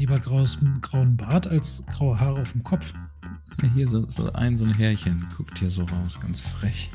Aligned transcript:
lieber 0.00 0.18
graues, 0.18 0.58
grauen 0.80 1.18
Bart 1.18 1.46
als 1.46 1.84
graue 1.86 2.18
Haare 2.18 2.40
auf 2.40 2.52
dem 2.52 2.62
Kopf. 2.62 2.94
Hier 3.74 3.86
so, 3.86 4.08
so 4.08 4.32
ein, 4.32 4.56
so 4.56 4.64
ein 4.64 4.72
Härchen 4.72 5.28
guckt 5.36 5.58
hier 5.58 5.70
so 5.70 5.84
raus, 5.84 6.18
ganz 6.18 6.40
frech. 6.40 6.90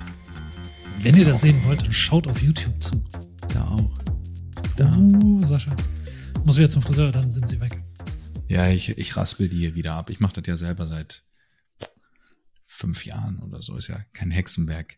Wenn 1.01 1.15
ihr 1.15 1.26
das 1.26 1.41
sehen 1.41 1.63
wollt, 1.65 1.83
dann 1.83 1.94
schaut 1.94 2.28
auf 2.28 2.41
YouTube 2.41 2.81
zu. 2.81 3.04
Da 3.54 3.63
auch. 3.65 3.99
Da. 4.76 4.91
Uh, 4.97 5.46
Sascha. 5.46 5.76
Muss 6.46 6.57
wieder 6.57 6.71
zum 6.71 6.81
Friseur, 6.81 7.12
dann 7.12 7.29
sind 7.29 7.47
sie 7.47 7.62
weg. 7.62 7.78
Ja, 8.47 8.69
ich, 8.69 8.90
ich 8.90 9.15
raspel 9.15 9.49
die 9.49 9.58
hier 9.58 9.76
wieder 9.76 9.94
ab. 9.94 10.10
Ich 10.10 10.19
mache 10.19 10.42
das 10.42 10.47
ja 10.47 10.56
selber 10.56 10.87
seit 10.87 11.24
fünf 12.65 13.06
Jahren 13.06 13.37
oder 13.40 13.62
so. 13.62 13.78
Ist 13.78 13.87
ja 13.87 13.99
kein 14.13 14.31
Hexenberg. 14.31 14.97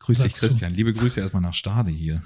Grüß 0.00 0.18
dich. 0.18 0.32
Christian. 0.32 0.74
Liebe 0.74 0.92
Grüße 0.92 1.20
erstmal 1.20 1.42
nach 1.42 1.54
Stade 1.54 1.92
hier. 1.92 2.22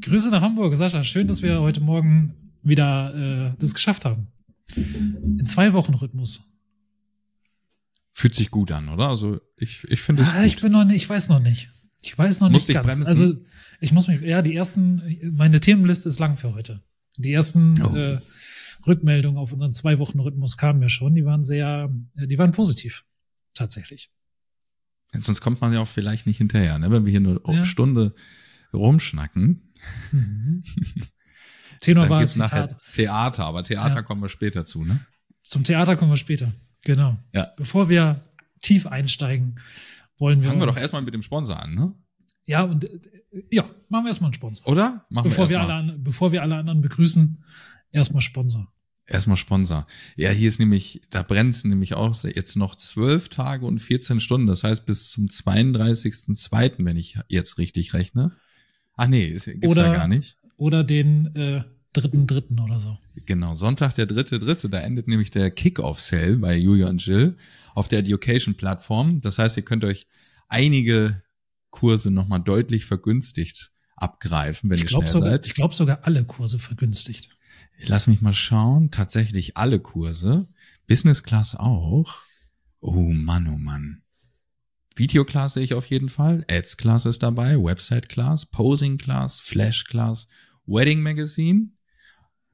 Grüße 0.00 0.30
nach 0.30 0.40
Hamburg, 0.40 0.74
Sascha. 0.78 1.04
Schön, 1.04 1.28
dass 1.28 1.42
wir 1.42 1.60
heute 1.60 1.82
Morgen 1.82 2.45
wieder 2.66 3.14
äh, 3.52 3.54
das 3.58 3.74
geschafft 3.74 4.04
haben. 4.04 4.28
In 4.74 5.44
zwei 5.46 5.72
Wochen 5.72 5.94
Rhythmus. 5.94 6.52
Fühlt 8.12 8.34
sich 8.34 8.50
gut 8.50 8.72
an, 8.72 8.88
oder? 8.88 9.08
Also 9.08 9.40
ich, 9.58 9.84
ich 9.84 10.00
finde 10.00 10.22
es 10.22 10.30
Ah, 10.32 10.44
ich 10.44 10.60
bin 10.60 10.72
noch 10.72 10.84
nicht, 10.84 10.96
ich 10.96 11.08
weiß 11.08 11.28
noch 11.28 11.40
nicht. 11.40 11.70
Ich 12.02 12.16
weiß 12.16 12.40
noch 12.40 12.50
Musst 12.50 12.68
nicht 12.68 12.74
ganz. 12.76 12.86
bremsen? 12.86 13.06
Also 13.06 13.34
ich 13.80 13.92
muss 13.92 14.08
mich, 14.08 14.20
ja, 14.22 14.40
die 14.42 14.54
ersten, 14.54 15.02
meine 15.36 15.60
Themenliste 15.60 16.08
ist 16.08 16.18
lang 16.18 16.36
für 16.36 16.54
heute. 16.54 16.82
Die 17.16 17.32
ersten 17.32 17.80
Oh. 17.82 17.94
äh, 17.94 18.20
Rückmeldungen 18.86 19.38
auf 19.38 19.52
unseren 19.52 19.72
zwei 19.72 19.98
Wochen 19.98 20.20
Rhythmus 20.20 20.56
kamen 20.56 20.80
ja 20.82 20.88
schon. 20.88 21.14
Die 21.14 21.24
waren 21.24 21.44
sehr, 21.44 21.90
äh, 22.16 22.26
die 22.26 22.38
waren 22.38 22.52
positiv. 22.52 23.04
Tatsächlich. 23.54 24.10
Sonst 25.18 25.40
kommt 25.40 25.60
man 25.60 25.72
ja 25.72 25.80
auch 25.80 25.88
vielleicht 25.88 26.26
nicht 26.26 26.38
hinterher, 26.38 26.78
ne? 26.78 26.90
Wenn 26.90 27.04
wir 27.04 27.10
hier 27.10 27.20
nur 27.20 27.40
Ja. 27.46 27.54
eine 27.54 27.66
Stunde 27.66 28.14
rumschnacken, 28.72 29.72
Mhm. 30.12 30.62
Tenor 31.80 32.08
war 32.08 32.20
nachher 32.20 32.28
Zitat. 32.68 32.76
Theater, 32.94 33.44
aber 33.44 33.62
Theater 33.64 33.96
Ja. 33.96 34.02
kommen 34.02 34.22
wir 34.22 34.28
später 34.28 34.64
zu, 34.64 34.84
ne? 34.84 35.00
Zum 35.42 35.64
Theater 35.64 35.96
kommen 35.96 36.10
wir 36.12 36.16
später. 36.16 36.52
Genau. 36.82 37.16
Ja. 37.34 37.52
Bevor 37.56 37.88
wir 37.88 38.22
tief 38.60 38.86
einsteigen, 38.86 39.60
wollen 40.18 40.42
wir 40.42 40.48
Fangen 40.50 40.60
wir 40.62 40.66
doch 40.66 40.76
erstmal 40.76 41.02
mit 41.02 41.14
dem 41.14 41.22
Sponsor 41.22 41.60
an, 41.60 41.74
ne? 41.74 41.94
Ja, 42.44 42.62
und 42.62 42.84
äh, 42.84 43.00
ja, 43.50 43.64
machen 43.88 44.04
wir 44.04 44.08
erstmal 44.08 44.28
einen 44.28 44.34
Sponsor. 44.34 44.66
Oder? 44.68 45.04
Machen 45.10 45.24
bevor, 45.28 45.48
wir 45.48 45.58
erst 45.58 45.70
alle, 45.70 45.92
an, 45.92 46.02
bevor 46.04 46.32
wir 46.32 46.42
alle 46.42 46.56
anderen 46.56 46.80
begrüßen, 46.80 47.42
erstmal 47.90 48.22
Sponsor. 48.22 48.72
Erstmal 49.08 49.36
Sponsor. 49.36 49.86
Ja, 50.16 50.30
hier 50.30 50.48
ist 50.48 50.58
nämlich, 50.58 51.02
da 51.10 51.22
brennt 51.22 51.54
es 51.54 51.64
nämlich 51.64 51.94
auch 51.94 52.14
jetzt 52.24 52.56
noch 52.56 52.74
zwölf 52.74 53.28
Tage 53.28 53.64
und 53.66 53.78
14 53.78 54.18
Stunden. 54.20 54.46
Das 54.48 54.64
heißt 54.64 54.84
bis 54.86 55.10
zum 55.12 55.26
32.02., 55.26 56.84
wenn 56.84 56.96
ich 56.96 57.18
jetzt 57.28 57.58
richtig 57.58 57.94
rechne. 57.94 58.32
Ach 58.96 59.06
nee, 59.06 59.30
es 59.30 59.44
gibt's 59.44 59.66
Oder- 59.66 59.86
ja 59.88 59.94
gar 59.94 60.08
nicht. 60.08 60.36
Oder 60.56 60.84
den 60.84 61.34
äh, 61.34 61.64
dritten, 61.92 62.26
dritten 62.26 62.58
oder 62.60 62.80
so. 62.80 62.96
Genau, 63.26 63.54
Sonntag, 63.54 63.94
der 63.94 64.06
dritte, 64.06 64.38
dritte, 64.38 64.68
da 64.68 64.78
endet 64.80 65.08
nämlich 65.08 65.30
der 65.30 65.50
Kick-Off-Sale 65.50 66.36
bei 66.36 66.56
Julia 66.56 66.88
und 66.88 67.04
Jill 67.04 67.36
auf 67.74 67.88
der 67.88 68.00
Education-Plattform. 68.00 69.20
Das 69.20 69.38
heißt, 69.38 69.56
ihr 69.56 69.64
könnt 69.64 69.84
euch 69.84 70.06
einige 70.48 71.22
Kurse 71.70 72.10
nochmal 72.10 72.40
deutlich 72.40 72.84
vergünstigt 72.84 73.72
abgreifen, 73.96 74.70
wenn 74.70 74.76
Ich 74.76 74.82
ihr 74.84 74.88
glaube 74.88 75.04
schnell 75.06 75.12
sogar, 75.12 75.30
seid. 75.32 75.46
ich 75.46 75.54
glaub 75.54 75.74
sogar 75.74 76.00
alle 76.02 76.24
Kurse 76.24 76.58
vergünstigt. 76.58 77.30
Lass 77.84 78.06
mich 78.06 78.20
mal 78.22 78.34
schauen. 78.34 78.90
Tatsächlich 78.90 79.56
alle 79.56 79.80
Kurse. 79.80 80.48
Business 80.86 81.22
Class 81.22 81.54
auch. 81.54 82.14
Oh 82.80 83.12
Mann, 83.12 83.48
oh 83.48 83.58
Mann. 83.58 84.02
Video 84.96 85.24
Class 85.26 85.54
sehe 85.54 85.62
ich 85.64 85.74
auf 85.74 85.86
jeden 85.86 86.08
Fall. 86.08 86.44
Ads 86.50 86.78
Class 86.78 87.04
ist 87.04 87.22
dabei. 87.22 87.56
Website 87.62 88.08
Class. 88.08 88.46
Posing 88.46 88.96
Class. 88.98 89.38
Flash 89.40 89.84
Class. 89.84 90.26
Wedding 90.66 91.02
Magazine. 91.02 91.68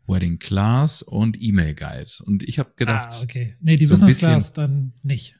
Wedding 0.08 0.38
Class 0.40 1.02
und 1.02 1.40
E-Mail 1.40 1.74
Guide. 1.74 2.10
Und 2.24 2.42
ich 2.42 2.58
habe 2.58 2.72
gedacht, 2.76 3.10
ah, 3.12 3.22
okay. 3.22 3.56
Nee, 3.60 3.76
die 3.76 3.86
so 3.86 3.92
Business 3.92 4.14
bisschen- 4.14 4.28
Class 4.30 4.52
dann 4.52 4.92
nicht. 5.02 5.38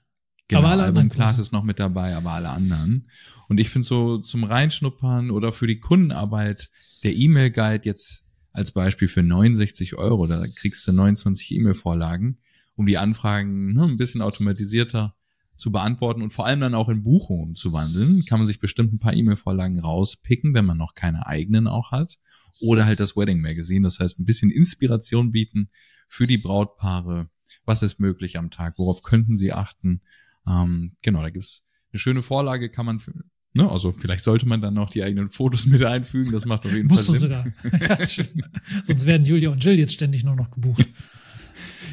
Genau, 0.48 0.60
Aber 0.62 0.70
alle 0.70 0.82
Album 0.84 0.98
anderen 1.02 1.16
Class 1.16 1.38
ist 1.38 1.52
noch 1.52 1.64
mit 1.64 1.78
dabei, 1.80 2.14
aber 2.14 2.32
alle 2.32 2.50
anderen. 2.50 3.10
Und 3.48 3.58
ich 3.58 3.70
finde 3.70 3.86
so 3.88 4.18
zum 4.18 4.44
Reinschnuppern 4.44 5.30
oder 5.30 5.52
für 5.52 5.66
die 5.66 5.80
Kundenarbeit 5.80 6.70
der 7.02 7.16
E-Mail-Guide 7.16 7.84
jetzt 7.84 8.28
als 8.52 8.70
Beispiel 8.72 9.08
für 9.08 9.22
69 9.22 9.96
Euro, 9.96 10.26
da 10.26 10.46
kriegst 10.46 10.86
du 10.86 10.92
29 10.92 11.52
E-Mail-Vorlagen, 11.52 12.38
um 12.76 12.86
die 12.86 12.98
Anfragen 12.98 13.72
ne, 13.72 13.84
ein 13.84 13.96
bisschen 13.96 14.20
automatisierter 14.20 15.16
zu 15.62 15.72
beantworten 15.72 16.20
und 16.22 16.30
vor 16.30 16.44
allem 16.46 16.60
dann 16.60 16.74
auch 16.74 16.88
in 16.90 17.02
Buchungen 17.02 17.50
umzuwandeln, 17.50 18.24
kann 18.26 18.38
man 18.38 18.46
sich 18.46 18.60
bestimmt 18.60 18.92
ein 18.92 18.98
paar 18.98 19.14
E-Mail-Vorlagen 19.14 19.78
rauspicken, 19.80 20.52
wenn 20.54 20.66
man 20.66 20.76
noch 20.76 20.94
keine 20.94 21.26
eigenen 21.26 21.66
auch 21.66 21.90
hat. 21.92 22.18
Oder 22.60 22.84
halt 22.84 23.00
das 23.00 23.16
Wedding 23.16 23.40
Magazine, 23.40 23.82
das 23.84 23.98
heißt 23.98 24.20
ein 24.20 24.24
bisschen 24.24 24.50
Inspiration 24.50 25.32
bieten 25.32 25.70
für 26.08 26.26
die 26.26 26.38
Brautpaare. 26.38 27.28
Was 27.64 27.82
ist 27.82 27.98
möglich 28.00 28.36
am 28.38 28.50
Tag? 28.50 28.78
Worauf 28.78 29.02
könnten 29.02 29.36
sie 29.36 29.52
achten? 29.52 30.02
Ähm, 30.46 30.96
genau, 31.02 31.22
da 31.22 31.30
gibt's 31.30 31.68
eine 31.92 31.98
schöne 31.98 32.22
Vorlage, 32.22 32.68
kann 32.70 32.86
man, 32.86 32.98
für- 32.98 33.12
ne, 33.54 33.68
also 33.70 33.92
vielleicht 33.92 34.24
sollte 34.24 34.46
man 34.46 34.60
dann 34.60 34.74
noch 34.74 34.90
die 34.90 35.02
eigenen 35.02 35.28
Fotos 35.30 35.66
mit 35.66 35.82
einfügen, 35.84 36.32
das 36.32 36.44
macht 36.44 36.64
auf 36.66 36.72
jeden 36.72 36.88
Musst 36.88 37.08
du 37.08 37.12
Fall 37.14 37.20
Sinn. 37.20 37.28
sogar. 37.30 37.46
ja. 37.98 38.82
Sonst 38.82 39.06
werden 39.06 39.24
Julia 39.26 39.50
und 39.50 39.62
Jill 39.64 39.78
jetzt 39.78 39.94
ständig 39.94 40.24
nur 40.24 40.36
noch 40.36 40.50
gebucht. 40.50 40.88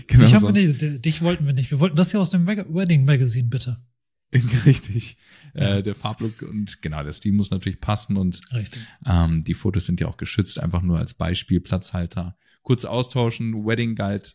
Genau, 0.09 0.25
dich, 0.25 0.33
haben 0.33 0.53
wir 0.55 0.61
nicht, 0.67 1.05
dich 1.05 1.21
wollten 1.21 1.45
wir 1.45 1.53
nicht. 1.53 1.71
Wir 1.71 1.79
wollten 1.79 1.95
das 1.95 2.11
hier 2.11 2.19
aus 2.19 2.31
dem 2.31 2.45
Wed- 2.47 2.65
Wedding 2.73 3.05
Magazine, 3.05 3.47
bitte. 3.47 3.77
Richtig. 4.65 5.17
Äh, 5.53 5.81
der 5.81 5.95
Farblook 5.95 6.41
und 6.43 6.81
genau, 6.81 7.01
der 7.03 7.13
Stil 7.13 7.31
muss 7.33 7.49
natürlich 7.51 7.81
passen 7.81 8.15
und 8.17 8.39
ähm, 9.07 9.43
die 9.43 9.53
Fotos 9.55 9.85
sind 9.85 9.99
ja 9.99 10.07
auch 10.07 10.17
geschützt, 10.17 10.59
einfach 10.59 10.81
nur 10.81 10.97
als 10.99 11.13
Beispiel, 11.15 11.59
Platzhalter. 11.59 12.37
Kurz 12.61 12.85
austauschen, 12.85 13.65
Wedding 13.65 13.95
Guide 13.95 14.29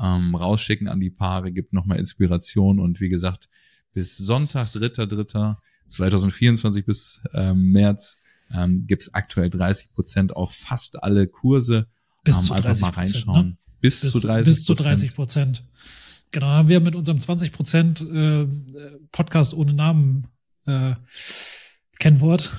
ähm, 0.00 0.34
rausschicken 0.36 0.86
an 0.86 1.00
die 1.00 1.10
Paare, 1.10 1.50
gibt 1.50 1.72
nochmal 1.72 1.98
Inspiration 1.98 2.78
und 2.78 3.00
wie 3.00 3.08
gesagt, 3.08 3.48
bis 3.92 4.16
Sonntag, 4.16 4.68
3.3.2024 4.74 6.84
bis 6.84 7.20
ähm, 7.34 7.72
März 7.72 8.18
ähm, 8.52 8.84
gibt's 8.86 9.12
aktuell 9.14 9.50
30 9.50 9.92
Prozent 9.92 10.36
auf 10.36 10.54
fast 10.54 11.02
alle 11.02 11.26
Kurse. 11.26 11.88
Bis 12.22 12.36
ähm, 12.38 12.44
zu 12.44 12.52
einfach 12.52 12.66
30 12.68 12.82
mal 12.82 12.90
reinschauen. 12.90 13.46
Ne? 13.48 13.56
Bis, 13.80 14.00
Bis, 14.00 14.12
zu 14.12 14.20
30 14.20 14.44
bis 14.44 14.64
zu 14.64 14.74
30 14.74 15.14
Prozent. 15.14 15.64
Genau, 16.32 16.46
haben 16.46 16.68
wir 16.68 16.80
mit 16.80 16.94
unserem 16.94 17.18
20 17.18 17.52
Prozent 17.52 18.00
äh, 18.02 18.46
Podcast 19.10 19.54
ohne 19.54 19.72
Namen 19.74 20.26
äh, 20.66 20.94
Kennwort. 21.98 22.50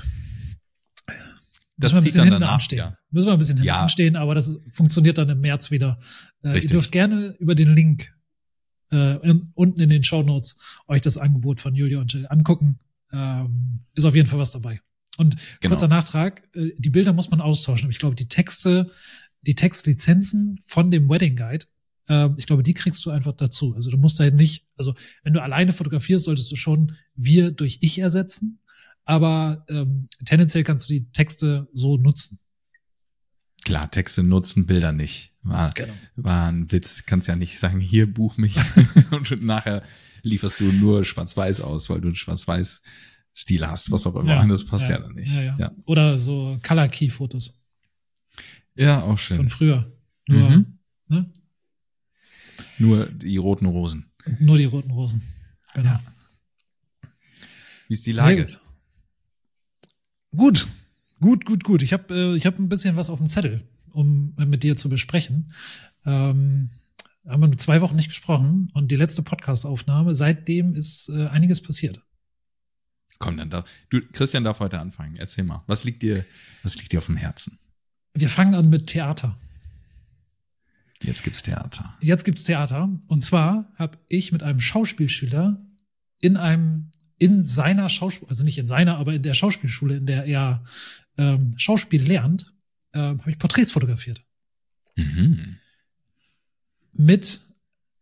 Das 1.77 1.93
Müssen 1.93 1.95
wir 1.95 1.97
ein 2.01 2.03
bisschen 2.03 2.23
hinten 2.23 2.39
danach, 2.41 2.53
anstehen. 2.53 2.77
ja. 2.79 2.97
Müssen 3.09 3.27
wir 3.27 3.33
ein 3.33 3.39
bisschen 3.39 3.55
hinten 3.57 3.67
Ja. 3.67 3.81
anstehen, 3.81 4.15
aber 4.15 4.35
das 4.35 4.59
funktioniert 4.71 5.17
dann 5.17 5.29
im 5.29 5.39
März 5.41 5.71
wieder. 5.71 5.99
Äh, 6.43 6.59
ihr 6.59 6.67
dürft 6.69 6.91
gerne 6.91 7.35
über 7.39 7.55
den 7.55 7.73
Link 7.73 8.13
äh, 8.91 9.17
in, 9.27 9.51
unten 9.55 9.79
in 9.79 9.89
den 9.89 10.03
Show 10.03 10.21
Notes 10.21 10.57
euch 10.87 11.01
das 11.01 11.17
Angebot 11.17 11.59
von 11.59 11.73
Julia 11.73 11.99
und 11.99 12.13
Jill 12.13 12.27
angucken. 12.29 12.79
Ähm, 13.11 13.79
ist 13.95 14.05
auf 14.05 14.15
jeden 14.15 14.27
Fall 14.27 14.39
was 14.39 14.51
dabei. 14.51 14.79
Und 15.17 15.35
Genau. 15.59 15.73
kurzer 15.73 15.87
Nachtrag, 15.87 16.43
äh, 16.55 16.71
die 16.77 16.89
Bilder 16.89 17.13
muss 17.13 17.31
man 17.31 17.41
austauschen, 17.41 17.85
aber 17.85 17.91
ich 17.91 17.99
glaube, 17.99 18.15
die 18.15 18.27
Texte, 18.27 18.91
die 19.41 19.55
Textlizenzen 19.55 20.59
von 20.65 20.91
dem 20.91 21.09
Wedding 21.09 21.35
Guide, 21.35 21.65
äh, 22.07 22.29
ich 22.37 22.45
glaube, 22.45 22.63
die 22.63 22.73
kriegst 22.73 23.03
du 23.05 23.09
einfach 23.09 23.33
dazu. 23.33 23.73
Also 23.73 23.89
du 23.89 23.97
musst 23.97 24.19
da 24.19 24.29
nicht, 24.29 24.67
also 24.75 24.93
wenn 25.23 25.33
du 25.33 25.41
alleine 25.41 25.73
fotografierst, 25.73 26.25
solltest 26.25 26.51
du 26.51 26.55
schon 26.55 26.95
wir 27.15 27.51
durch 27.51 27.79
ich 27.81 27.99
ersetzen, 27.99 28.59
aber 29.05 29.65
ähm, 29.69 30.03
tendenziell 30.25 30.63
kannst 30.63 30.89
du 30.89 30.93
die 30.93 31.11
Texte 31.11 31.67
so 31.73 31.97
nutzen. 31.97 32.39
Klar, 33.63 33.89
Texte 33.91 34.23
nutzen, 34.23 34.65
Bilder 34.65 34.91
nicht. 34.91 35.33
War, 35.43 35.71
Genau. 35.73 35.93
war 36.15 36.47
ein 36.51 36.71
Witz. 36.71 37.05
Kannst 37.05 37.27
ja 37.27 37.35
nicht 37.35 37.59
sagen, 37.59 37.79
hier 37.79 38.11
buch 38.11 38.37
mich 38.37 38.55
und 39.11 39.43
nachher 39.43 39.83
lieferst 40.23 40.59
du 40.59 40.65
nur 40.71 41.03
schwarz-weiß 41.03 41.61
aus, 41.61 41.89
weil 41.89 42.01
du 42.01 42.09
einen 42.09 42.15
schwarz-weiß-Stil 42.15 43.67
hast, 43.67 43.91
was 43.91 44.05
auch 44.05 44.15
immer. 44.15 44.35
Ja, 44.35 44.47
das 44.47 44.65
passt 44.65 44.89
ja, 44.89 44.95
ja, 44.95 45.01
dann 45.01 45.13
nicht. 45.13 45.33
Ja, 45.33 45.41
ja. 45.41 45.55
ja. 45.59 45.71
Oder 45.85 46.17
so 46.17 46.59
Color 46.63 46.87
Key 46.89 47.09
Fotos 47.09 47.60
ja 48.75 49.01
auch 49.01 49.17
schön. 49.17 49.37
von 49.37 49.49
früher. 49.49 49.91
Nur, 50.27 50.49
Mhm. 50.49 50.77
ne? 51.07 51.31
Nur 52.77 53.05
die 53.07 53.37
roten 53.37 53.65
Rosen. 53.65 54.11
Nur 54.39 54.57
die 54.57 54.65
roten 54.65 54.91
Rosen. 54.91 55.21
Genau. 55.73 55.89
Ja. 55.89 56.01
Wie 57.87 57.93
ist 57.93 58.05
die 58.05 58.13
Sehr 58.13 58.23
Lage? 58.23 58.45
gut. 58.45 58.59
Gut, 60.35 60.67
gut, 61.19 61.45
gut, 61.45 61.63
gut. 61.63 61.81
Ich 61.81 61.93
habe 61.93 62.13
äh, 62.13 62.35
ich 62.37 62.45
hab 62.45 62.57
ein 62.59 62.69
bisschen 62.69 62.95
was 62.95 63.09
auf 63.09 63.19
dem 63.19 63.29
Zettel, 63.29 63.67
um 63.91 64.33
äh, 64.37 64.45
mit 64.45 64.63
dir 64.63 64.77
zu 64.77 64.89
besprechen. 64.89 65.53
Ähm, 66.05 66.69
haben 67.27 67.41
wir 67.41 67.57
zwei 67.57 67.81
Wochen 67.81 67.95
nicht 67.95 68.07
gesprochen 68.09 68.69
und 68.73 68.91
die 68.91 68.95
letzte 68.95 69.21
Podcast-Aufnahme, 69.21 70.15
seitdem 70.15 70.73
ist 70.73 71.09
äh, 71.09 71.27
einiges 71.27 71.61
passiert. 71.61 72.01
Komm, 73.19 73.37
dann 73.37 73.49
da. 73.51 73.63
Du, 73.89 74.01
Christian 74.13 74.43
darf 74.43 74.59
heute 74.59 74.79
anfangen. 74.79 75.15
Erzähl 75.17 75.43
mal. 75.43 75.63
Was 75.67 75.83
liegt 75.83 76.01
dir, 76.01 76.25
was 76.63 76.75
liegt 76.77 76.91
dir 76.93 76.97
auf 76.99 77.05
dem 77.05 77.17
Herzen? 77.17 77.59
Wir 78.13 78.29
fangen 78.29 78.55
an 78.55 78.69
mit 78.69 78.87
Theater. 78.87 79.37
Jetzt 81.03 81.23
gibt's 81.23 81.41
Theater. 81.41 81.97
Jetzt 82.01 82.23
gibt's 82.23 82.43
Theater. 82.43 82.89
Und 83.07 83.21
zwar 83.21 83.71
habe 83.75 83.97
ich 84.07 84.31
mit 84.31 84.43
einem 84.43 84.59
Schauspielschüler 84.59 85.65
in 86.19 86.37
einem, 86.37 86.91
in 87.17 87.43
seiner 87.43 87.89
Schauspiel, 87.89 88.27
also 88.27 88.43
nicht 88.43 88.57
in 88.57 88.67
seiner, 88.67 88.97
aber 88.97 89.13
in 89.13 89.23
der 89.23 89.33
Schauspielschule, 89.33 89.95
in 89.95 90.05
der 90.05 90.25
er 90.25 90.63
ähm, 91.17 91.53
Schauspiel 91.57 92.03
lernt, 92.03 92.53
äh, 92.93 92.99
habe 92.99 93.31
ich 93.31 93.39
Porträts 93.39 93.71
fotografiert. 93.71 94.23
Mhm. 94.95 95.57
mit, 96.93 97.39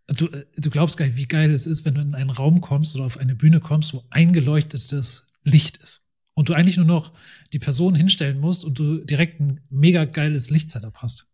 du, 0.08 0.28
du 0.28 0.70
glaubst 0.70 0.98
gar 0.98 1.06
nicht, 1.06 1.18
wie 1.18 1.28
geil 1.28 1.52
es 1.52 1.68
ist, 1.68 1.86
wenn 1.86 1.96
du 1.96 2.02
in 2.02 2.16
einen 2.16 2.32
Raum 2.32 2.62
kommst 2.62 2.96
oder 2.96 3.06
auf 3.06 3.18
eine 3.18 3.36
Bühne 3.36 3.60
kommst, 3.60 3.94
wo 3.94 4.04
eingeleuchtetes 4.10 5.32
Licht 5.44 5.78
ist. 5.78 6.09
Und 6.40 6.48
du 6.48 6.54
eigentlich 6.54 6.78
nur 6.78 6.86
noch 6.86 7.12
die 7.52 7.60
Person 7.60 7.96
hinstellen 7.96 8.40
musst 8.40 8.64
und 8.64 8.80
du 8.80 9.04
direkt 9.04 9.42
ein 9.42 9.60
mega 9.70 10.06
geiles 10.06 10.50
Lichtsetup 10.50 10.96
hast. 11.00 11.30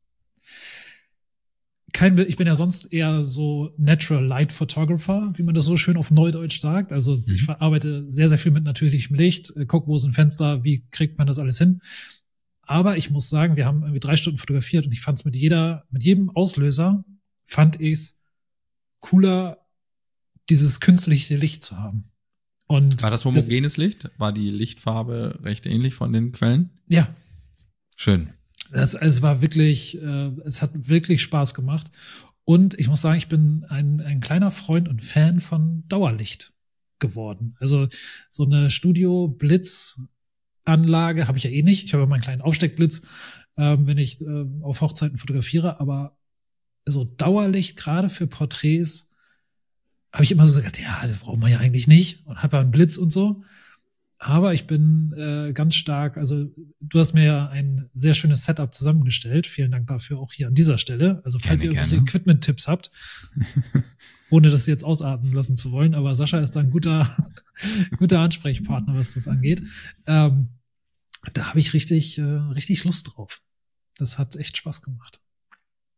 Kein, 1.93 2.17
ich 2.17 2.37
bin 2.37 2.47
ja 2.47 2.55
sonst 2.55 2.85
eher 2.85 3.23
so 3.23 3.71
Natural 3.77 4.25
Light 4.25 4.51
Photographer, 4.51 5.31
wie 5.35 5.43
man 5.43 5.53
das 5.53 5.65
so 5.65 5.77
schön 5.77 5.97
auf 5.97 6.09
Neudeutsch 6.09 6.59
sagt. 6.59 6.91
Also 6.91 7.17
mhm. 7.17 7.35
ich 7.35 7.47
arbeite 7.47 8.11
sehr, 8.11 8.29
sehr 8.29 8.39
viel 8.39 8.51
mit 8.51 8.63
natürlichem 8.63 9.15
Licht, 9.15 9.55
äh, 9.55 9.67
guck, 9.67 9.85
wo 9.85 9.95
sind 9.99 10.13
Fenster, 10.13 10.63
wie 10.63 10.87
kriegt 10.89 11.19
man 11.19 11.27
das 11.27 11.37
alles 11.37 11.59
hin. 11.59 11.81
Aber 12.63 12.97
ich 12.97 13.11
muss 13.11 13.29
sagen, 13.29 13.57
wir 13.57 13.67
haben 13.67 13.81
irgendwie 13.83 13.99
drei 13.99 14.15
Stunden 14.15 14.39
fotografiert 14.39 14.87
und 14.87 14.91
ich 14.91 15.01
fand 15.01 15.19
es 15.19 15.25
mit 15.25 15.35
jeder, 15.35 15.85
mit 15.91 16.01
jedem 16.01 16.31
Auslöser 16.31 17.05
fand 17.43 17.79
ich's 17.79 18.23
cooler, 19.01 19.59
dieses 20.49 20.79
künstliche 20.79 21.37
Licht 21.37 21.63
zu 21.63 21.77
haben. 21.77 22.09
Und 22.67 23.03
war 23.03 23.11
das 23.11 23.25
homogenes 23.25 23.73
das, 23.73 23.77
Licht? 23.77 24.09
War 24.17 24.33
die 24.33 24.49
Lichtfarbe 24.49 25.39
recht 25.43 25.65
ähnlich 25.65 25.93
von 25.93 26.13
den 26.13 26.31
Quellen? 26.31 26.69
Ja. 26.87 27.13
Schön. 27.95 28.29
Das, 28.71 28.95
es 28.95 29.21
war 29.21 29.41
wirklich, 29.41 30.01
äh, 30.01 30.31
es 30.43 30.61
hat 30.61 30.87
wirklich 30.87 31.21
Spaß 31.21 31.53
gemacht. 31.53 31.91
Und 32.43 32.79
ich 32.79 32.87
muss 32.87 33.01
sagen, 33.01 33.17
ich 33.17 33.27
bin 33.27 33.65
ein, 33.69 33.99
ein 34.01 34.21
kleiner 34.21 34.51
Freund 34.51 34.87
und 34.87 35.03
Fan 35.03 35.39
von 35.39 35.83
Dauerlicht 35.87 36.53
geworden. 36.99 37.55
Also 37.59 37.87
so 38.29 38.45
eine 38.45 38.69
Studio-Blitz-Anlage 38.69 41.27
habe 41.27 41.37
ich 41.37 41.43
ja 41.43 41.51
eh 41.51 41.63
nicht. 41.63 41.85
Ich 41.85 41.93
habe 41.93 42.07
meinen 42.07 42.21
kleinen 42.21 42.41
Aufsteckblitz, 42.41 43.05
ähm, 43.57 43.87
wenn 43.87 43.97
ich 43.97 44.21
äh, 44.21 44.45
auf 44.61 44.81
Hochzeiten 44.81 45.17
fotografiere, 45.17 45.79
aber 45.79 46.17
so 46.85 47.03
Dauerlicht, 47.03 47.77
gerade 47.77 48.09
für 48.09 48.27
Porträts, 48.27 49.14
habe 50.15 50.23
ich 50.23 50.31
immer 50.31 50.47
so 50.47 50.57
gesagt, 50.57 50.79
ja, 50.79 51.05
das 51.05 51.17
brauchen 51.17 51.41
wir 51.41 51.49
ja 51.49 51.59
eigentlich 51.59 51.87
nicht 51.87 52.25
und 52.25 52.41
habe 52.41 52.55
ja 52.55 52.61
einen 52.61 52.71
Blitz 52.71 52.95
und 52.95 53.11
so. 53.11 53.43
Aber 54.17 54.53
ich 54.53 54.65
bin 54.65 55.13
äh, 55.17 55.51
ganz 55.51 55.75
stark, 55.75 56.15
also 56.15 56.49
du 56.79 56.99
hast 56.99 57.13
mir 57.13 57.25
ja 57.25 57.49
ein 57.49 57.89
sehr 57.93 58.13
schönes 58.13 58.45
Setup 58.45 58.73
zusammengestellt. 58.73 59.45
Vielen 59.45 59.71
Dank 59.71 59.87
dafür 59.87 60.19
auch 60.19 60.31
hier 60.31 60.47
an 60.47 60.55
dieser 60.55 60.77
Stelle. 60.77 61.21
Also 61.25 61.37
falls 61.37 61.61
gerne, 61.61 61.75
ihr 61.75 61.81
irgendwelche 61.81 62.03
Equipment-Tipps 62.03 62.69
habt, 62.69 62.91
ohne 64.29 64.49
das 64.49 64.67
jetzt 64.67 64.85
ausatmen 64.85 65.33
lassen 65.33 65.57
zu 65.57 65.73
wollen, 65.73 65.93
aber 65.93 66.15
Sascha 66.15 66.39
ist 66.39 66.55
da 66.55 66.61
ein 66.61 66.71
guter, 66.71 67.13
guter 67.97 68.21
Ansprechpartner, 68.21 68.95
was 68.95 69.15
das 69.15 69.27
angeht. 69.27 69.63
Ähm, 70.07 70.47
da 71.33 71.49
habe 71.49 71.59
ich 71.59 71.73
richtig, 71.73 72.17
äh, 72.17 72.21
richtig 72.21 72.85
Lust 72.85 73.09
drauf. 73.13 73.41
Das 73.97 74.17
hat 74.17 74.37
echt 74.37 74.55
Spaß 74.55 74.81
gemacht. 74.81 75.19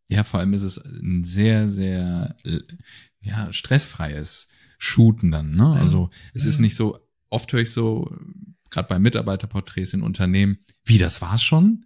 Ja, 0.10 0.24
vor 0.24 0.40
allem 0.40 0.54
ist 0.54 0.64
es 0.64 0.78
ein 0.78 1.24
sehr, 1.24 1.70
sehr 1.70 2.36
äh, 2.46 2.60
ja, 3.22 3.52
stressfreies 3.52 4.50
Shooten 4.78 5.32
dann. 5.32 5.56
Ne? 5.56 5.74
Also 5.74 6.10
es 6.34 6.46
ist 6.46 6.60
nicht 6.60 6.76
so, 6.76 7.00
oft 7.30 7.52
höre 7.52 7.62
ich 7.62 7.72
so, 7.72 8.16
gerade 8.70 8.88
bei 8.88 9.00
Mitarbeiterporträts 9.00 9.94
in 9.94 10.02
Unternehmen, 10.02 10.60
wie, 10.86 10.98
das 10.98 11.22
war's 11.22 11.44
schon? 11.44 11.86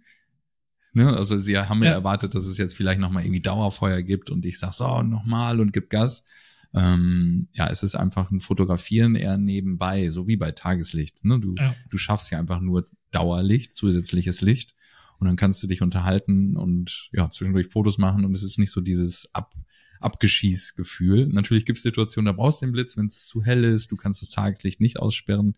Ne? 0.92 1.08
Also 1.16 1.38
sie 1.38 1.56
haben 1.56 1.82
ja. 1.82 1.90
ja 1.90 1.94
erwartet, 1.94 2.34
dass 2.34 2.46
es 2.46 2.58
jetzt 2.58 2.76
vielleicht 2.76 3.00
nochmal 3.00 3.24
irgendwie 3.24 3.40
Dauerfeuer 3.40 4.02
gibt 4.02 4.30
und 4.30 4.44
ich 4.44 4.58
sag 4.58 4.72
so, 4.74 5.02
nochmal 5.02 5.60
und 5.60 5.72
gib 5.72 5.90
Gas. 5.90 6.26
Ähm, 6.74 7.48
ja, 7.52 7.68
es 7.68 7.82
ist 7.82 7.94
einfach 7.94 8.30
ein 8.30 8.40
Fotografieren 8.40 9.14
eher 9.14 9.36
nebenbei, 9.36 10.10
so 10.10 10.26
wie 10.26 10.36
bei 10.36 10.52
Tageslicht. 10.52 11.24
Ne? 11.24 11.38
Du, 11.40 11.54
ja. 11.56 11.74
du 11.90 11.98
schaffst 11.98 12.30
ja 12.30 12.38
einfach 12.38 12.60
nur 12.60 12.86
Dauerlicht, 13.10 13.74
zusätzliches 13.74 14.40
Licht 14.40 14.74
und 15.18 15.26
dann 15.26 15.36
kannst 15.36 15.62
du 15.62 15.66
dich 15.66 15.82
unterhalten 15.82 16.56
und 16.56 17.10
ja, 17.12 17.30
zwischendurch 17.30 17.68
Fotos 17.68 17.98
machen 17.98 18.24
und 18.24 18.34
es 18.34 18.42
ist 18.42 18.58
nicht 18.58 18.70
so 18.70 18.80
dieses 18.80 19.34
Ab 19.34 19.54
Abgeschießgefühl. 20.04 21.28
Natürlich 21.28 21.66
gibt 21.66 21.78
es 21.78 21.82
Situationen, 21.82 22.26
da 22.26 22.32
brauchst 22.32 22.62
du 22.62 22.66
den 22.66 22.72
Blitz, 22.72 22.96
wenn 22.96 23.06
es 23.06 23.26
zu 23.26 23.42
hell 23.42 23.64
ist, 23.64 23.90
du 23.90 23.96
kannst 23.96 24.22
das 24.22 24.30
Tageslicht 24.30 24.80
nicht 24.80 24.98
aussperren, 24.98 25.54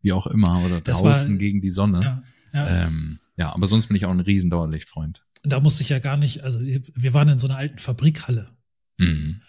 wie 0.00 0.12
auch 0.12 0.26
immer, 0.26 0.62
oder 0.64 0.80
das 0.80 1.00
draußen 1.00 1.32
war, 1.32 1.38
gegen 1.38 1.60
die 1.60 1.70
Sonne. 1.70 2.00
Ja, 2.02 2.22
ja. 2.52 2.86
Ähm, 2.86 3.20
ja, 3.36 3.52
aber 3.52 3.66
sonst 3.66 3.86
bin 3.86 3.96
ich 3.96 4.04
auch 4.04 4.10
ein 4.10 4.20
riesen 4.20 4.50
Dauerlichtfreund. 4.50 5.24
Da 5.42 5.60
musste 5.60 5.82
ich 5.82 5.88
ja 5.88 5.98
gar 5.98 6.16
nicht, 6.16 6.42
also 6.42 6.60
wir 6.60 7.14
waren 7.14 7.28
in 7.28 7.38
so 7.38 7.48
einer 7.48 7.56
alten 7.56 7.78
Fabrikhalle. 7.78 8.50
Mhm. 8.98 9.40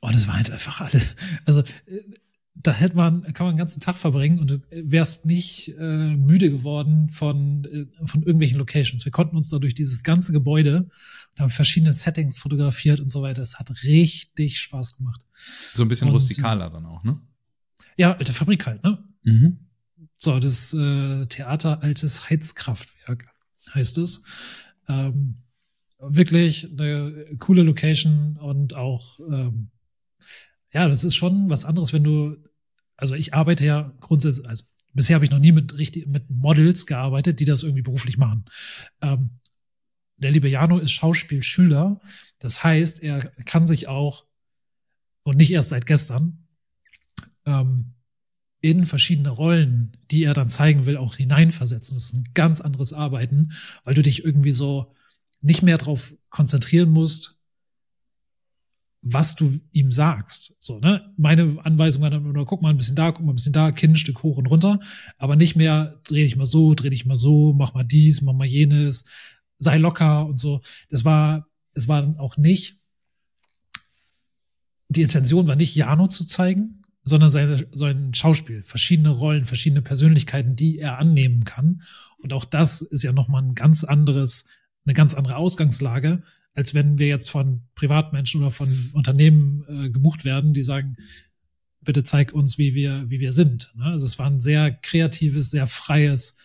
Und 0.00 0.14
es 0.14 0.26
war 0.26 0.36
halt 0.36 0.50
einfach 0.50 0.80
alles, 0.80 1.16
also 1.44 1.62
da 2.62 2.72
hätte 2.72 2.96
man, 2.96 3.22
kann 3.34 3.46
man 3.46 3.54
den 3.54 3.58
ganzen 3.58 3.80
Tag 3.80 3.96
verbringen 3.96 4.38
und 4.38 4.50
du 4.50 4.62
wärst 4.70 5.26
nicht 5.26 5.74
äh, 5.78 6.16
müde 6.16 6.50
geworden 6.50 7.08
von, 7.10 7.64
äh, 7.64 8.06
von 8.06 8.22
irgendwelchen 8.22 8.58
Locations. 8.58 9.04
Wir 9.04 9.12
konnten 9.12 9.36
uns 9.36 9.48
da 9.50 9.58
durch 9.58 9.74
dieses 9.74 10.02
ganze 10.02 10.32
Gebäude 10.32 10.88
und 11.32 11.40
haben 11.40 11.50
verschiedene 11.50 11.92
Settings 11.92 12.38
fotografiert 12.38 13.00
und 13.00 13.10
so 13.10 13.22
weiter. 13.22 13.42
Es 13.42 13.58
hat 13.58 13.70
richtig 13.82 14.58
Spaß 14.58 14.96
gemacht. 14.96 15.26
So 15.74 15.82
ein 15.82 15.88
bisschen 15.88 16.08
und, 16.08 16.14
rustikaler 16.14 16.70
dann 16.70 16.86
auch, 16.86 17.04
ne? 17.04 17.20
Ja, 17.96 18.16
alte 18.16 18.32
Fabrik 18.32 18.66
halt, 18.66 18.82
ne? 18.82 19.04
Mhm. 19.22 19.58
So, 20.16 20.38
das 20.38 20.72
äh, 20.72 21.26
Theater 21.26 21.82
Altes 21.82 22.30
Heizkraftwerk 22.30 23.26
heißt 23.74 23.98
es. 23.98 24.22
Ähm, 24.88 25.36
wirklich 25.98 26.70
eine 26.70 27.36
coole 27.38 27.62
Location 27.62 28.36
und 28.38 28.74
auch 28.74 29.20
ähm, 29.20 29.70
ja, 30.76 30.86
das 30.86 31.04
ist 31.04 31.16
schon 31.16 31.48
was 31.48 31.64
anderes, 31.64 31.94
wenn 31.94 32.04
du, 32.04 32.36
also 32.98 33.14
ich 33.14 33.32
arbeite 33.32 33.64
ja 33.64 33.94
grundsätzlich, 34.00 34.46
also 34.46 34.64
bisher 34.92 35.14
habe 35.14 35.24
ich 35.24 35.30
noch 35.30 35.38
nie 35.38 35.52
mit 35.52 35.78
richtig 35.78 36.06
mit 36.06 36.28
Models 36.28 36.84
gearbeitet, 36.84 37.40
die 37.40 37.46
das 37.46 37.62
irgendwie 37.62 37.80
beruflich 37.80 38.18
machen. 38.18 38.44
Ähm, 39.00 39.30
der 40.18 40.32
liebe 40.32 40.50
Jano 40.50 40.76
ist 40.76 40.92
Schauspielschüler, 40.92 41.98
das 42.40 42.62
heißt, 42.62 43.02
er 43.02 43.20
kann 43.46 43.66
sich 43.66 43.88
auch 43.88 44.26
und 45.22 45.38
nicht 45.38 45.50
erst 45.50 45.70
seit 45.70 45.86
gestern 45.86 46.46
ähm, 47.46 47.94
in 48.60 48.84
verschiedene 48.84 49.30
Rollen, 49.30 49.96
die 50.10 50.24
er 50.24 50.34
dann 50.34 50.50
zeigen 50.50 50.84
will, 50.84 50.98
auch 50.98 51.16
hineinversetzen. 51.16 51.96
Das 51.96 52.08
ist 52.08 52.16
ein 52.16 52.28
ganz 52.34 52.60
anderes 52.60 52.92
Arbeiten, 52.92 53.52
weil 53.84 53.94
du 53.94 54.02
dich 54.02 54.26
irgendwie 54.26 54.52
so 54.52 54.92
nicht 55.40 55.62
mehr 55.62 55.78
darauf 55.78 56.14
konzentrieren 56.28 56.90
musst, 56.90 57.35
was 59.08 59.36
du 59.36 59.60
ihm 59.72 59.92
sagst. 59.92 60.56
So, 60.60 60.80
ne? 60.80 61.12
Meine 61.16 61.58
Anweisung 61.62 62.02
war 62.02 62.10
dann 62.10 62.32
nur, 62.32 62.44
guck 62.44 62.60
mal 62.60 62.70
ein 62.70 62.76
bisschen 62.76 62.96
da, 62.96 63.12
guck 63.12 63.24
mal 63.24 63.32
ein 63.32 63.36
bisschen 63.36 63.52
da, 63.52 63.70
Kinnstück 63.70 64.24
hoch 64.24 64.36
und 64.36 64.46
runter, 64.46 64.80
aber 65.16 65.36
nicht 65.36 65.54
mehr, 65.54 66.00
dreh 66.08 66.24
dich 66.24 66.36
mal 66.36 66.46
so, 66.46 66.74
dreh 66.74 66.90
dich 66.90 67.06
mal 67.06 67.14
so, 67.14 67.52
mach 67.52 67.72
mal 67.72 67.84
dies, 67.84 68.22
mach 68.22 68.32
mal 68.32 68.46
jenes, 68.46 69.04
sei 69.58 69.78
locker 69.78 70.26
und 70.26 70.40
so. 70.40 70.60
Das 70.90 71.04
war, 71.04 71.46
es 71.72 71.86
war 71.86 72.16
auch 72.18 72.36
nicht, 72.36 72.80
die 74.88 75.02
Intention 75.02 75.46
war 75.46 75.56
nicht, 75.56 75.76
Jano 75.76 76.08
zu 76.08 76.24
zeigen, 76.24 76.82
sondern 77.04 77.30
seine, 77.30 77.64
sein 77.72 78.12
Schauspiel, 78.12 78.64
verschiedene 78.64 79.10
Rollen, 79.10 79.44
verschiedene 79.44 79.82
Persönlichkeiten, 79.82 80.56
die 80.56 80.80
er 80.80 80.98
annehmen 80.98 81.44
kann. 81.44 81.82
Und 82.18 82.32
auch 82.32 82.44
das 82.44 82.82
ist 82.82 83.04
ja 83.04 83.12
nochmal 83.12 83.42
ein 83.42 83.54
ganz 83.54 83.84
anderes, 83.84 84.46
eine 84.84 84.94
ganz 84.94 85.14
andere 85.14 85.36
Ausgangslage, 85.36 86.24
als 86.56 86.74
wenn 86.74 86.98
wir 86.98 87.06
jetzt 87.06 87.30
von 87.30 87.62
Privatmenschen 87.74 88.40
oder 88.40 88.50
von 88.50 88.90
Unternehmen 88.94 89.64
äh, 89.68 89.90
gebucht 89.90 90.24
werden, 90.24 90.54
die 90.54 90.62
sagen, 90.62 90.96
bitte 91.82 92.02
zeig 92.02 92.32
uns, 92.32 92.58
wie 92.58 92.74
wir, 92.74 93.08
wie 93.08 93.20
wir 93.20 93.30
sind. 93.30 93.72
Ne? 93.76 93.84
Also 93.84 94.06
es 94.06 94.18
war 94.18 94.26
ein 94.26 94.40
sehr 94.40 94.72
kreatives, 94.72 95.50
sehr 95.50 95.66
freies, 95.66 96.38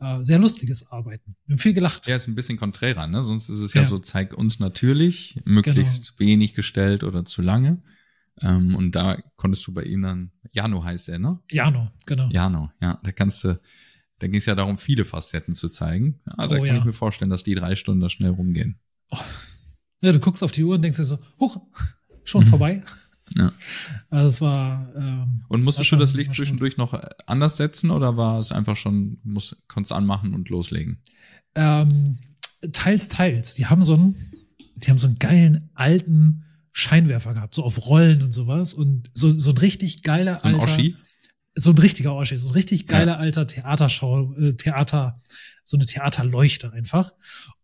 äh, 0.00 0.22
sehr 0.24 0.40
lustiges 0.40 0.90
Arbeiten. 0.90 1.32
Wir 1.46 1.54
haben 1.54 1.58
viel 1.60 1.74
gelacht. 1.74 2.08
Ja, 2.08 2.16
ist 2.16 2.26
ein 2.26 2.34
bisschen 2.34 2.58
konträrer, 2.58 3.06
ne? 3.06 3.22
Sonst 3.22 3.48
ist 3.48 3.60
es 3.60 3.72
ja, 3.72 3.82
ja 3.82 3.86
so, 3.86 4.00
zeig 4.00 4.34
uns 4.34 4.58
natürlich, 4.58 5.40
möglichst 5.44 6.18
genau. 6.18 6.30
wenig 6.30 6.54
gestellt 6.54 7.04
oder 7.04 7.24
zu 7.24 7.40
lange. 7.40 7.82
Ähm, 8.40 8.74
und 8.74 8.96
da 8.96 9.16
konntest 9.36 9.64
du 9.68 9.72
bei 9.72 9.84
ihm 9.84 10.02
dann, 10.02 10.32
Jano 10.50 10.82
heißt 10.82 11.08
er, 11.08 11.20
ne? 11.20 11.38
Jano, 11.50 11.92
genau. 12.04 12.28
Jano, 12.30 12.72
ja. 12.80 12.98
Da 13.04 13.12
kannst 13.12 13.44
du, 13.44 13.60
da 14.18 14.26
ging 14.26 14.38
es 14.38 14.46
ja 14.46 14.56
darum, 14.56 14.76
viele 14.76 15.04
Facetten 15.04 15.54
zu 15.54 15.68
zeigen. 15.68 16.20
Ja, 16.26 16.48
da 16.48 16.56
oh, 16.56 16.58
kann 16.58 16.66
ja. 16.66 16.78
ich 16.78 16.84
mir 16.84 16.92
vorstellen, 16.92 17.30
dass 17.30 17.44
die 17.44 17.54
drei 17.54 17.76
Stunden 17.76 18.00
da 18.00 18.10
schnell 18.10 18.30
rumgehen. 18.30 18.80
Oh, 19.12 19.18
ja, 20.02 20.12
du 20.12 20.20
guckst 20.20 20.42
auf 20.42 20.52
die 20.52 20.64
Uhr 20.64 20.74
und 20.74 20.82
denkst 20.82 20.98
dir 20.98 21.04
so, 21.04 21.18
huch, 21.40 21.58
schon 22.24 22.44
mhm. 22.44 22.48
vorbei. 22.48 22.82
Ja. 23.34 23.50
Also 24.10 24.28
es 24.28 24.40
war. 24.42 24.92
Ähm, 24.94 25.44
und 25.48 25.62
musstest 25.62 25.90
du 25.90 25.96
das 25.96 26.12
Licht 26.12 26.34
zwischendurch 26.34 26.76
noch 26.76 27.00
anders 27.24 27.56
setzen 27.56 27.90
oder 27.90 28.18
war 28.18 28.38
es 28.38 28.52
einfach 28.52 28.76
schon, 28.76 29.20
muss, 29.22 29.56
konntest 29.68 29.92
anmachen 29.92 30.34
und 30.34 30.50
loslegen? 30.50 30.98
Ähm, 31.54 32.18
teils, 32.72 33.08
teils. 33.08 33.54
Die 33.54 33.66
haben 33.66 33.82
so 33.82 33.94
einen, 33.94 34.34
die 34.76 34.90
haben 34.90 34.98
so 34.98 35.06
einen 35.06 35.18
geilen 35.18 35.70
alten 35.72 36.44
Scheinwerfer 36.72 37.32
gehabt, 37.32 37.54
so 37.54 37.64
auf 37.64 37.86
Rollen 37.86 38.22
und 38.22 38.32
sowas 38.32 38.74
und 38.74 39.10
so, 39.14 39.30
so 39.38 39.52
ein 39.52 39.58
richtig 39.58 40.02
geiler 40.02 40.38
so 40.38 40.48
ein 40.48 40.56
alter. 40.56 40.68
Oschi? 40.68 40.96
So 41.54 41.70
ein 41.70 41.78
richtiger 41.78 42.14
Oschi, 42.14 42.38
so 42.38 42.48
ein 42.48 42.54
richtig 42.54 42.86
geiler 42.86 43.12
ja. 43.12 43.18
alter 43.18 43.46
Theaterschau, 43.46 44.32
äh, 44.34 44.54
Theater, 44.54 45.20
so 45.64 45.76
eine 45.76 45.86
Theaterleuchte 45.86 46.72
einfach. 46.72 47.12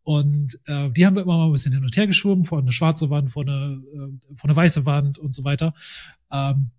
Und 0.02 0.58
äh, 0.66 0.90
die 0.90 1.06
haben 1.06 1.16
wir 1.16 1.22
immer 1.22 1.38
mal 1.38 1.46
ein 1.46 1.52
bisschen 1.52 1.72
hin 1.72 1.84
und 1.84 1.96
her 1.96 2.06
geschoben, 2.06 2.44
vor 2.44 2.58
eine 2.58 2.72
schwarze 2.72 3.10
Wand, 3.10 3.30
vor 3.30 3.42
eine, 3.42 3.82
äh, 3.94 4.34
vor 4.36 4.44
eine 4.44 4.56
weiße 4.56 4.86
Wand 4.86 5.18
und 5.18 5.34
so 5.34 5.44
weiter. 5.44 5.74
Ähm, 6.30 6.70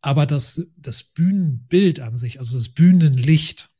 aber 0.00 0.26
das, 0.26 0.70
das 0.76 1.02
Bühnenbild 1.02 2.00
an 2.00 2.16
sich, 2.16 2.38
also 2.38 2.56
das 2.56 2.68
Bühnenlicht, 2.68 3.70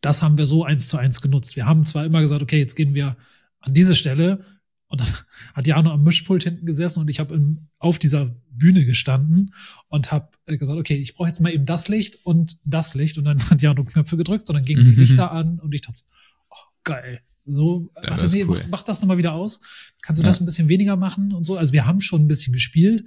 das 0.00 0.22
haben 0.22 0.38
wir 0.38 0.46
so 0.46 0.64
eins 0.64 0.88
zu 0.88 0.96
eins 0.96 1.20
genutzt. 1.20 1.56
Wir 1.56 1.66
haben 1.66 1.84
zwar 1.84 2.04
immer 2.04 2.20
gesagt, 2.20 2.42
okay, 2.42 2.58
jetzt 2.58 2.74
gehen 2.74 2.94
wir 2.94 3.16
an 3.60 3.74
diese 3.74 3.94
Stelle 3.94 4.44
Und 4.88 5.00
dann 5.00 5.08
hat 5.54 5.66
Jano 5.66 5.90
am 5.90 6.02
Mischpult 6.02 6.42
hinten 6.44 6.66
gesessen 6.66 7.00
und 7.00 7.08
ich 7.08 7.20
habe 7.20 7.58
auf 7.78 7.98
dieser 7.98 8.34
Bühne 8.60 8.84
gestanden 8.84 9.52
und 9.88 10.12
habe 10.12 10.28
gesagt, 10.46 10.78
okay, 10.78 10.94
ich 10.96 11.14
brauche 11.14 11.26
jetzt 11.26 11.40
mal 11.40 11.52
eben 11.52 11.66
das 11.66 11.88
Licht 11.88 12.24
und 12.24 12.58
das 12.64 12.94
Licht. 12.94 13.18
Und 13.18 13.24
dann 13.24 13.38
hat 13.50 13.60
Jano 13.60 13.84
Knöpfe 13.84 14.16
gedrückt 14.16 14.48
und 14.48 14.54
dann 14.54 14.64
gingen 14.64 14.84
die 14.84 15.00
Lichter 15.00 15.32
an 15.32 15.58
und 15.58 15.74
ich 15.74 15.80
dachte, 15.80 16.02
oh, 16.50 16.56
geil. 16.84 17.20
So, 17.44 17.90
Ja, 18.04 18.10
warte, 18.10 18.26
nee, 18.28 18.44
cool. 18.44 18.58
mach, 18.60 18.68
mach 18.68 18.82
das 18.84 19.00
nochmal 19.00 19.18
wieder 19.18 19.32
aus. 19.32 19.60
Kannst 20.02 20.20
du 20.20 20.22
Ja. 20.22 20.28
das 20.28 20.40
ein 20.40 20.44
bisschen 20.44 20.68
weniger 20.68 20.94
machen 20.96 21.32
und 21.32 21.44
so? 21.44 21.56
Also 21.56 21.72
wir 21.72 21.86
haben 21.86 22.00
schon 22.00 22.22
ein 22.22 22.28
bisschen 22.28 22.52
gespielt, 22.52 23.04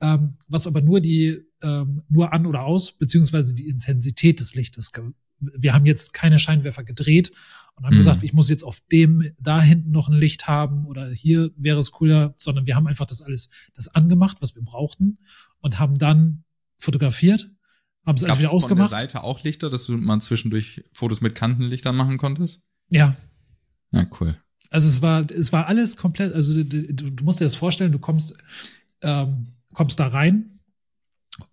ähm, 0.00 0.34
was 0.46 0.66
aber 0.68 0.82
nur 0.82 1.00
die, 1.00 1.40
ähm, 1.62 2.02
nur 2.08 2.32
an 2.32 2.46
oder 2.46 2.62
aus, 2.62 2.96
beziehungsweise 2.98 3.54
die 3.56 3.68
Intensität 3.68 4.38
des 4.38 4.54
Lichtes. 4.54 4.92
Wir 5.40 5.72
haben 5.72 5.86
jetzt 5.86 6.12
keine 6.12 6.38
Scheinwerfer 6.38 6.84
gedreht 6.84 7.32
und 7.82 7.86
haben 7.86 7.94
Mhm. 7.94 7.98
gesagt, 7.98 8.22
ich 8.22 8.32
muss 8.32 8.48
jetzt 8.48 8.62
auf 8.62 8.80
dem 8.92 9.24
da 9.40 9.60
hinten 9.60 9.90
noch 9.90 10.08
ein 10.08 10.14
Licht 10.16 10.46
haben 10.46 10.86
oder 10.86 11.10
hier 11.10 11.50
wäre 11.56 11.80
es 11.80 11.90
cooler, 11.90 12.32
sondern 12.36 12.64
wir 12.66 12.76
haben 12.76 12.86
einfach 12.86 13.06
das 13.06 13.20
alles, 13.22 13.50
das 13.74 13.88
angemacht, 13.88 14.36
was 14.40 14.54
wir 14.54 14.62
brauchten 14.62 15.18
und 15.58 15.78
haben 15.80 15.98
dann 15.98 16.44
fotografiert, 16.78 17.50
haben 18.06 18.14
es 18.16 18.22
also 18.24 18.38
wieder 18.38 18.48
von 18.48 18.58
der 18.58 18.64
ausgemacht. 18.64 18.90
Seite 18.90 19.22
auch 19.24 19.42
Lichter, 19.42 19.68
dass 19.68 19.86
du 19.86 19.96
mal 19.96 20.20
zwischendurch 20.20 20.84
Fotos 20.92 21.20
mit 21.20 21.34
Kantenlichtern 21.34 21.96
machen 21.96 22.18
konntest? 22.18 22.68
Ja, 22.90 23.16
Ja, 23.92 24.06
cool. 24.20 24.36
Also 24.70 24.86
es 24.86 25.02
war, 25.02 25.28
es 25.30 25.52
war 25.52 25.66
alles 25.66 25.96
komplett, 25.96 26.32
also 26.34 26.62
du, 26.62 26.82
du 26.94 27.24
musst 27.24 27.40
dir 27.40 27.44
das 27.44 27.56
vorstellen, 27.56 27.90
du 27.92 27.98
kommst, 27.98 28.34
ähm, 29.00 29.48
kommst 29.74 29.98
da 29.98 30.06
rein 30.06 30.60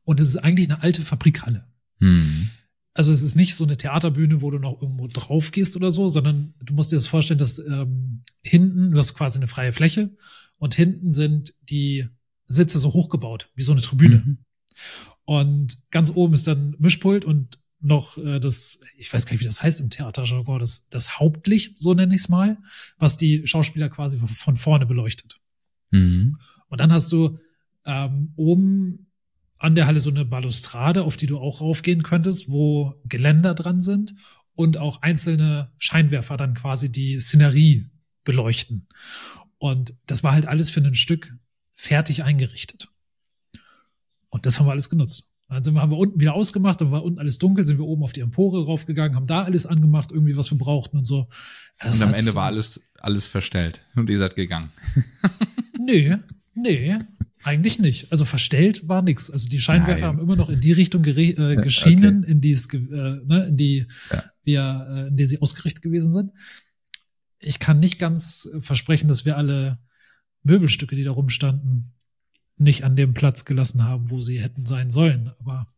und 0.04 0.20
es 0.20 0.28
ist 0.30 0.38
eigentlich 0.38 0.70
eine 0.70 0.82
alte 0.84 1.02
Fabrikhalle. 1.02 1.66
Hm. 2.00 2.50
Also 2.94 3.12
es 3.12 3.22
ist 3.22 3.36
nicht 3.36 3.56
so 3.56 3.64
eine 3.64 3.78
Theaterbühne, 3.78 4.42
wo 4.42 4.52
du 4.52 4.60
noch 4.60 4.82
irgendwo 4.82 5.08
drauf 5.08 5.52
gehst 5.52 5.76
oder 5.76 5.92
so, 5.92 6.10
sondern 6.10 6.54
du 6.64 6.74
musst 6.74 6.92
dir 6.92 6.98
das 6.98 7.08
vorstellen, 7.08 7.38
dass 7.38 7.60
ähm, 7.60 8.24
hinten, 8.42 8.92
du 8.92 8.98
hast 8.98 9.14
quasi 9.14 9.38
eine 9.38 9.48
freie 9.48 9.72
Fläche 9.72 10.16
und 10.58 10.76
hinten 10.76 11.12
sind 11.12 11.54
die 11.70 12.08
Sitze 12.48 12.80
so 12.80 12.94
hochgebaut, 12.94 13.52
wie 13.56 13.62
so 13.62 13.72
eine 13.72 13.82
Tribüne. 13.82 14.24
Mhm. 14.26 14.38
Und 15.24 15.78
ganz 15.92 16.12
oben 16.14 16.34
ist 16.34 16.48
dann 16.48 16.76
Mischpult 16.80 17.24
und 17.24 17.60
noch 17.80 18.18
äh, 18.18 18.40
das, 18.40 18.80
ich 18.98 19.14
weiß 19.14 19.26
gar 19.26 19.34
nicht, 19.34 19.42
wie 19.42 19.46
das 19.46 19.62
heißt 19.62 19.80
im 19.80 19.90
Theaterjargon, 19.92 20.60
das, 20.60 20.90
das 20.90 21.20
Hauptlicht, 21.20 21.78
so 21.78 21.94
nenne 21.94 22.16
ich 22.16 22.22
es 22.22 22.30
mal, 22.30 22.58
was 22.98 23.16
die 23.16 23.46
Schauspieler 23.46 23.90
quasi 23.90 24.18
von- 24.18 24.56
vorne 24.58 24.86
beleuchtet. 24.86 25.40
Mhm. 25.92 26.38
Und 26.68 26.82
dann 26.82 26.92
hast 26.92 27.12
du 27.12 27.38
ähm, 27.86 28.34
oben 28.36 29.09
an 29.60 29.76
der 29.76 29.86
Halle 29.86 30.00
so 30.00 30.10
eine 30.10 30.26
Balustrade, 30.26 31.04
auf 31.04 31.18
die 31.18 31.28
du 31.28 31.38
auch 31.38 31.62
raufgehen 31.62 32.02
könntest, 32.02 32.50
wo 32.50 32.96
Geländer 33.06 33.54
dran 33.54 33.82
sind 33.82 34.16
und 34.56 34.78
auch 34.78 35.02
einzelne 35.02 35.72
Scheinwerfer 35.78 36.38
dann 36.38 36.54
quasi 36.54 36.92
die 36.92 37.20
Szenerie 37.20 37.90
beleuchten. 38.24 38.88
Und 39.58 39.94
das 40.08 40.24
war 40.24 40.32
halt 40.32 40.48
alles 40.48 40.70
für 40.70 40.80
ein 40.80 40.96
Stück 40.96 41.36
fertig 41.76 42.24
eingerichtet. 42.24 42.88
Und 44.30 44.46
das 44.46 44.60
haben 44.60 44.68
wir 44.68 44.72
alles 44.72 44.90
genutzt. 44.90 45.34
Dann 45.50 45.64
sind 45.64 45.74
wir, 45.74 45.82
haben 45.82 45.92
wir 45.92 45.98
unten 45.98 46.20
wieder 46.20 46.36
ausgemacht, 46.36 46.80
dann 46.80 46.92
war 46.92 47.04
unten 47.04 47.20
alles 47.20 47.40
dunkel, 47.40 47.66
sind 47.66 47.80
wir 47.80 47.86
oben 47.86 48.04
auf 48.04 48.14
die 48.14 48.22
Empore 48.22 48.66
raufgegangen, 48.66 49.16
haben 49.16 49.26
da 49.26 49.44
alles 49.44 49.66
angemacht, 49.66 50.12
irgendwie 50.12 50.38
was 50.38 50.52
wir 50.52 50.58
brauchten 50.58 50.98
und 50.98 51.06
so. 51.06 51.28
Das 51.80 52.00
Und 52.00 52.08
am 52.08 52.14
Ende 52.14 52.36
war 52.36 52.46
alles, 52.46 52.90
alles 53.00 53.26
verstellt. 53.26 53.84
Und 53.96 54.10
ihr 54.10 54.20
seid 54.20 54.36
gegangen. 54.36 54.72
Nee, 55.82 56.18
nee, 56.54 57.00
eigentlich 57.44 57.80
nicht. 57.80 58.12
Also 58.12 58.26
verstellt 58.26 58.88
war 58.88 59.02
nix. 59.02 59.30
Also 59.32 59.48
die 59.48 59.60
Scheinwerfer 59.60 60.02
Nein. 60.02 60.10
haben 60.10 60.20
immer 60.20 60.36
noch 60.36 60.50
in 60.50 60.60
die 60.62 60.72
Richtung 60.74 61.04
äh, 61.06 61.56
geschienen, 61.62 62.24
in 62.24 62.42
die 62.42 62.52
es, 62.52 62.68
ge- 62.70 62.82
äh, 62.92 63.22
ne, 63.26 63.46
in 63.48 63.58
die 63.58 63.86
Ja. 64.12 64.24
wir, 64.44 64.88
äh, 64.90 65.08
in 65.08 65.16
die 65.16 65.26
sie 65.28 65.42
ausgerichtet 65.42 65.82
gewesen 65.82 66.12
sind. 66.12 66.32
Ich 67.40 67.60
kann 67.60 67.80
nicht 67.80 68.00
ganz 68.00 68.50
äh, 68.54 68.62
versprechen, 68.62 69.08
dass 69.08 69.24
wir 69.26 69.38
alle 69.38 69.80
Möbelstücke, 70.44 70.96
die 70.96 71.04
da 71.04 71.12
rumstanden, 71.12 71.94
nicht 72.58 72.84
an 72.84 72.96
dem 72.98 73.14
Platz 73.14 73.46
gelassen 73.46 73.84
haben, 73.86 74.10
wo 74.10 74.20
sie 74.20 74.42
hätten 74.42 74.66
sein 74.66 74.92
sollen. 74.92 75.32
Aber 75.40 75.74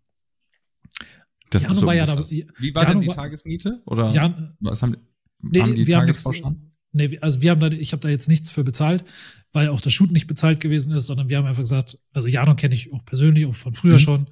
Das 1.51 1.63
ist 1.65 1.75
so 1.77 1.85
war 1.85 1.93
ja 1.93 2.05
da-. 2.05 2.25
Wie 2.27 2.73
war 2.73 2.85
denn 2.85 3.01
die 3.01 3.07
war- 3.07 3.15
Tagesmiete? 3.15 3.81
Oder 3.85 4.11
ja, 4.11 4.55
was 4.59 4.81
haben, 4.81 4.95
Nee, 5.43 5.61
haben 5.61 5.75
die 5.75 5.85
wir 5.87 5.97
haben 5.97 6.05
nichts- 6.05 6.23
Tagespauschalen? 6.23 6.70
Nee, 6.93 7.17
also 7.19 7.41
wir 7.41 7.51
haben 7.51 7.61
da, 7.61 7.67
ich 7.67 7.93
habe 7.93 8.01
da 8.01 8.09
jetzt 8.09 8.27
nichts 8.27 8.51
für 8.51 8.63
bezahlt, 8.63 9.05
weil 9.53 9.69
auch 9.69 9.79
das 9.81 9.93
Shoot 9.93 10.11
nicht 10.11 10.27
bezahlt 10.27 10.59
gewesen 10.59 10.93
ist, 10.93 11.05
sondern 11.05 11.29
wir 11.29 11.37
haben 11.37 11.45
einfach 11.45 11.63
gesagt, 11.63 11.97
also 12.11 12.27
Jano 12.27 12.55
kenne 12.55 12.75
ich 12.75 12.91
auch 12.93 13.05
persönlich, 13.05 13.45
auch 13.45 13.55
von 13.55 13.73
früher 13.73 13.93
Mhm. 13.95 13.99
schon. 13.99 14.27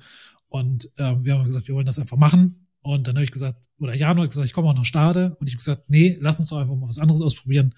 Und 0.50 0.90
ähm, 0.98 1.24
wir 1.24 1.36
haben 1.36 1.44
gesagt, 1.46 1.68
wir 1.68 1.76
wollen 1.76 1.86
das 1.86 2.00
einfach 2.00 2.18
machen. 2.18 2.68
Und 2.82 3.08
dann 3.08 3.16
habe 3.16 3.24
ich 3.24 3.32
gesagt, 3.32 3.66
oder 3.78 3.94
Jano 3.96 4.22
hat 4.24 4.30
gesagt, 4.30 4.48
ich 4.48 4.54
komme 4.54 4.70
auch 4.70 4.74
nach 4.76 4.86
Stade. 4.86 5.36
Und 5.40 5.48
ich 5.48 5.54
habe 5.54 5.58
gesagt, 5.60 5.90
nee, 5.90 6.18
lass 6.20 6.40
uns 6.40 6.48
doch 6.50 6.58
einfach 6.58 6.76
mal 6.76 6.88
was 6.90 6.98
anderes 7.00 7.22
ausprobieren. 7.22 7.76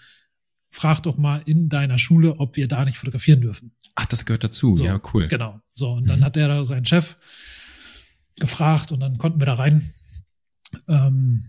Frag 0.69 1.01
doch 1.03 1.17
mal 1.17 1.41
in 1.45 1.69
deiner 1.69 1.97
Schule, 1.97 2.39
ob 2.39 2.55
wir 2.55 2.67
da 2.67 2.85
nicht 2.85 2.97
fotografieren 2.97 3.41
dürfen. 3.41 3.73
Ach, 3.95 4.05
das 4.05 4.25
gehört 4.25 4.43
dazu. 4.43 4.77
So, 4.77 4.85
ja, 4.85 5.01
cool. 5.13 5.27
Genau. 5.27 5.59
So, 5.73 5.91
und 5.91 6.09
dann 6.09 6.19
Mhm. 6.19 6.23
hat 6.23 6.35
der 6.38 6.47
da 6.47 6.63
seinen 6.63 6.85
Chef 6.85 7.17
gefragt 8.39 8.91
und 8.91 9.00
dann 9.01 9.17
konnten 9.17 9.39
wir 9.41 9.45
da 9.45 9.53
rein. 9.53 9.93
Ähm, 10.88 11.45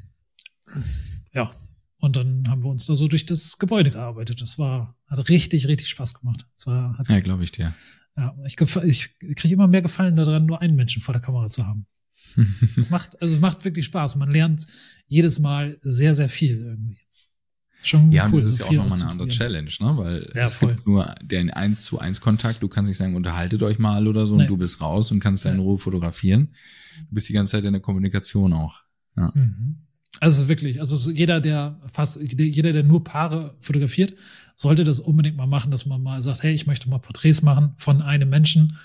ja. 1.32 1.54
Und 2.02 2.16
dann 2.16 2.48
haben 2.48 2.64
wir 2.64 2.68
uns 2.70 2.84
da 2.86 2.96
so 2.96 3.06
durch 3.06 3.26
das 3.26 3.58
Gebäude 3.58 3.92
gearbeitet. 3.92 4.42
Das 4.42 4.58
war, 4.58 4.96
hat 5.06 5.28
richtig, 5.28 5.68
richtig 5.68 5.88
Spaß 5.88 6.14
gemacht. 6.14 6.46
Das 6.56 6.66
war, 6.66 6.98
hat, 6.98 7.08
Ja, 7.08 7.14
ja, 7.14 7.20
glaube 7.20 7.44
ich 7.44 7.52
dir. 7.52 7.72
ich, 8.44 8.56
gef- 8.56 8.82
ich 8.82 9.14
kriege 9.36 9.54
immer 9.54 9.68
mehr 9.68 9.82
Gefallen 9.82 10.16
daran, 10.16 10.44
nur 10.44 10.60
einen 10.60 10.74
Menschen 10.74 11.00
vor 11.00 11.12
der 11.14 11.22
Kamera 11.22 11.48
zu 11.48 11.64
haben. 11.64 11.86
Es 12.76 12.90
macht, 12.90 13.22
also 13.22 13.38
macht 13.38 13.64
wirklich 13.64 13.84
Spaß. 13.84 14.16
Man 14.16 14.32
lernt 14.32 14.66
jedes 15.06 15.38
Mal 15.38 15.78
sehr, 15.82 16.16
sehr 16.16 16.28
viel 16.28 16.58
irgendwie. 16.58 16.98
Schon 17.84 18.10
Ja, 18.10 18.26
cool, 18.26 18.40
das 18.40 18.44
ist 18.50 18.56
so 18.56 18.64
ja 18.64 18.80
auch 18.80 18.84
nochmal 18.84 19.00
eine 19.02 19.10
andere. 19.10 19.28
Challenge, 19.28 19.70
ne? 19.80 19.96
Weil 19.96 20.32
Ja, 20.34 20.44
es 20.46 20.56
voll. 20.56 20.74
gibt 20.74 20.86
nur 20.88 21.14
den 21.22 21.50
1 21.50 21.84
zu 21.84 22.00
1 22.00 22.20
Kontakt. 22.20 22.62
Du 22.64 22.68
kannst 22.68 22.88
nicht 22.88 22.98
sagen, 22.98 23.14
unterhaltet 23.14 23.62
euch 23.62 23.78
mal 23.78 24.08
oder 24.08 24.26
so 24.26 24.34
Nee. 24.36 24.42
und 24.42 24.48
du 24.48 24.56
bist 24.56 24.80
raus 24.80 25.12
und 25.12 25.20
kannst 25.20 25.44
in 25.46 25.56
Nee. 25.56 25.62
Ruhe 25.62 25.78
fotografieren. 25.78 26.54
Du 27.08 27.14
bist 27.14 27.28
die 27.28 27.32
ganze 27.32 27.52
Zeit 27.52 27.64
in 27.64 27.72
der 27.72 27.82
Kommunikation 27.82 28.52
auch. 28.52 28.80
Mhm. 29.14 29.78
Also 30.22 30.46
wirklich, 30.46 30.78
also 30.78 30.96
so 30.96 31.10
jeder, 31.10 31.40
der 31.40 31.80
fast, 31.86 32.20
jeder, 32.20 32.72
der 32.72 32.84
nur 32.84 33.02
Paare 33.02 33.56
fotografiert, 33.60 34.14
sollte 34.54 34.84
das 34.84 35.00
unbedingt 35.00 35.36
mal 35.36 35.48
machen, 35.48 35.72
dass 35.72 35.84
man 35.84 36.00
mal 36.00 36.22
sagt, 36.22 36.44
hey, 36.44 36.52
ich 36.54 36.68
möchte 36.68 36.88
mal 36.88 36.98
Porträts 36.98 37.42
machen 37.42 37.72
von 37.76 38.00
einem 38.02 38.28
Menschen 38.28 38.78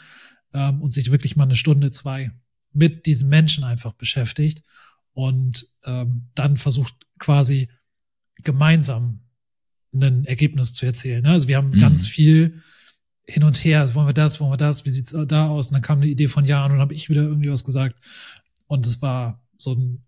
ähm, 0.54 0.82
und 0.82 0.94
sich 0.94 1.12
wirklich 1.12 1.36
mal 1.36 1.44
eine 1.44 1.56
Stunde, 1.56 1.92
zwei 1.92 2.32
mit 2.74 3.06
diesem 3.06 3.30
Menschen 3.30 3.64
einfach 3.64 3.94
beschäftigt 3.94 4.64
und 5.14 5.68
ähm, 5.84 6.30
dann 6.34 6.58
versucht 6.58 6.96
quasi 7.20 7.70
gemeinsam 8.44 9.20
ein 9.94 10.26
Ergebnis 10.26 10.74
zu 10.74 10.88
erzielen. 10.88 11.22
Ne? 11.22 11.30
Also 11.30 11.48
wir 11.48 11.58
haben 11.58 11.70
Mhm. 11.70 11.80
ganz 11.80 12.08
viel 12.08 12.64
hin 13.28 13.44
und 13.44 13.64
her, 13.64 13.94
wollen 13.94 14.08
wir 14.08 14.14
das, 14.14 14.40
wollen 14.40 14.54
wir 14.54 14.58
das, 14.58 14.86
wie 14.86 14.90
sieht's 14.90 15.16
da 15.28 15.50
aus? 15.50 15.68
Und 15.68 15.74
dann 15.76 15.82
kam 15.84 16.00
eine 16.00 16.08
Idee 16.10 16.30
von 16.30 16.46
Jan 16.46 16.64
und 16.66 16.78
dann 16.78 16.82
habe 16.82 16.96
ich 16.96 17.10
wieder 17.10 17.22
irgendwie 17.22 17.52
was 17.52 17.64
gesagt. 17.64 17.96
Und 18.66 18.88
es 18.88 19.04
war 19.04 19.46
so 19.58 19.74
ein, 19.74 20.04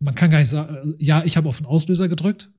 man 0.00 0.14
kann 0.14 0.30
gar 0.30 0.38
nicht 0.38 0.48
sagen, 0.48 0.94
ja, 0.98 1.24
ich 1.24 1.36
habe 1.36 1.48
auf 1.48 1.58
den 1.58 1.66
Auslöser 1.66 2.08
gedrückt, 2.08 2.50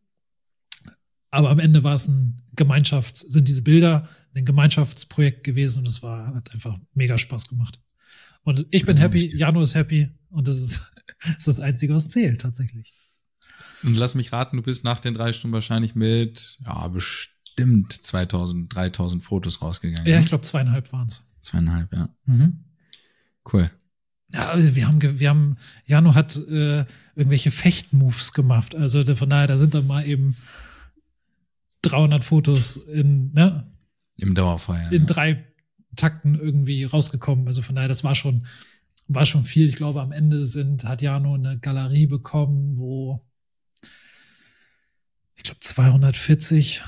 aber 1.32 1.50
am 1.50 1.60
Ende 1.60 1.84
war 1.84 1.94
es 1.94 2.08
ein 2.08 2.42
Gemeinschafts, 2.56 3.22
sind 3.22 3.48
diese 3.48 3.62
Bilder 3.62 4.10
ein 4.36 4.46
Gemeinschaftsprojekt 4.46 5.44
gewesen 5.44 5.80
und 5.80 5.88
es 5.88 6.04
war, 6.04 6.36
hat 6.36 6.52
einfach 6.52 6.78
mega 6.94 7.18
Spaß 7.18 7.48
gemacht. 7.48 7.80
Und 8.44 8.66
ich 8.72 8.86
bin 8.86 8.98
happy, 8.98 9.36
Jano 9.36 9.62
ist 9.62 9.76
happy 9.76 10.10
und 10.30 10.48
das 10.48 10.58
ist, 10.58 10.92
das 11.24 11.38
ist 11.38 11.48
das 11.48 11.60
Einzige, 11.60 11.94
was 11.94 12.08
zählt 12.08 12.42
tatsächlich. 12.42 12.94
Und 13.84 13.96
lass 13.96 14.16
mich 14.16 14.34
raten, 14.34 14.58
du 14.58 14.64
bist 14.64 14.84
nach 14.84 15.00
den 15.00 15.14
drei 15.14 15.34
Stunden 15.34 15.54
wahrscheinlich 15.54 15.96
mit, 15.96 16.58
ja, 16.66 16.88
bestimmt 16.88 17.94
2000, 17.94 18.74
3000 18.74 19.24
Fotos 19.24 19.62
rausgegangen. 19.62 20.06
Ja, 20.06 20.16
ne? 20.16 20.22
ich 20.22 20.28
glaube 20.28 20.42
zweieinhalb 20.42 20.92
waren's. 20.92 21.24
Zweieinhalb, 21.42 21.94
ja. 21.94 22.10
Mhm. 22.26 22.66
Cool. 23.52 23.72
Ja, 24.34 24.50
also 24.50 24.76
wir 24.76 24.88
haben, 24.88 25.20
wir 25.20 25.30
haben, 25.30 25.58
Jano 25.86 26.14
hat 26.14 26.38
äh, 26.38 26.86
irgendwelche 27.16 27.52
Fechtmoves 27.52 28.34
gemacht. 28.34 28.76
Also 28.76 29.04
von 29.16 29.30
daher, 29.30 29.48
da 29.48 29.58
sind 29.58 29.74
dann 29.74 29.88
mal 29.88 30.06
eben 30.06 30.36
300 31.82 32.24
Fotos 32.24 32.78
in, 32.78 33.32
ne, 33.34 33.72
Im 34.20 34.36
Dauerfeuer. 34.36 34.92
in 34.92 35.02
ja. 35.02 35.06
drei 35.08 35.46
Takten 35.96 36.36
irgendwie 36.36 36.84
rausgekommen. 36.84 37.48
Also 37.48 37.62
von 37.62 37.76
daher, 37.76 37.88
das 37.88 38.04
war 38.04 38.14
schon, 38.14 38.46
war 39.08 39.26
schon 39.26 39.44
viel. 39.44 39.68
Ich 39.68 39.78
glaube, 39.78 40.02
am 40.02 40.12
Ende 40.12 40.46
sind, 40.46 40.86
hat 40.86 41.02
Jano 41.02 41.34
eine 41.34 41.58
Galerie 41.58 42.06
bekommen, 42.06 42.78
wo 42.78 43.26
ich 45.36 45.44
glaube 45.44 45.60
240 45.62 46.84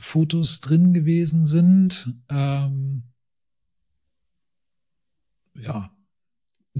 Fotos 0.00 0.60
drin 0.62 0.94
gewesen 0.94 1.44
sind. 1.44 2.14
Ähm, 2.30 3.02
ja, 5.54 5.90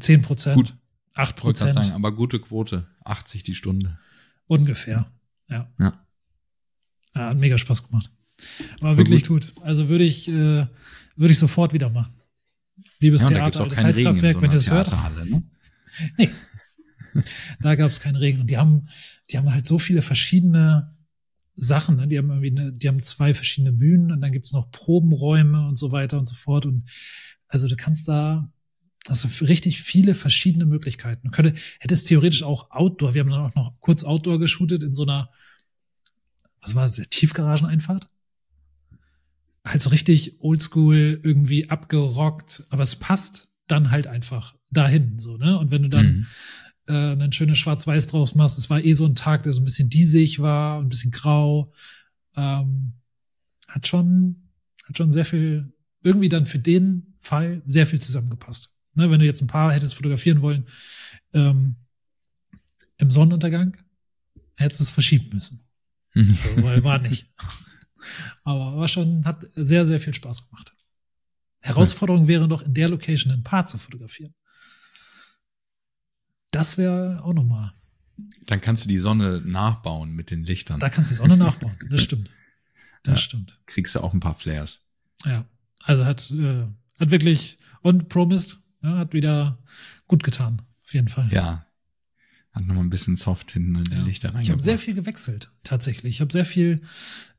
10 0.00 0.23
Prozent, 0.23 0.57
Gut. 0.57 0.76
8 1.14 1.37
Ich 1.38 1.45
wollte 1.45 1.59
gerade 1.59 1.73
Prozent 1.73 1.87
sagen, 1.87 1.97
aber 1.97 2.14
gute 2.14 2.38
Quote. 2.38 2.87
80 3.05 3.43
die 3.43 3.55
Stunde. 3.55 3.99
ungefähr. 4.47 5.11
Ja. 5.49 5.69
Ja. 5.78 5.93
ja. 7.14 7.28
Hat 7.28 7.38
mega 7.38 7.59
Spaß 7.59 7.87
gemacht. 7.88 8.11
War 8.81 8.97
wirklich 8.97 9.26
gut. 9.26 9.52
Also 9.62 9.88
würde 9.88 10.05
ich, 10.05 10.28
äh, 10.28 10.67
würde 11.17 11.33
ich 11.33 11.38
sofort 11.38 11.73
wieder 11.73 11.90
machen. 11.90 12.14
Liebes 13.00 13.23
Ja, 13.23 13.28
und 13.28 13.35
da 13.35 13.38
Theater, 13.40 13.64
auch 13.64 13.69
das 13.69 13.78
keinen 13.78 13.95
Regen 13.95 14.00
in 14.00 14.23
Heizkraftwerk, 14.23 14.35
so 14.35 14.43
wenn 14.43 14.52
ihr 14.52 14.57
es 14.59 14.71
hört. 14.71 14.93
Ne? 15.28 15.43
Nee. 16.17 16.31
da 17.61 17.75
gab 17.75 17.90
es 17.90 17.99
keinen 17.99 18.14
Regen. 18.14 18.40
Und 18.40 18.50
die 18.50 18.57
haben, 18.57 18.88
die 19.31 19.38
haben 19.38 19.52
halt 19.52 19.67
so 19.67 19.81
viele 19.81 20.00
verschiedene 20.00 20.97
Sachen. 21.57 21.97
Ne? 21.97 22.07
Die 22.07 22.19
haben 22.19 22.31
irgendwie 22.31 22.50
eine, 22.50 22.73
die 22.73 22.87
haben 22.87 23.02
zwei 23.02 23.35
verschiedene 23.35 23.73
Bühnen 23.73 24.12
und 24.12 24.21
dann 24.21 24.31
gibt's 24.31 24.52
noch 24.52 24.71
Probenräume 24.71 25.67
und 25.67 25.76
so 25.76 25.90
weiter 25.90 26.19
und 26.19 26.26
so 26.26 26.37
fort. 26.37 26.67
Und 26.67 26.88
also 27.49 27.67
du 27.67 27.75
kannst 27.75 28.07
da, 28.07 28.52
du 29.05 29.45
richtig 29.45 29.81
viele 29.81 30.14
verschiedene 30.14 30.67
Möglichkeiten. 30.67 31.28
Du 31.28 31.31
könntest, 31.31 31.62
hättest 31.81 32.09
theoretisch 32.09 32.43
auch 32.43 32.71
Outdoor, 32.71 33.14
wir 33.14 33.23
haben 33.23 33.31
dann 33.31 33.40
auch 33.40 33.55
noch 33.55 33.81
kurz 33.81 34.05
Outdoor 34.05 34.38
geshootet 34.38 34.83
in 34.83 34.93
so 34.93 35.02
einer, 35.02 35.31
was 36.61 36.75
war 36.75 36.83
das, 36.83 36.97
Tiefgarageneinfahrt? 36.97 38.09
Halt 39.64 39.81
so 39.81 39.90
richtig 39.90 40.40
oldschool, 40.40 41.21
irgendwie 41.23 41.71
abgerockt, 41.71 42.64
aber 42.71 42.83
es 42.83 42.97
passt 42.97 43.49
dann 43.67 43.90
halt 43.90 44.07
einfach 44.07 44.55
dahin, 44.71 45.19
so, 45.19 45.37
ne? 45.37 45.59
Und 45.59 45.71
wenn 45.71 45.83
du 45.83 45.88
dann 45.88 46.07
mhm 46.07 46.26
äh, 46.88 47.12
ein 47.12 47.33
schönes 47.33 47.59
Schwarz-Weiß 47.59 48.09
draus 48.09 48.35
machst. 48.35 48.59
Es 48.59 48.71
war 48.71 48.83
eh 48.83 48.95
so 48.95 49.05
ein 49.05 49.14
Tag, 49.14 49.43
der 49.45 49.52
so 49.52 49.61
ein 49.61 49.64
bisschen 49.64 49.90
diesig 49.90 50.40
war 50.40 50.78
und 50.78 50.87
ein 50.87 50.88
bisschen 50.88 51.11
grau. 51.11 51.73
Ähm, 52.35 52.95
hat 53.69 53.87
schon, 53.87 54.49
hat 54.85 54.97
schon 54.97 55.12
sehr 55.12 55.25
viel, 55.25 55.73
irgendwie 56.02 56.28
dann 56.28 56.47
für 56.47 56.59
den 56.59 57.14
Fall 57.19 57.62
sehr 57.67 57.87
viel 57.87 58.00
zusammengepasst. 58.00 58.75
Ne, 58.99 59.11
wenn 59.12 59.21
du 59.21 59.26
jetzt 59.26 59.40
ein 59.40 59.47
paar 59.47 59.73
hättest 59.73 59.95
fotografieren 59.95 60.43
wollen, 60.43 60.67
ähm, 61.33 61.76
im 62.97 63.12
Sonnenuntergang, 63.12 63.76
hättest 64.57 64.81
du 64.81 64.85
es 64.85 64.90
verschieben 64.90 65.31
müssen. 65.33 65.64
So, 66.14 66.25
weil 66.64 66.83
war 66.83 66.99
nicht. 66.99 67.33
Aber 68.43 68.76
war 68.76 68.88
schon, 68.88 69.25
hat 69.25 69.47
sehr, 69.55 69.87
sehr 69.87 70.00
viel 70.00 70.14
Spaß 70.14 70.49
gemacht. 70.49 70.75
Herausforderung 71.61 72.26
wäre 72.26 72.49
noch 72.49 72.62
in 72.62 72.75
der 72.75 72.88
Location 72.88 73.33
ein 73.33 73.45
Paar 73.45 73.67
zu 73.67 73.78
fotografieren. 73.78 74.35
Das 76.50 76.76
wäre 76.76 77.23
auch 77.23 77.35
nochmal. 77.35 77.73
Dann 78.47 78.61
kannst 78.61 78.85
du 78.85 78.88
die 78.88 78.99
Sonne 78.99 79.40
nachbauen 79.45 80.11
mit 80.11 80.33
den 80.33 80.43
Lichtern. 80.43 80.81
Da 80.81 80.88
kannst 80.88 81.12
du 81.12 81.14
die 81.14 81.19
Sonne 81.19 81.37
nachbauen. 81.37 81.76
Das 81.88 82.02
stimmt. 82.02 82.31
Das 83.05 83.14
ja, 83.14 83.21
stimmt. 83.21 83.61
Kriegst 83.67 83.95
du 83.95 84.00
auch 84.00 84.12
ein 84.12 84.19
paar 84.19 84.35
Flares. 84.35 84.88
Ja. 85.25 85.45
Also 85.85 86.05
hat, 86.05 86.33
äh, 86.33 86.64
hat 86.99 87.11
wirklich 87.12 87.59
und 87.83 88.09
Promised 88.09 88.57
ja, 88.82 88.99
hat 88.99 89.12
wieder 89.12 89.58
gut 90.06 90.23
getan. 90.23 90.62
Auf 90.85 90.94
jeden 90.94 91.08
Fall. 91.08 91.28
Ja. 91.32 91.66
Hat 92.52 92.66
nochmal 92.66 92.85
ein 92.85 92.90
bisschen 92.90 93.16
soft 93.16 93.52
hinten 93.52 93.76
in 93.76 93.85
den 93.85 93.99
ja. 93.99 94.04
Lichter 94.04 94.35
Ich 94.40 94.50
habe 94.50 94.62
sehr 94.62 94.78
viel 94.78 94.94
gewechselt, 94.94 95.50
tatsächlich. 95.62 96.14
Ich 96.14 96.20
habe 96.20 96.32
sehr 96.32 96.47
viel, 96.47 96.80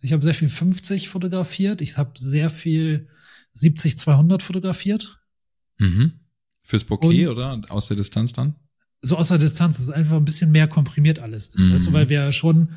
ich 0.01 0.13
habe 0.13 0.23
sehr 0.23 0.35
viel 0.35 0.49
50 0.49 1.09
fotografiert. 1.09 1.81
Ich 1.81 1.97
habe 1.97 2.11
sehr 2.15 2.49
viel 2.49 3.07
70, 3.53 3.97
200 3.97 4.43
fotografiert. 4.43 5.19
Mhm. 5.77 6.19
Fürs 6.63 6.83
Bouquet 6.83 7.27
und, 7.27 7.33
oder 7.33 7.61
aus 7.69 7.87
der 7.87 7.97
Distanz 7.97 8.33
dann? 8.33 8.55
so 9.01 9.17
aus 9.17 9.29
der 9.29 9.37
Distanz 9.37 9.79
ist 9.79 9.89
einfach 9.89 10.17
ein 10.17 10.25
bisschen 10.25 10.51
mehr 10.51 10.67
komprimiert 10.67 11.19
alles 11.19 11.47
ist, 11.47 11.67
mhm. 11.67 11.73
weißt 11.73 11.87
du, 11.87 11.93
weil 11.93 12.09
wir 12.09 12.31
schon 12.31 12.69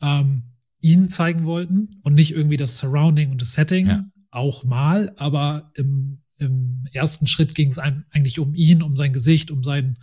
ähm, 0.00 0.42
ihn 0.80 1.08
zeigen 1.08 1.44
wollten 1.44 2.00
und 2.02 2.14
nicht 2.14 2.32
irgendwie 2.32 2.56
das 2.56 2.78
Surrounding 2.78 3.30
und 3.30 3.42
das 3.42 3.52
Setting 3.52 3.86
ja. 3.86 4.04
auch 4.30 4.64
mal, 4.64 5.12
aber 5.16 5.70
im, 5.74 6.22
im 6.38 6.86
ersten 6.92 7.26
Schritt 7.26 7.54
ging 7.54 7.70
es 7.70 7.78
eigentlich 7.78 8.38
um 8.38 8.54
ihn, 8.54 8.82
um 8.82 8.96
sein 8.96 9.12
Gesicht, 9.12 9.50
um 9.50 9.64
sein, 9.64 9.98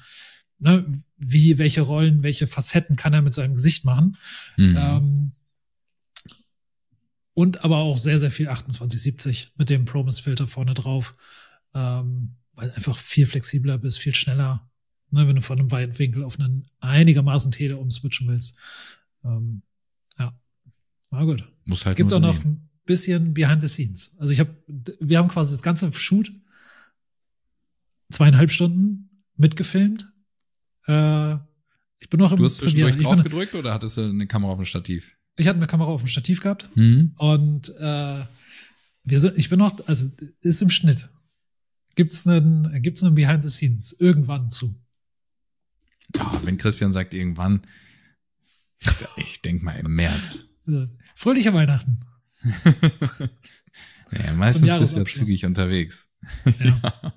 ne, 0.60 0.86
wie, 1.18 1.58
welche 1.58 1.82
Rollen, 1.82 2.24
welche 2.24 2.48
Facetten 2.48 2.96
kann 2.96 3.14
er 3.14 3.22
mit 3.22 3.34
seinem 3.34 3.56
Gesicht 3.56 3.86
machen. 3.86 4.18
Mhm. 4.58 4.76
Ähm, 4.78 5.32
und 7.36 7.64
aber 7.64 7.78
auch 7.78 7.98
sehr, 7.98 8.20
sehr 8.20 8.32
viel 8.32 8.46
2870 8.46 9.54
mit 9.58 9.70
dem 9.70 9.86
Promise-Filter 9.86 10.48
vorne 10.48 10.74
drauf, 10.74 11.16
ähm, 11.74 12.36
weil 12.54 12.72
einfach 12.72 12.98
viel 12.98 13.26
flexibler 13.26 13.78
bist, 13.78 14.00
viel 14.00 14.14
schneller 14.14 14.70
ne, 15.14 15.28
wenn 15.28 15.36
du 15.36 15.42
von 15.42 15.60
einem 15.60 15.72
weiten 15.72 15.98
Winkel 16.00 16.24
auf 16.24 16.40
einen 16.40 16.68
einigermaßen 16.80 17.52
Tele 17.52 17.78
umswitchen 17.78 18.28
willst. 18.28 18.58
Ähm, 19.24 19.62
ja, 20.18 20.38
na 21.12 21.24
gut. 21.24 21.48
Muss 21.66 21.86
halt 21.86 21.96
Gibt 21.96 22.12
auch 22.12 22.20
noch 22.20 22.44
ein 22.44 22.70
bisschen 22.86 23.34
Behind 23.34 23.62
the 23.62 23.68
Scenes. 23.68 24.16
Also 24.18 24.34
ich 24.34 24.40
habe, 24.40 24.56
wir 25.00 25.18
haben 25.18 25.30
quasi 25.30 25.52
das 25.52 25.64
ganze 25.64 25.92
Shoot 25.94 26.32
zweieinhalb 28.12 28.52
Stunden 28.52 29.24
mitgefilmt. 29.36 30.12
Äh, 30.88 31.36
ich 31.98 32.10
bin 32.10 32.20
noch 32.20 32.32
im 32.32 32.38
Du 32.38 32.46
hast 32.46 32.58
zwischendurch 32.58 32.98
drauf 32.98 33.24
gedrückt 33.24 33.56
oder 33.56 33.74
hattest 33.74 33.98
du 33.98 34.02
eine 34.02 34.28
Kamera 34.28 34.52
auf 34.52 34.60
dem 34.60 34.66
Stativ? 34.66 35.16
Ich 35.36 35.48
hatte 35.48 35.58
eine 35.58 35.68
Kamera 35.68 35.90
auf 35.90 36.02
dem 36.02 36.08
Stativ 36.08 36.42
gehabt 36.42 36.70
mhm. 36.76 37.14
und 37.18 37.70
äh, 37.80 38.24
wir 39.06 39.20
sind, 39.20 39.38
ich 39.38 39.50
bin 39.50 39.60
noch, 39.60 39.88
also 39.88 40.12
ist 40.42 40.62
im 40.62 40.70
Schnitt. 40.70 41.10
Gibt's 41.96 42.26
einen, 42.28 42.82
gibt's 42.82 43.04
einen 43.04 43.16
Behind 43.16 43.44
the 43.44 43.50
Scenes 43.50 43.96
irgendwann 44.00 44.50
zu? 44.50 44.76
Ja, 46.16 46.42
wenn 46.44 46.58
Christian 46.58 46.92
sagt 46.92 47.14
irgendwann, 47.14 47.62
ich 49.18 49.42
denke 49.42 49.64
mal 49.64 49.80
im 49.80 49.96
März. 49.96 50.46
Fröhliche 51.16 51.54
Weihnachten. 51.54 52.00
ja, 54.12 54.34
meistens 54.34 54.70
bist 54.70 54.96
du 54.96 55.00
ja 55.00 55.06
zügig 55.06 55.46
unterwegs. 55.46 56.16
Ja. 56.60 57.14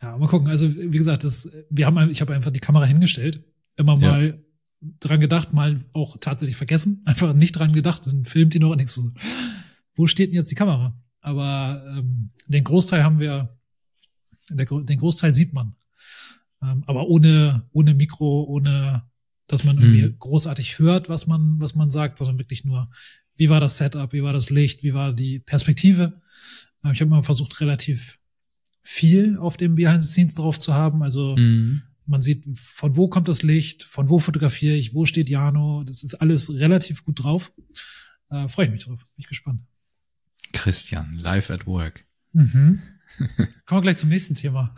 ja, 0.00 0.18
mal 0.18 0.28
gucken. 0.28 0.48
Also, 0.48 0.72
wie 0.74 0.96
gesagt, 0.96 1.24
das, 1.24 1.50
wir 1.70 1.86
haben, 1.86 2.10
ich 2.10 2.20
habe 2.20 2.34
einfach 2.34 2.50
die 2.50 2.60
Kamera 2.60 2.84
hingestellt, 2.84 3.44
immer 3.76 3.96
mal 3.96 4.26
ja. 4.26 4.88
dran 5.00 5.20
gedacht, 5.20 5.52
mal 5.52 5.80
auch 5.92 6.16
tatsächlich 6.18 6.56
vergessen, 6.56 7.02
einfach 7.06 7.32
nicht 7.32 7.52
dran 7.52 7.72
gedacht 7.72 8.06
und 8.06 8.28
filmt 8.28 8.54
die 8.54 8.58
noch 8.58 8.70
und 8.70 8.78
denkst 8.78 8.92
so, 8.92 9.10
wo 9.94 10.06
steht 10.06 10.30
denn 10.30 10.36
jetzt 10.36 10.50
die 10.50 10.56
Kamera? 10.56 10.96
Aber 11.20 11.84
ähm, 11.96 12.30
den 12.46 12.64
Großteil 12.64 13.04
haben 13.04 13.20
wir, 13.20 13.56
der, 14.50 14.66
den 14.66 14.98
Großteil 14.98 15.32
sieht 15.32 15.52
man. 15.52 15.76
Ähm, 16.62 16.82
aber 16.86 17.08
ohne, 17.08 17.62
ohne 17.72 17.94
Mikro, 17.94 18.44
ohne, 18.44 19.02
dass 19.46 19.64
man 19.64 19.78
irgendwie 19.78 20.02
mhm. 20.02 20.18
großartig 20.18 20.78
hört, 20.78 21.08
was 21.08 21.26
man, 21.26 21.60
was 21.60 21.74
man 21.74 21.90
sagt, 21.90 22.18
sondern 22.18 22.38
wirklich 22.38 22.64
nur, 22.64 22.90
wie 23.36 23.48
war 23.48 23.60
das 23.60 23.76
Setup, 23.76 24.12
wie 24.12 24.22
war 24.22 24.32
das 24.32 24.50
Licht, 24.50 24.82
wie 24.82 24.94
war 24.94 25.12
die 25.12 25.38
Perspektive. 25.38 26.20
Äh, 26.84 26.92
ich 26.92 27.00
habe 27.00 27.10
mal 27.10 27.22
versucht, 27.22 27.60
relativ 27.60 28.18
viel 28.82 29.38
auf 29.38 29.56
dem 29.56 29.74
Behind 29.74 30.02
the 30.02 30.08
Scenes 30.08 30.34
drauf 30.34 30.58
zu 30.58 30.74
haben. 30.74 31.02
Also 31.02 31.36
mhm. 31.36 31.82
man 32.06 32.22
sieht, 32.22 32.44
von 32.58 32.96
wo 32.96 33.08
kommt 33.08 33.28
das 33.28 33.42
Licht, 33.42 33.84
von 33.84 34.08
wo 34.10 34.18
fotografiere 34.18 34.74
ich, 34.74 34.94
wo 34.94 35.06
steht 35.06 35.30
Jano. 35.30 35.84
Das 35.84 36.02
ist 36.02 36.14
alles 36.14 36.52
relativ 36.54 37.04
gut 37.04 37.22
drauf. 37.22 37.52
Äh, 38.30 38.48
Freue 38.48 38.66
ich 38.66 38.72
mich 38.72 38.84
drauf. 38.84 39.06
Bin 39.14 39.22
ich 39.22 39.28
gespannt. 39.28 39.60
Christian, 40.52 41.14
live 41.16 41.50
at 41.50 41.66
work. 41.66 42.04
Mhm. 42.32 42.82
Kommen 43.66 43.78
wir 43.78 43.82
gleich 43.82 43.96
zum 43.98 44.08
nächsten 44.08 44.34
Thema. 44.34 44.74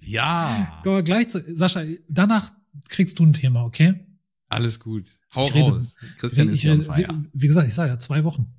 Ja. 0.00 0.80
Kommen 0.82 0.96
wir 0.96 1.02
gleich 1.02 1.28
zu, 1.28 1.44
Sascha, 1.54 1.84
danach 2.08 2.52
kriegst 2.88 3.18
du 3.18 3.26
ein 3.26 3.32
Thema, 3.32 3.64
okay? 3.64 4.06
Alles 4.48 4.80
gut. 4.80 5.06
Hau 5.34 5.48
ich 5.48 5.54
raus. 5.54 5.96
Rede, 6.00 6.14
Christian 6.16 6.48
ist 6.48 6.60
hier 6.60 6.72
on 6.72 6.86
Wie, 6.96 7.06
wie 7.32 7.46
gesagt, 7.46 7.68
ich 7.68 7.74
sage 7.74 7.90
ja, 7.90 7.98
zwei 7.98 8.24
Wochen. 8.24 8.54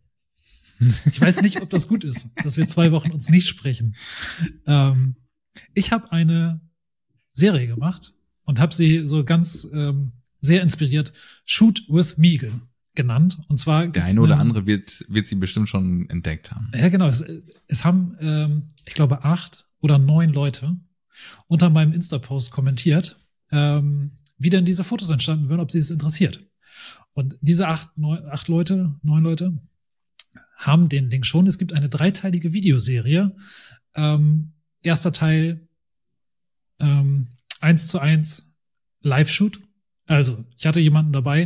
Ich 1.11 1.19
weiß 1.19 1.41
nicht, 1.41 1.61
ob 1.61 1.69
das 1.69 1.87
gut 1.87 2.03
ist, 2.03 2.29
dass 2.41 2.55
wir 2.55 2.67
zwei 2.67 2.91
Wochen 2.91 3.11
uns 3.11 3.29
nicht 3.29 3.49
sprechen. 3.49 3.95
Ähm, 4.65 5.15
ich 5.73 5.91
habe 5.91 6.11
eine 6.11 6.61
Serie 7.33 7.67
gemacht 7.67 8.13
und 8.43 8.59
habe 8.59 8.73
sie 8.73 9.05
so 9.05 9.23
ganz 9.25 9.67
ähm, 9.73 10.13
sehr 10.39 10.61
inspiriert 10.61 11.11
Shoot 11.45 11.83
with 11.89 12.17
Meagle 12.17 12.61
genannt. 12.95 13.39
Und 13.47 13.57
zwar 13.57 13.87
der 13.87 14.05
eine 14.05 14.21
oder 14.21 14.39
andere 14.39 14.65
wird 14.65 15.05
wird 15.09 15.27
sie 15.27 15.35
bestimmt 15.35 15.69
schon 15.69 16.09
entdeckt 16.09 16.51
haben. 16.51 16.71
Ja, 16.73 16.89
genau. 16.89 17.07
Es, 17.07 17.23
es 17.67 17.83
haben, 17.83 18.15
ähm, 18.19 18.73
ich 18.85 18.93
glaube, 18.93 19.23
acht 19.23 19.65
oder 19.81 19.97
neun 19.97 20.31
Leute 20.31 20.77
unter 21.47 21.69
meinem 21.69 21.93
Insta-Post 21.93 22.51
kommentiert, 22.51 23.17
ähm, 23.51 24.18
wie 24.39 24.49
denn 24.49 24.65
diese 24.65 24.83
Fotos 24.83 25.11
entstanden 25.11 25.49
würden, 25.49 25.61
ob 25.61 25.71
sie 25.71 25.77
es 25.77 25.91
interessiert. 25.91 26.43
Und 27.13 27.37
diese 27.41 27.67
acht, 27.67 27.97
neun, 27.97 28.25
acht 28.25 28.47
Leute, 28.47 28.95
neun 29.03 29.23
Leute 29.23 29.59
haben 30.55 30.89
den 30.89 31.09
Link 31.09 31.25
schon. 31.25 31.47
Es 31.47 31.57
gibt 31.57 31.73
eine 31.73 31.89
dreiteilige 31.89 32.53
Videoserie. 32.53 33.35
Ähm, 33.95 34.53
erster 34.81 35.11
Teil 35.11 35.67
ähm, 36.79 37.27
eins 37.59 37.87
zu 37.87 37.99
eins 37.99 38.57
Live-Shoot. 39.01 39.59
Also, 40.05 40.43
ich 40.57 40.65
hatte 40.65 40.79
jemanden 40.79 41.13
dabei 41.13 41.45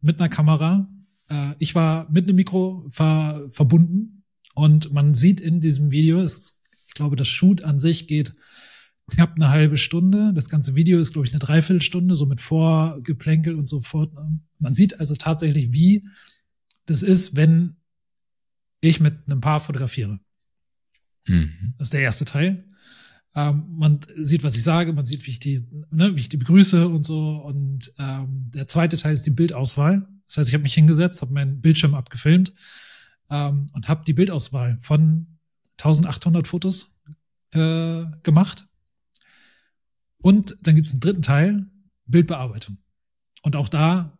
mit 0.00 0.20
einer 0.20 0.28
Kamera. 0.28 0.88
Äh, 1.28 1.54
ich 1.58 1.74
war 1.74 2.10
mit 2.10 2.24
einem 2.24 2.36
Mikro 2.36 2.84
ver 2.88 3.46
verbunden 3.50 4.24
und 4.54 4.92
man 4.92 5.14
sieht 5.14 5.40
in 5.40 5.60
diesem 5.60 5.90
Video, 5.90 6.20
es, 6.20 6.60
ich 6.86 6.94
glaube, 6.94 7.16
das 7.16 7.28
Shoot 7.28 7.62
an 7.64 7.78
sich 7.78 8.06
geht 8.06 8.32
knapp 9.10 9.34
eine 9.34 9.50
halbe 9.50 9.76
Stunde. 9.76 10.32
Das 10.34 10.48
ganze 10.48 10.74
Video 10.74 10.98
ist, 10.98 11.12
glaube 11.12 11.26
ich, 11.26 11.32
eine 11.32 11.40
Dreiviertelstunde, 11.40 12.16
so 12.16 12.26
mit 12.26 12.40
Vorgeplänkel 12.40 13.54
und 13.54 13.66
so 13.66 13.80
fort. 13.80 14.12
Man 14.58 14.74
sieht 14.74 14.98
also 14.98 15.14
tatsächlich, 15.14 15.72
wie 15.72 16.06
das 16.86 17.02
ist, 17.02 17.36
wenn 17.36 17.76
ich 18.80 19.00
mit 19.00 19.14
einem 19.26 19.40
Paar 19.40 19.60
fotografiere. 19.60 20.20
Mhm. 21.26 21.74
Das 21.78 21.86
ist 21.86 21.94
der 21.94 22.02
erste 22.02 22.24
Teil. 22.24 22.64
Ähm, 23.34 23.64
man 23.70 24.00
sieht, 24.16 24.44
was 24.44 24.56
ich 24.56 24.62
sage, 24.62 24.92
man 24.92 25.04
sieht, 25.04 25.26
wie 25.26 25.32
ich 25.32 25.38
die, 25.38 25.66
ne, 25.90 26.14
wie 26.14 26.20
ich 26.20 26.28
die 26.28 26.36
begrüße 26.36 26.88
und 26.88 27.04
so. 27.04 27.36
Und 27.36 27.92
ähm, 27.98 28.50
der 28.54 28.68
zweite 28.68 28.96
Teil 28.96 29.14
ist 29.14 29.26
die 29.26 29.30
Bildauswahl. 29.30 30.06
Das 30.26 30.38
heißt, 30.38 30.48
ich 30.48 30.54
habe 30.54 30.62
mich 30.62 30.74
hingesetzt, 30.74 31.20
habe 31.22 31.32
meinen 31.32 31.60
Bildschirm 31.60 31.94
abgefilmt 31.94 32.54
ähm, 33.30 33.66
und 33.72 33.88
habe 33.88 34.04
die 34.06 34.12
Bildauswahl 34.12 34.78
von 34.80 35.38
1800 35.78 36.46
Fotos 36.46 37.00
äh, 37.52 38.04
gemacht 38.22 38.66
und 40.24 40.56
dann 40.62 40.74
gibt 40.74 40.86
es 40.86 40.94
einen 40.94 41.00
dritten 41.00 41.20
Teil, 41.20 41.66
Bildbearbeitung. 42.06 42.78
Und 43.42 43.56
auch 43.56 43.68
da 43.68 44.18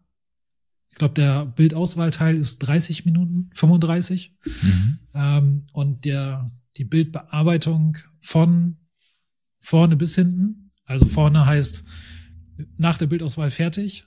Ich 0.90 0.99
glaube, 0.99 1.14
der 1.14 1.47
Bildauswahlteil 1.47 2.37
ist 2.37 2.59
30 2.59 3.07
Minuten, 3.07 3.49
35. 3.55 4.37
Mhm. 4.45 4.99
Ähm, 5.14 5.67
und 5.73 6.05
der, 6.05 6.53
die 6.77 6.85
Bildbearbeitung 6.85 7.97
von 8.21 8.77
vorne 9.61 9.97
bis 9.97 10.14
hinten, 10.14 10.73
also 10.85 11.07
vorne 11.07 11.47
heißt 11.47 11.85
nach 12.77 12.99
der 12.99 13.07
Bildauswahl 13.07 13.51
fertig, 13.51 14.07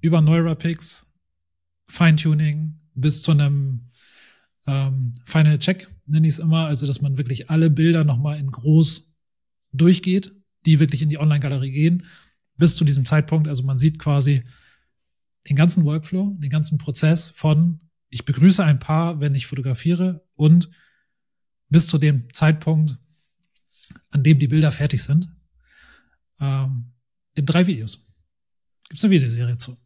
über 0.00 0.22
Neurapix, 0.22 1.12
Feintuning 1.88 2.80
bis 2.94 3.20
zu 3.20 3.32
einem 3.32 3.90
ähm, 4.66 5.12
Final 5.26 5.58
Check, 5.58 5.90
nenne 6.06 6.26
ich 6.26 6.34
es 6.34 6.38
immer, 6.38 6.66
also 6.68 6.86
dass 6.86 7.02
man 7.02 7.18
wirklich 7.18 7.50
alle 7.50 7.68
Bilder 7.68 8.02
nochmal 8.02 8.38
in 8.38 8.50
groß 8.50 9.14
durchgeht, 9.72 10.32
die 10.66 10.80
wirklich 10.80 11.02
in 11.02 11.08
die 11.08 11.18
Online-Galerie 11.18 11.70
gehen, 11.70 12.06
bis 12.56 12.76
zu 12.76 12.84
diesem 12.84 13.04
Zeitpunkt. 13.04 13.48
Also 13.48 13.62
man 13.62 13.78
sieht 13.78 13.98
quasi 13.98 14.44
den 15.48 15.56
ganzen 15.56 15.84
Workflow, 15.84 16.36
den 16.38 16.50
ganzen 16.50 16.78
Prozess 16.78 17.28
von 17.28 17.80
ich 18.14 18.24
begrüße 18.24 18.62
ein 18.62 18.78
Paar, 18.78 19.18
wenn 19.18 19.34
ich 19.34 19.48
fotografiere 19.48 20.24
und 20.36 20.70
bis 21.68 21.88
zu 21.88 21.98
dem 21.98 22.32
Zeitpunkt, 22.32 22.96
an 24.10 24.22
dem 24.22 24.38
die 24.38 24.46
Bilder 24.46 24.70
fertig 24.70 25.02
sind, 25.02 25.28
ähm, 26.38 26.92
in 27.34 27.44
drei 27.44 27.66
Videos. 27.66 28.14
Gibt 28.84 28.98
es 28.98 29.04
eine 29.04 29.10
Videoserie 29.10 29.56
zu. 29.56 29.76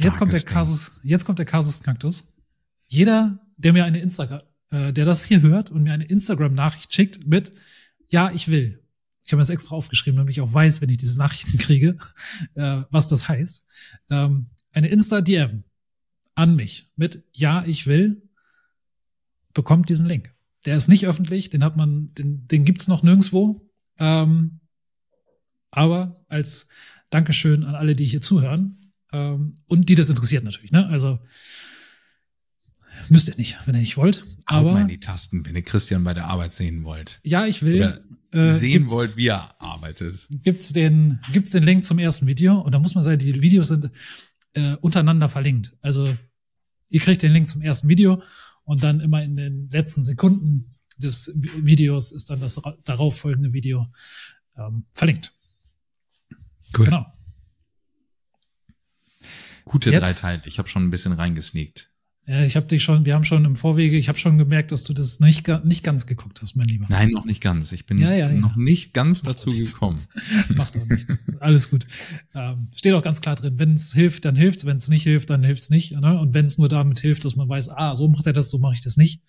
jetzt 0.00 0.18
kommt 0.18 0.34
der 0.34 0.42
Kasus, 0.42 1.00
jetzt 1.02 1.24
kommt 1.24 1.38
der 1.38 1.46
Kasus 1.46 1.82
Knacktus. 1.82 2.34
Jeder, 2.88 3.40
der 3.56 3.72
mir 3.72 3.86
eine 3.86 4.00
Instagram, 4.00 4.42
äh, 4.68 4.92
der 4.92 5.06
das 5.06 5.24
hier 5.24 5.40
hört 5.40 5.70
und 5.70 5.82
mir 5.82 5.94
eine 5.94 6.04
Instagram-Nachricht 6.04 6.92
schickt 6.92 7.26
mit, 7.26 7.52
ja, 8.06 8.30
ich 8.32 8.48
will. 8.48 8.83
Ich 9.24 9.32
habe 9.32 9.40
das 9.40 9.50
extra 9.50 9.74
aufgeschrieben, 9.74 10.18
damit 10.18 10.32
ich 10.32 10.40
auch 10.40 10.52
weiß, 10.52 10.80
wenn 10.80 10.90
ich 10.90 10.98
diese 10.98 11.18
Nachrichten 11.18 11.58
kriege, 11.58 11.96
äh, 12.54 12.82
was 12.90 13.08
das 13.08 13.28
heißt. 13.28 13.66
Ähm, 14.10 14.46
eine 14.72 14.88
Insta-DM 14.88 15.64
an 16.34 16.56
mich 16.56 16.90
mit 16.96 17.22
Ja, 17.32 17.64
ich 17.64 17.86
will, 17.86 18.22
bekommt 19.54 19.88
diesen 19.88 20.06
Link. 20.06 20.34
Der 20.66 20.76
ist 20.76 20.88
nicht 20.88 21.06
öffentlich, 21.06 21.50
den 21.50 21.64
hat 21.64 21.76
man, 21.76 22.12
den, 22.14 22.46
den 22.48 22.64
gibt's 22.64 22.88
noch 22.88 23.02
nirgendwo. 23.02 23.70
Ähm, 23.98 24.60
aber 25.70 26.24
als 26.28 26.68
Dankeschön 27.10 27.64
an 27.64 27.74
alle, 27.74 27.94
die 27.94 28.06
hier 28.06 28.20
zuhören 28.20 28.90
ähm, 29.12 29.54
und 29.66 29.88
die 29.88 29.94
das 29.94 30.10
interessiert 30.10 30.44
natürlich. 30.44 30.72
Ne? 30.72 30.86
Also 30.88 31.20
müsst 33.08 33.28
ihr 33.28 33.36
nicht, 33.36 33.56
wenn 33.66 33.74
ihr 33.74 33.80
nicht 33.80 33.96
wollt. 33.96 34.24
Aber 34.46 34.72
mal 34.72 34.82
in 34.82 34.88
die 34.88 35.00
Tasten, 35.00 35.44
wenn 35.46 35.56
ihr 35.56 35.62
Christian 35.62 36.04
bei 36.04 36.14
der 36.14 36.26
Arbeit 36.26 36.54
sehen 36.54 36.84
wollt. 36.84 37.20
Ja, 37.22 37.46
ich 37.46 37.62
will. 37.62 38.00
Oder 38.32 38.48
äh, 38.48 38.52
sehen 38.52 38.90
wollt, 38.90 39.16
wie 39.16 39.28
er 39.28 39.60
arbeitet. 39.60 40.26
Gibt's 40.42 40.72
den, 40.72 41.20
gibt's 41.32 41.52
den 41.52 41.62
Link 41.62 41.84
zum 41.84 41.98
ersten 41.98 42.26
Video 42.26 42.60
und 42.60 42.72
da 42.72 42.78
muss 42.78 42.94
man 42.94 43.04
sagen, 43.04 43.18
die 43.18 43.40
Videos 43.40 43.68
sind 43.68 43.90
äh, 44.54 44.74
untereinander 44.76 45.28
verlinkt. 45.28 45.76
Also 45.80 46.16
ihr 46.88 47.00
kriegt 47.00 47.22
den 47.22 47.32
Link 47.32 47.48
zum 47.48 47.62
ersten 47.62 47.88
Video 47.88 48.22
und 48.64 48.82
dann 48.82 49.00
immer 49.00 49.22
in 49.22 49.36
den 49.36 49.68
letzten 49.70 50.02
Sekunden 50.02 50.74
des 50.96 51.32
Videos 51.36 52.12
ist 52.12 52.30
dann 52.30 52.40
das 52.40 52.60
darauf 52.84 53.18
folgende 53.18 53.52
Video 53.52 53.86
ähm, 54.56 54.86
verlinkt. 54.90 55.32
Cool. 56.76 56.86
Genau. 56.86 57.06
Gute 59.64 59.90
Jetzt, 59.90 60.02
drei 60.02 60.12
Teile. 60.12 60.42
Ich 60.46 60.58
habe 60.58 60.68
schon 60.68 60.84
ein 60.84 60.90
bisschen 60.90 61.12
reingesneakt. 61.12 61.90
Ja, 62.26 62.42
ich 62.42 62.56
habe 62.56 62.66
dich 62.66 62.82
schon, 62.82 63.04
wir 63.04 63.14
haben 63.14 63.24
schon 63.24 63.44
im 63.44 63.54
Vorwege, 63.54 63.98
ich 63.98 64.08
habe 64.08 64.18
schon 64.18 64.38
gemerkt, 64.38 64.72
dass 64.72 64.82
du 64.82 64.94
das 64.94 65.20
nicht, 65.20 65.46
nicht 65.64 65.82
ganz 65.82 66.06
geguckt 66.06 66.40
hast, 66.40 66.56
mein 66.56 66.68
Lieber. 66.68 66.86
Nein, 66.88 67.10
noch 67.10 67.26
nicht 67.26 67.42
ganz. 67.42 67.70
Ich 67.72 67.84
bin 67.84 67.98
ja, 67.98 68.12
ja, 68.12 68.30
ja. 68.30 68.40
noch 68.40 68.56
nicht 68.56 68.94
ganz 68.94 69.24
Macht 69.24 69.34
dazu 69.34 69.50
gekommen. 69.50 70.00
Macht 70.54 70.74
doch 70.74 70.86
nichts. 70.86 71.18
Alles 71.40 71.68
gut. 71.68 71.86
Ähm, 72.34 72.68
steht 72.74 72.94
auch 72.94 73.02
ganz 73.02 73.20
klar 73.20 73.36
drin, 73.36 73.58
wenn 73.58 73.74
es 73.74 73.92
hilft, 73.92 74.24
dann 74.24 74.36
hilft's, 74.36 74.64
wenn 74.64 74.78
es 74.78 74.88
nicht 74.88 75.02
hilft, 75.02 75.28
dann 75.28 75.44
hilft's 75.44 75.68
nicht. 75.68 75.92
Ne? 75.92 76.18
Und 76.18 76.32
wenn 76.32 76.46
es 76.46 76.56
nur 76.56 76.70
damit 76.70 76.98
hilft, 76.98 77.26
dass 77.26 77.36
man 77.36 77.46
weiß, 77.46 77.68
ah, 77.68 77.94
so 77.94 78.08
macht 78.08 78.26
er 78.26 78.32
das, 78.32 78.48
so 78.48 78.56
mache 78.58 78.74
ich 78.74 78.80
das 78.80 78.96
nicht, 78.96 79.20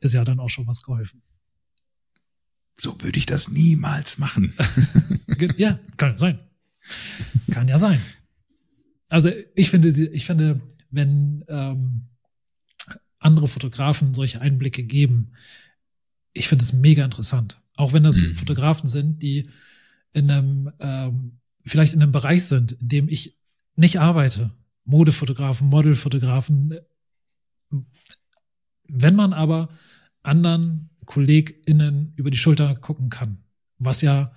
ist 0.00 0.12
ja 0.12 0.22
dann 0.24 0.38
auch 0.38 0.50
schon 0.50 0.66
was 0.66 0.82
geholfen. 0.82 1.22
So 2.76 2.94
würde 3.00 3.18
ich 3.18 3.26
das 3.26 3.48
niemals 3.48 4.18
machen. 4.18 4.52
ja, 5.56 5.78
kann 5.96 6.18
sein. 6.18 6.38
Kann 7.50 7.68
ja 7.68 7.78
sein. 7.78 8.00
Also 9.08 9.30
ich 9.54 9.70
finde, 9.70 9.88
ich 9.88 10.26
finde, 10.26 10.60
wenn 10.90 11.44
ähm, 11.48 12.08
andere 13.18 13.48
Fotografen 13.48 14.14
solche 14.14 14.40
Einblicke 14.40 14.84
geben, 14.84 15.32
ich 16.32 16.48
finde 16.48 16.64
es 16.64 16.72
mega 16.72 17.04
interessant. 17.04 17.60
Auch 17.74 17.92
wenn 17.92 18.02
das 18.02 18.16
mhm. 18.16 18.34
Fotografen 18.34 18.88
sind, 18.88 19.22
die 19.22 19.50
in 20.12 20.30
einem, 20.30 20.72
ähm, 20.80 21.38
vielleicht 21.64 21.94
in 21.94 22.02
einem 22.02 22.12
Bereich 22.12 22.44
sind, 22.44 22.72
in 22.72 22.88
dem 22.88 23.08
ich 23.08 23.38
nicht 23.76 24.00
arbeite. 24.00 24.50
Modefotografen, 24.84 25.68
Modelfotografen. 25.68 26.74
Wenn 28.88 29.16
man 29.16 29.32
aber 29.32 29.68
anderen 30.22 30.90
KollegInnen 31.04 32.12
über 32.16 32.30
die 32.30 32.38
Schulter 32.38 32.74
gucken 32.74 33.10
kann, 33.10 33.44
was 33.78 34.00
ja 34.00 34.32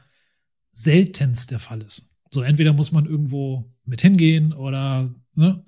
seltenst 0.72 1.52
der 1.52 1.60
Fall 1.60 1.82
ist. 1.82 2.15
So, 2.30 2.41
entweder 2.41 2.74
muss 2.74 2.91
man 2.91 3.06
irgendwo 3.06 3.74
mit 3.86 4.02
hingehen 4.02 4.54
oder, 4.54 5.10
ne? 5.34 5.65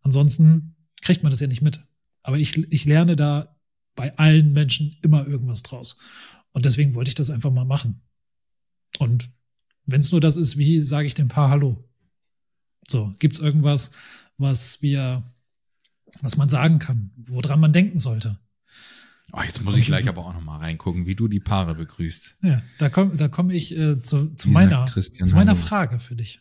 Ansonsten 0.00 0.74
kriegt 1.00 1.22
man 1.22 1.30
das 1.30 1.40
ja 1.40 1.46
nicht 1.46 1.62
mit. 1.62 1.84
Aber 2.22 2.38
ich, 2.38 2.56
ich 2.72 2.84
lerne 2.84 3.16
da 3.16 3.56
bei 3.94 4.16
allen 4.16 4.52
Menschen 4.52 4.96
immer 5.02 5.26
irgendwas 5.26 5.62
draus. 5.62 5.96
Und 6.52 6.64
deswegen 6.64 6.94
wollte 6.94 7.08
ich 7.08 7.14
das 7.14 7.30
einfach 7.30 7.50
mal 7.50 7.64
machen. 7.64 8.02
Und 8.98 9.30
wenn 9.86 10.00
es 10.00 10.12
nur 10.12 10.20
das 10.20 10.36
ist, 10.36 10.58
wie 10.58 10.80
sage 10.80 11.06
ich 11.06 11.14
dem 11.14 11.28
Paar 11.28 11.50
Hallo? 11.50 11.88
So, 12.88 13.12
gibt's 13.18 13.38
irgendwas, 13.38 13.92
was 14.36 14.82
wir, 14.82 15.24
was 16.20 16.36
man 16.36 16.48
sagen 16.48 16.78
kann, 16.78 17.10
woran 17.16 17.60
man 17.60 17.72
denken 17.72 17.98
sollte? 17.98 18.38
Oh, 19.32 19.40
jetzt 19.42 19.62
muss 19.62 19.78
ich 19.78 19.86
gleich 19.86 20.08
aber 20.08 20.26
auch 20.26 20.34
noch 20.34 20.42
mal 20.42 20.58
reingucken, 20.58 21.06
wie 21.06 21.14
du 21.14 21.26
die 21.26 21.40
Paare 21.40 21.74
begrüßt. 21.74 22.38
Ja, 22.42 22.62
da 22.78 22.90
komme 22.90 23.16
da 23.16 23.28
komm 23.28 23.50
ich 23.50 23.76
äh, 23.76 24.00
zu, 24.02 24.34
zu 24.34 24.50
meiner, 24.50 24.86
zu 24.86 25.34
meiner 25.34 25.56
Frage 25.56 26.00
für 26.00 26.16
dich. 26.16 26.40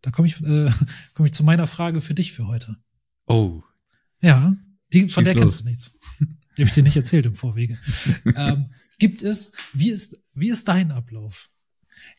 Da 0.00 0.10
komme 0.10 0.28
ich, 0.28 0.40
äh, 0.42 0.70
komm 1.14 1.26
ich 1.26 1.32
zu 1.32 1.44
meiner 1.44 1.66
Frage 1.66 2.00
für 2.00 2.14
dich 2.14 2.32
für 2.32 2.46
heute. 2.46 2.76
Oh. 3.26 3.62
Ja, 4.20 4.56
die, 4.92 5.08
von 5.08 5.24
der 5.24 5.34
los. 5.34 5.40
kennst 5.40 5.60
du 5.60 5.68
nichts. 5.68 5.98
Die 6.56 6.62
habe 6.62 6.68
ich 6.68 6.74
dir 6.74 6.82
nicht 6.82 6.96
erzählt 6.96 7.24
im 7.24 7.34
Vorwege. 7.34 7.78
ähm, 8.36 8.66
gibt 8.98 9.22
es, 9.22 9.52
wie 9.72 9.88
ist, 9.88 10.22
wie 10.34 10.50
ist 10.50 10.68
dein 10.68 10.92
Ablauf? 10.92 11.48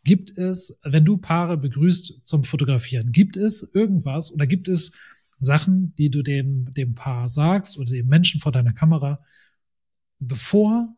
Gibt 0.03 0.35
es, 0.37 0.79
wenn 0.83 1.05
du 1.05 1.17
Paare 1.17 1.55
begrüßt 1.55 2.21
zum 2.23 2.43
Fotografieren, 2.43 3.11
gibt 3.11 3.37
es 3.37 3.61
irgendwas 3.75 4.31
oder 4.31 4.47
gibt 4.47 4.67
es 4.67 4.93
Sachen, 5.39 5.93
die 5.95 6.09
du 6.09 6.23
dem, 6.23 6.73
dem 6.73 6.95
Paar 6.95 7.29
sagst 7.29 7.77
oder 7.77 7.91
dem 7.91 8.07
Menschen 8.07 8.39
vor 8.39 8.51
deiner 8.51 8.73
Kamera, 8.73 9.23
bevor 10.19 10.89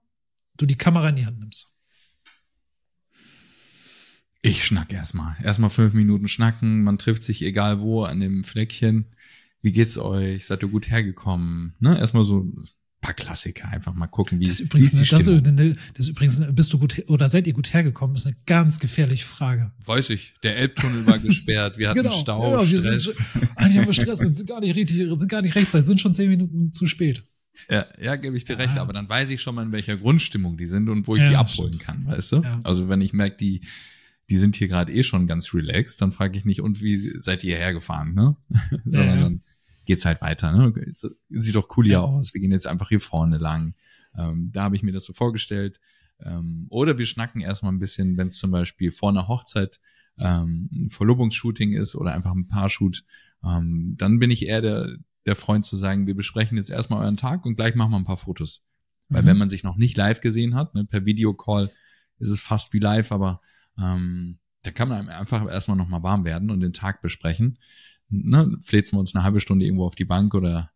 du 0.56 0.66
die 0.66 0.78
Kamera 0.78 1.10
in 1.10 1.16
die 1.16 1.26
Hand 1.26 1.40
nimmst? 1.40 1.76
Ich 4.42 4.64
schnack 4.64 4.94
erstmal. 4.94 5.36
Erstmal 5.42 5.72
fünf 5.72 5.94
Minuten 5.94 6.28
schnacken. 6.28 6.84
Man 6.84 7.00
trifft 7.00 7.24
sich 7.24 7.42
egal 7.42 7.80
wo 7.80 8.04
an 8.04 8.20
dem 8.20 8.44
Fleckchen. 8.44 9.15
Wie 9.66 9.72
geht's 9.72 9.98
euch? 9.98 10.46
Seid 10.46 10.62
ihr 10.62 10.70
gut 10.70 10.92
hergekommen? 10.92 11.74
Ne? 11.80 11.98
Erstmal 11.98 12.24
so 12.24 12.42
ein 12.42 12.62
paar 13.02 13.16
Klassiker. 13.16 13.68
Einfach 13.70 13.96
mal 13.96 14.06
gucken, 14.06 14.40
wie 14.40 14.46
das 14.46 14.60
ist 14.60 14.60
übrigens, 14.60 14.94
wie 14.94 15.10
das, 15.10 15.26
das 15.26 15.28
ist 15.98 16.08
übrigens, 16.10 16.44
bist 16.52 16.72
du 16.72 16.78
gut 16.78 17.04
oder 17.08 17.28
seid 17.30 17.48
ihr 17.48 17.54
gut 17.54 17.74
hergekommen? 17.74 18.14
Das 18.14 18.26
ist 18.26 18.28
eine 18.28 18.36
ganz 18.46 18.78
gefährliche 18.80 19.26
Frage. 19.26 19.72
Weiß 19.84 20.12
ich. 20.12 20.36
Der 20.44 20.56
Elbtunnel 20.58 21.08
war 21.08 21.18
gesperrt. 21.18 21.80
Wir 21.80 21.90
hatten 21.90 22.04
genau. 22.04 22.16
Stau. 22.16 22.62
Ja, 22.62 22.72
wir 22.72 22.80
Stress. 22.80 23.04
Sind, 23.06 23.26
eigentlich 23.56 23.78
haben 23.80 23.88
wir 23.88 23.94
Stress 23.94 24.24
und 24.24 24.36
sind 24.36 24.48
gar 24.48 24.60
nicht 24.60 24.76
richtig, 24.76 24.98
sind 24.98 25.30
gar 25.30 25.42
nicht 25.42 25.56
rechtzeitig, 25.56 25.88
sind 25.88 26.00
schon 26.00 26.14
zehn 26.14 26.30
Minuten 26.30 26.72
zu 26.72 26.86
spät. 26.86 27.24
Ja, 27.68 27.88
ja, 28.00 28.18
gebe 28.18 28.38
ich 28.38 28.46
dir 28.46 28.60
recht, 28.60 28.78
aber 28.78 28.94
dann 28.94 29.10
weiß 29.10 29.32
ich 29.32 29.42
schon 29.42 29.56
mal, 29.56 29.64
in 29.64 29.72
welcher 29.72 29.98
Grundstimmung 29.98 30.58
die 30.58 30.68
sind 30.68 30.90
und 30.90 31.08
wo 31.08 31.16
ich 31.16 31.24
ja, 31.24 31.30
die 31.30 31.36
abholen 31.38 31.74
stimmt. 31.74 31.84
kann, 31.84 32.06
weißt 32.06 32.34
du? 32.34 32.42
Ja. 32.44 32.60
Also 32.64 32.88
wenn 32.88 33.02
ich 33.02 33.14
merke, 33.14 33.38
die, 33.38 33.62
die 34.30 34.38
sind 34.38 34.56
hier 34.56 34.68
gerade 34.68 34.94
eh 34.94 35.02
schon 35.02 35.26
ganz 35.26 35.56
relaxed, 35.56 36.00
dann 36.04 36.12
frage 36.12 36.38
ich 36.38 36.46
nicht, 36.46 36.62
und 36.62 36.84
wie 36.84 36.98
seid 36.98 37.44
ihr 37.44 37.56
hierher 37.56 37.74
gefahren, 37.74 38.14
ne? 38.14 38.38
Sondern 38.84 39.22
dann 39.22 39.42
geht's 39.86 40.06
halt 40.06 40.22
weiter, 40.22 40.52
ne? 40.52 40.74
Sieht 40.92 41.56
doch 41.56 41.78
cool 41.78 41.86
hier 41.86 42.04
aus, 42.04 42.34
wir 42.34 42.42
gehen 42.42 42.52
jetzt 42.52 42.68
einfach 42.68 42.90
hier 42.90 43.00
vorne 43.00 43.38
lang. 43.38 43.76
Ähm, 44.18 44.52
da 44.52 44.64
habe 44.64 44.76
ich 44.76 44.84
mir 44.84 44.92
das 44.92 45.04
so 45.04 45.14
vorgestellt. 45.14 45.80
Ähm, 46.20 46.68
oder 46.70 46.98
wir 46.98 47.06
schnacken 47.06 47.42
erstmal 47.42 47.72
ein 47.72 47.80
bisschen, 47.80 48.18
wenn 48.18 48.28
es 48.28 48.38
zum 48.38 48.52
Beispiel 48.52 48.92
vor 48.92 49.10
einer 49.10 49.28
Hochzeit 49.28 49.80
ähm, 50.18 50.70
ein 50.72 50.90
Verlobungsshooting 50.90 51.74
ist 51.74 51.96
oder 51.96 52.14
einfach 52.14 52.34
ein 52.34 52.48
Paarshoot, 52.48 53.04
ähm, 53.44 53.96
dann 53.98 54.20
bin 54.20 54.32
ich 54.32 54.46
eher 54.46 54.62
der, 54.62 54.98
der 55.26 55.36
Freund 55.36 55.66
zu 55.66 55.76
sagen, 55.76 56.08
wir 56.08 56.16
besprechen 56.16 56.58
jetzt 56.58 56.70
erstmal 56.70 57.02
euren 57.02 57.18
Tag 57.18 57.46
und 57.46 57.56
gleich 57.56 57.76
machen 57.76 57.92
wir 57.92 57.98
ein 57.98 58.06
paar 58.06 58.18
Fotos. 58.18 58.66
Weil 59.10 59.24
mhm. 59.24 59.28
wenn 59.28 59.38
man 59.38 59.50
sich 59.50 59.64
noch 59.64 59.78
nicht 59.78 59.98
live 59.98 60.22
gesehen 60.22 60.56
hat, 60.56 60.74
ne, 60.74 60.86
per 60.86 61.06
Videocall 61.06 61.72
ist 62.18 62.30
es 62.30 62.40
fast 62.40 62.74
wie 62.74 62.80
live, 62.80 63.12
aber 63.12 63.42
ähm, 63.78 64.40
da 64.64 64.72
kann 64.72 64.90
man 64.90 65.10
einfach 65.10 65.48
erstmal 65.48 65.78
nochmal 65.78 66.02
warm 66.02 66.26
werden 66.26 66.50
und 66.50 66.62
den 66.62 66.74
Tag 66.74 67.02
besprechen. 67.02 67.60
Ne, 68.10 68.58
fläzen 68.62 68.96
wir 68.96 69.00
uns 69.00 69.16
eine 69.16 69.24
halbe 69.24 69.40
Stunde 69.40 69.66
irgendwo 69.66 69.86
auf 69.86 69.96
die 69.96 70.06
Bank 70.06 70.34
oder 70.36 70.72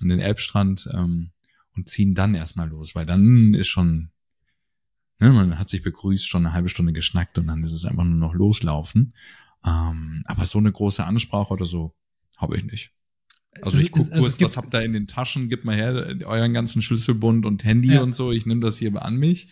an 0.00 0.08
den 0.08 0.18
Elbstrand 0.20 0.88
ähm, 0.92 1.30
und 1.74 1.88
ziehen 1.88 2.14
dann 2.14 2.34
erstmal 2.34 2.68
los, 2.68 2.94
weil 2.94 3.06
dann 3.06 3.54
ist 3.54 3.68
schon, 3.68 4.10
ne, 5.18 5.30
man 5.30 5.58
hat 5.58 5.68
sich 5.68 5.82
begrüßt, 5.82 6.28
schon 6.28 6.46
eine 6.46 6.54
halbe 6.54 6.68
Stunde 6.68 6.92
geschnackt 6.92 7.38
und 7.38 7.46
dann 7.46 7.62
ist 7.62 7.72
es 7.72 7.84
einfach 7.84 8.04
nur 8.04 8.18
noch 8.18 8.34
loslaufen. 8.34 9.14
Ähm, 9.64 10.22
aber 10.26 10.44
so 10.46 10.58
eine 10.58 10.72
große 10.72 11.04
Ansprache 11.04 11.52
oder 11.52 11.66
so 11.66 11.94
habe 12.36 12.56
ich 12.56 12.64
nicht. 12.64 12.90
Also 13.62 13.78
ich 13.78 13.90
gucke 13.90 14.10
kurz, 14.10 14.40
was 14.40 14.56
habt 14.56 14.74
ihr 14.74 14.82
in 14.82 14.92
den 14.92 15.06
Taschen, 15.06 15.48
gib 15.48 15.64
mal 15.64 15.76
her 15.76 16.16
euren 16.24 16.52
ganzen 16.52 16.82
Schlüsselbund 16.82 17.46
und 17.46 17.64
Handy 17.64 17.94
ja. 17.94 18.02
und 18.02 18.14
so, 18.14 18.32
ich 18.32 18.46
nehme 18.46 18.60
das 18.60 18.78
hier 18.78 19.00
an 19.00 19.16
mich. 19.16 19.48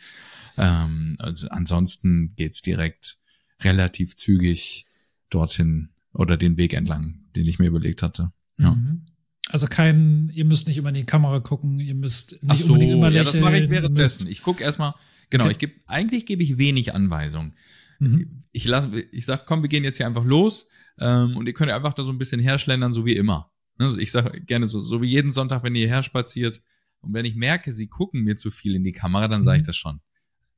Ähm, 0.57 1.17
also 1.19 1.49
ansonsten 1.49 2.35
geht's 2.37 2.63
direkt 2.63 3.19
relativ 3.61 4.15
zügig 4.15 4.87
dorthin 5.31 5.91
oder 6.13 6.37
den 6.37 6.57
Weg 6.57 6.75
entlang, 6.75 7.22
den 7.37 7.47
ich 7.47 7.59
mir 7.59 7.67
überlegt 7.67 8.03
hatte. 8.03 8.33
Ja. 8.59 8.73
Mhm. 8.75 9.07
Also 9.49 9.67
kein, 9.67 10.31
ihr 10.35 10.45
müsst 10.45 10.67
nicht 10.67 10.79
immer 10.79 10.91
in 10.91 10.95
die 10.95 11.05
Kamera 11.05 11.41
gucken, 11.41 11.81
ihr 11.81 11.95
müsst 11.95 12.33
nicht 12.33 12.43
Ach 12.47 12.57
so, 12.57 12.73
unbedingt 12.73 12.93
immer 12.93 13.11
lächeln. 13.11 13.27
Ja, 13.27 13.33
das 13.33 13.41
mache 13.41 13.59
ich 13.59 13.71
währenddessen. 13.71 14.29
Ich 14.29 14.43
gucke 14.43 14.63
erstmal, 14.63 14.95
genau, 15.31 15.45
okay. 15.45 15.53
ich 15.53 15.59
gebe, 15.59 15.73
eigentlich 15.87 16.27
gebe 16.27 16.43
ich 16.43 16.59
wenig 16.59 16.95
Anweisungen. 16.95 17.55
Mhm. 17.99 18.45
Ich 18.53 18.65
lass, 18.65 18.89
ich 19.11 19.25
sag, 19.27 19.47
komm, 19.47 19.63
wir 19.63 19.69
gehen 19.69 19.85
jetzt 19.85 19.97
hier 19.97 20.07
einfach 20.07 20.25
los 20.25 20.69
ähm, 20.99 21.37
und 21.37 21.47
ihr 21.47 21.55
könnt 21.55 21.71
einfach 21.71 21.93
da 21.93 22.03
so 22.03 22.13
ein 22.13 22.19
bisschen 22.19 22.41
herschlendern, 22.41 22.93
so 22.93 23.05
wie 23.05 23.17
immer. 23.17 23.51
Also 23.79 23.99
ich 23.99 24.13
sage 24.13 24.41
gerne 24.41 24.69
so, 24.69 24.81
so 24.81 25.03
wie 25.03 25.09
jeden 25.09 25.33
Sonntag, 25.33 25.65
wenn 25.65 25.75
ihr 25.75 25.89
her 25.89 26.03
spaziert 26.03 26.63
und 27.01 27.13
wenn 27.13 27.25
ich 27.25 27.35
merke, 27.35 27.73
sie 27.73 27.89
gucken 27.89 28.23
mir 28.23 28.37
zu 28.37 28.51
viel 28.51 28.77
in 28.77 28.85
die 28.85 28.93
Kamera, 28.93 29.29
dann 29.29 29.43
sage 29.43 29.59
ich 29.59 29.63
mhm. 29.63 29.67
das 29.67 29.77
schon. 29.77 30.01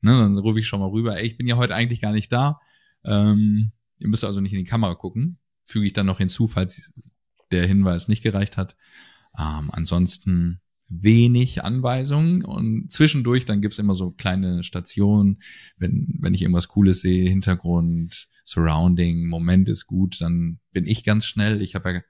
Ne, 0.03 0.13
dann 0.13 0.37
rufe 0.37 0.61
ich 0.61 0.67
schon 0.67 0.81
mal 0.81 0.91
rüber, 0.91 1.17
ey, 1.17 1.27
ich 1.27 1.39
bin 1.39 1.47
ja 1.47 1.57
heute 1.57 1.75
eigentlich 1.75 2.03
gar 2.03 2.13
nicht 2.13 2.31
da. 2.31 2.61
Ähm, 3.05 3.73
ihr 3.99 4.09
müsst 4.09 4.25
also 4.25 4.41
nicht 4.43 4.53
in 4.53 4.59
die 4.59 4.65
Kamera 4.65 4.95
gucken. 4.95 5.39
Füge 5.65 5.87
ich 5.87 5.93
dann 5.93 6.07
noch 6.07 6.19
hinzu, 6.19 6.49
falls 6.49 6.95
der 7.51 7.67
Hinweis 7.67 8.09
nicht 8.09 8.23
gereicht 8.23 8.57
hat. 8.57 8.77
Ähm, 9.39 9.71
ansonsten 9.73 10.61
wenig 10.89 11.65
Anweisungen 11.65 12.45
und 12.45 12.91
zwischendurch 12.91 13.47
dann 13.47 13.61
gibt's 13.61 13.79
immer 13.79 13.95
so 13.95 14.11
kleine 14.11 14.63
Stationen, 14.63 15.43
wenn, 15.77 16.19
wenn 16.21 16.35
ich 16.35 16.43
irgendwas 16.43 16.69
Cooles 16.69 17.01
sehe, 17.01 17.29
Hintergrund, 17.29 18.29
Surrounding, 18.45 19.27
Moment 19.27 19.69
ist 19.69 19.87
gut, 19.87 20.21
dann 20.21 20.61
bin 20.73 20.87
ich 20.87 21.05
ganz 21.05 21.25
schnell. 21.25 21.63
Ich 21.63 21.75
habe 21.75 21.93
ja 21.93 22.01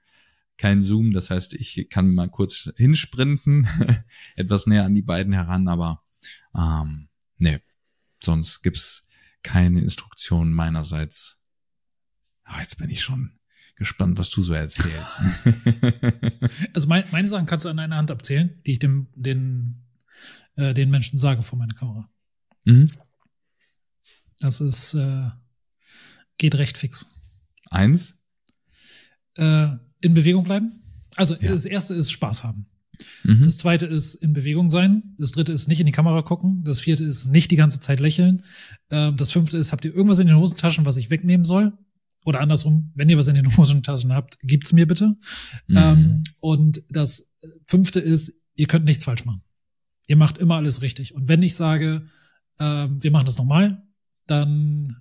keinen 0.57 0.81
Zoom, 0.81 1.13
das 1.13 1.29
heißt, 1.29 1.53
ich 1.53 1.87
kann 1.89 2.13
mal 2.13 2.29
kurz 2.29 2.71
hinsprinten, 2.77 3.67
etwas 4.35 4.67
näher 4.67 4.85
an 4.85 4.95
die 4.95 5.01
beiden 5.01 5.33
heran, 5.33 5.67
aber 5.67 6.03
ähm, 6.55 7.09
nee, 7.37 7.59
sonst 8.23 8.61
gibt's 8.61 9.07
keine 9.43 9.81
Instruktionen 9.81 10.53
meinerseits. 10.53 11.45
Ah, 12.43 12.61
jetzt 12.61 12.77
bin 12.77 12.89
ich 12.89 13.01
schon 13.01 13.39
gespannt, 13.75 14.17
was 14.17 14.29
du 14.29 14.41
so 14.41 14.53
erzählst. 14.53 15.21
also 16.73 16.87
mein, 16.87 17.03
meine 17.11 17.27
Sachen 17.27 17.45
kannst 17.45 17.65
du 17.65 17.69
an 17.69 17.79
einer 17.79 17.97
Hand 17.97 18.11
abzählen, 18.11 18.61
die 18.65 18.73
ich 18.73 18.79
dem, 18.79 19.07
den, 19.15 19.83
äh, 20.55 20.73
den 20.73 20.89
Menschen 20.89 21.19
sage 21.19 21.43
vor 21.43 21.59
meiner 21.59 21.73
Kamera. 21.73 22.09
Mhm. 22.63 22.91
Das 24.39 24.61
ist, 24.61 24.93
äh, 24.93 25.29
geht 26.37 26.55
recht 26.55 26.77
fix. 26.77 27.05
Eins? 27.69 28.23
Äh, 29.35 29.67
in 30.01 30.13
Bewegung 30.13 30.43
bleiben. 30.43 30.83
Also 31.15 31.35
ja. 31.35 31.51
das 31.51 31.65
erste 31.65 31.93
ist 31.93 32.11
Spaß 32.11 32.43
haben. 32.43 32.67
Mhm. 33.23 33.43
Das 33.43 33.57
zweite 33.57 33.85
ist 33.85 34.15
in 34.15 34.33
Bewegung 34.33 34.69
sein. 34.69 35.15
Das 35.17 35.31
dritte 35.31 35.51
ist 35.51 35.67
nicht 35.67 35.79
in 35.79 35.85
die 35.85 35.91
Kamera 35.91 36.21
gucken. 36.21 36.63
Das 36.63 36.79
vierte 36.79 37.03
ist 37.03 37.25
nicht 37.25 37.51
die 37.51 37.55
ganze 37.55 37.79
Zeit 37.79 37.99
lächeln. 37.99 38.43
Äh, 38.89 39.11
das 39.13 39.31
fünfte 39.31 39.57
ist, 39.57 39.71
habt 39.71 39.83
ihr 39.85 39.93
irgendwas 39.93 40.19
in 40.19 40.27
den 40.27 40.37
Hosentaschen, 40.37 40.85
was 40.85 40.97
ich 40.97 41.09
wegnehmen 41.09 41.45
soll? 41.45 41.73
Oder 42.25 42.41
andersrum, 42.41 42.91
wenn 42.95 43.07
ihr 43.07 43.17
was 43.17 43.27
in 43.27 43.35
den 43.35 43.55
Hosentaschen 43.55 44.11
habt, 44.11 44.37
gibt's 44.41 44.73
mir 44.73 44.87
bitte. 44.87 45.15
Mhm. 45.67 45.77
Ähm, 45.77 46.23
und 46.39 46.83
das 46.89 47.33
fünfte 47.63 47.99
ist, 47.99 48.43
ihr 48.55 48.67
könnt 48.67 48.85
nichts 48.85 49.05
falsch 49.05 49.25
machen. 49.25 49.43
Ihr 50.07 50.17
macht 50.17 50.37
immer 50.37 50.55
alles 50.55 50.81
richtig. 50.81 51.13
Und 51.13 51.27
wenn 51.27 51.43
ich 51.43 51.55
sage, 51.55 52.09
äh, 52.57 52.87
wir 52.89 53.11
machen 53.11 53.25
das 53.25 53.37
nochmal, 53.37 53.83
dann 54.27 54.97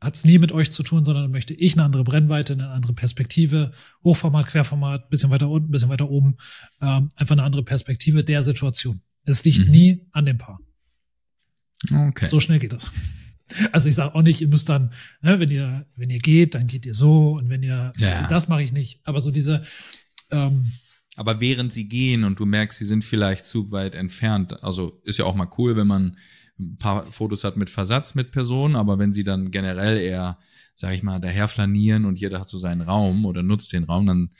hat's 0.00 0.24
nie 0.24 0.38
mit 0.38 0.50
euch 0.50 0.72
zu 0.72 0.82
tun, 0.82 1.04
sondern 1.04 1.24
dann 1.24 1.30
möchte 1.30 1.52
ich 1.52 1.74
eine 1.74 1.84
andere 1.84 2.04
Brennweite, 2.04 2.54
eine 2.54 2.70
andere 2.70 2.94
Perspektive, 2.94 3.72
Hochformat, 4.02 4.46
Querformat, 4.46 5.10
bisschen 5.10 5.30
weiter 5.30 5.50
unten, 5.50 5.70
bisschen 5.70 5.90
weiter 5.90 6.08
oben, 6.08 6.36
ähm, 6.80 7.10
einfach 7.16 7.34
eine 7.34 7.42
andere 7.42 7.64
Perspektive 7.64 8.24
der 8.24 8.42
Situation. 8.42 9.02
Es 9.24 9.44
liegt 9.44 9.66
mhm. 9.66 9.70
nie 9.70 10.06
an 10.12 10.24
dem 10.24 10.38
Paar. 10.38 10.58
Okay. 11.92 12.26
So 12.26 12.40
schnell 12.40 12.58
geht 12.58 12.72
das. 12.72 12.90
Also 13.72 13.88
ich 13.88 13.94
sage 13.94 14.14
auch 14.14 14.22
nicht, 14.22 14.40
ihr 14.40 14.48
müsst 14.48 14.68
dann, 14.68 14.92
ne, 15.22 15.40
wenn 15.40 15.50
ihr, 15.50 15.86
wenn 15.96 16.10
ihr 16.10 16.18
geht, 16.18 16.54
dann 16.54 16.66
geht 16.66 16.86
ihr 16.86 16.94
so 16.94 17.32
und 17.32 17.48
wenn 17.48 17.62
ihr, 17.62 17.92
ja. 17.96 18.26
das 18.28 18.48
mache 18.48 18.62
ich 18.62 18.72
nicht. 18.72 19.00
Aber 19.04 19.20
so 19.20 19.30
diese, 19.30 19.62
ähm, 20.30 20.72
aber 21.16 21.40
während 21.40 21.72
sie 21.72 21.88
gehen 21.88 22.24
und 22.24 22.38
du 22.38 22.46
merkst, 22.46 22.78
sie 22.78 22.84
sind 22.84 23.04
vielleicht 23.04 23.46
zu 23.46 23.70
weit 23.70 23.94
entfernt, 23.94 24.62
also 24.62 25.00
ist 25.04 25.18
ja 25.18 25.24
auch 25.24 25.34
mal 25.34 25.48
cool, 25.58 25.76
wenn 25.76 25.86
man 25.86 26.16
ein 26.58 26.76
paar 26.76 27.06
Fotos 27.06 27.44
hat 27.44 27.56
mit 27.56 27.70
Versatz 27.70 28.14
mit 28.14 28.32
Personen, 28.32 28.76
aber 28.76 28.98
wenn 28.98 29.12
sie 29.12 29.24
dann 29.24 29.50
generell 29.50 29.98
eher, 29.98 30.38
sag 30.74 30.94
ich 30.94 31.02
mal, 31.02 31.18
daher 31.18 31.48
flanieren 31.48 32.04
und 32.04 32.20
jeder 32.20 32.40
hat 32.40 32.48
so 32.48 32.58
seinen 32.58 32.82
Raum 32.82 33.24
oder 33.24 33.42
nutzt 33.42 33.72
den 33.72 33.84
Raum, 33.84 34.06
dann 34.06 34.30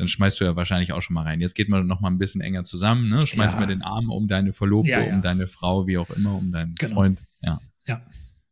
dann 0.00 0.08
schmeißt 0.08 0.40
du 0.40 0.44
ja 0.44 0.56
wahrscheinlich 0.56 0.94
auch 0.94 1.02
schon 1.02 1.12
mal 1.12 1.24
rein. 1.24 1.42
Jetzt 1.42 1.54
geht 1.54 1.68
man 1.68 1.86
noch 1.86 2.00
mal 2.00 2.08
ein 2.08 2.16
bisschen 2.16 2.40
enger 2.40 2.64
zusammen, 2.64 3.10
ne? 3.10 3.26
Schmeißt 3.26 3.52
ja. 3.52 3.60
mal 3.60 3.66
den 3.66 3.82
Arm 3.82 4.08
um 4.08 4.28
deine 4.28 4.54
Verlobte, 4.54 4.90
ja, 4.90 5.04
ja. 5.04 5.14
um 5.14 5.20
deine 5.20 5.46
Frau, 5.46 5.86
wie 5.86 5.98
auch 5.98 6.08
immer, 6.08 6.34
um 6.34 6.50
deinen 6.52 6.72
genau. 6.72 6.94
Freund. 6.94 7.20
Ja. 7.42 7.60
Ja. 7.86 8.02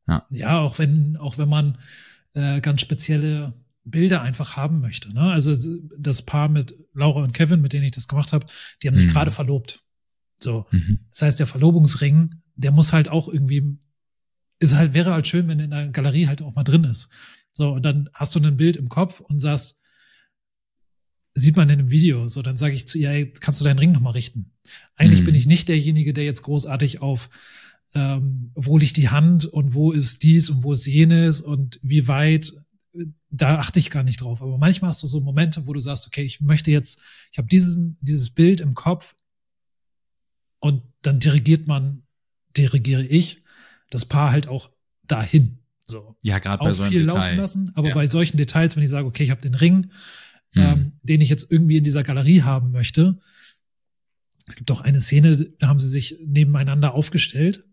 Ja, 0.08 0.26
ja 0.30 0.58
auch 0.58 0.78
wenn, 0.78 1.16
auch 1.16 1.38
wenn 1.38 1.48
man 1.48 1.78
äh, 2.34 2.60
ganz 2.60 2.80
spezielle 2.80 3.54
Bilder 3.84 4.22
einfach 4.22 4.56
haben 4.56 4.80
möchte. 4.80 5.12
Ne? 5.12 5.30
Also 5.32 5.54
das 5.96 6.22
Paar 6.22 6.48
mit 6.48 6.74
Laura 6.94 7.22
und 7.22 7.34
Kevin, 7.34 7.60
mit 7.60 7.72
denen 7.72 7.84
ich 7.84 7.92
das 7.92 8.08
gemacht 8.08 8.32
habe, 8.32 8.46
die 8.82 8.88
haben 8.88 8.96
sich 8.96 9.06
mhm. 9.06 9.12
gerade 9.12 9.30
verlobt. 9.30 9.82
So. 10.38 10.66
Mhm. 10.70 11.00
Das 11.10 11.22
heißt, 11.22 11.40
der 11.40 11.46
Verlobungsring, 11.46 12.34
der 12.56 12.72
muss 12.72 12.92
halt 12.92 13.08
auch 13.08 13.28
irgendwie, 13.28 13.78
ist 14.58 14.74
halt, 14.74 14.94
wäre 14.94 15.12
halt 15.12 15.26
schön, 15.26 15.48
wenn 15.48 15.60
in 15.60 15.70
der 15.70 15.88
Galerie 15.88 16.26
halt 16.26 16.42
auch 16.42 16.54
mal 16.54 16.64
drin 16.64 16.84
ist. 16.84 17.08
So, 17.50 17.72
und 17.72 17.82
dann 17.82 18.08
hast 18.12 18.34
du 18.34 18.40
ein 18.40 18.56
Bild 18.56 18.76
im 18.76 18.88
Kopf 18.88 19.20
und 19.20 19.40
sagst, 19.40 19.80
sieht 21.34 21.56
man 21.56 21.68
in 21.68 21.78
einem 21.78 21.90
Video, 21.90 22.28
so, 22.28 22.42
dann 22.42 22.56
sage 22.56 22.74
ich 22.74 22.88
zu 22.88 22.98
ihr, 22.98 23.10
ey, 23.10 23.32
kannst 23.32 23.60
du 23.60 23.64
deinen 23.64 23.78
Ring 23.78 23.92
nochmal 23.92 24.12
richten? 24.12 24.52
Eigentlich 24.96 25.20
mhm. 25.20 25.26
bin 25.26 25.34
ich 25.34 25.46
nicht 25.46 25.68
derjenige, 25.68 26.12
der 26.12 26.24
jetzt 26.24 26.42
großartig 26.42 27.00
auf 27.00 27.30
ähm, 27.94 28.50
wo 28.54 28.78
liegt 28.78 28.96
die 28.96 29.08
Hand 29.08 29.46
und 29.46 29.74
wo 29.74 29.92
ist 29.92 30.22
dies 30.22 30.50
und 30.50 30.62
wo 30.62 30.72
ist 30.72 30.86
jenes 30.86 31.40
und 31.40 31.78
wie 31.82 32.06
weit, 32.06 32.52
da 33.30 33.58
achte 33.58 33.78
ich 33.78 33.90
gar 33.90 34.02
nicht 34.02 34.20
drauf. 34.20 34.42
Aber 34.42 34.58
manchmal 34.58 34.88
hast 34.88 35.02
du 35.02 35.06
so 35.06 35.20
Momente, 35.20 35.66
wo 35.66 35.72
du 35.72 35.80
sagst, 35.80 36.06
okay, 36.06 36.22
ich 36.22 36.40
möchte 36.40 36.70
jetzt, 36.70 37.00
ich 37.32 37.38
habe 37.38 37.48
diesen, 37.48 37.96
dieses 38.00 38.30
Bild 38.30 38.60
im 38.60 38.74
Kopf 38.74 39.16
und 40.60 40.84
dann 41.02 41.18
dirigiert 41.18 41.66
man, 41.66 42.02
dirigiere 42.56 43.04
ich 43.04 43.42
das 43.90 44.04
Paar 44.04 44.32
halt 44.32 44.48
auch 44.48 44.70
dahin. 45.06 45.58
So. 45.84 46.16
Ja, 46.22 46.38
gerade 46.38 46.62
bei 46.62 46.72
so 46.72 46.82
einem 46.82 46.92
viel 46.92 47.04
Detail. 47.04 47.16
laufen 47.16 47.36
lassen, 47.36 47.72
aber 47.74 47.88
ja. 47.88 47.94
bei 47.94 48.06
solchen 48.06 48.36
Details, 48.36 48.76
wenn 48.76 48.82
ich 48.82 48.90
sage, 48.90 49.06
okay, 49.06 49.24
ich 49.24 49.30
habe 49.30 49.40
den 49.40 49.54
Ring, 49.54 49.90
hm. 50.52 50.62
ähm, 50.62 50.92
den 51.02 51.22
ich 51.22 51.30
jetzt 51.30 51.50
irgendwie 51.50 51.78
in 51.78 51.84
dieser 51.84 52.02
Galerie 52.02 52.42
haben 52.42 52.70
möchte. 52.72 53.18
Es 54.46 54.56
gibt 54.56 54.70
auch 54.70 54.80
eine 54.80 54.98
Szene, 54.98 55.36
da 55.58 55.68
haben 55.68 55.78
sie 55.78 55.88
sich 55.88 56.18
nebeneinander 56.26 56.94
aufgestellt 56.94 57.67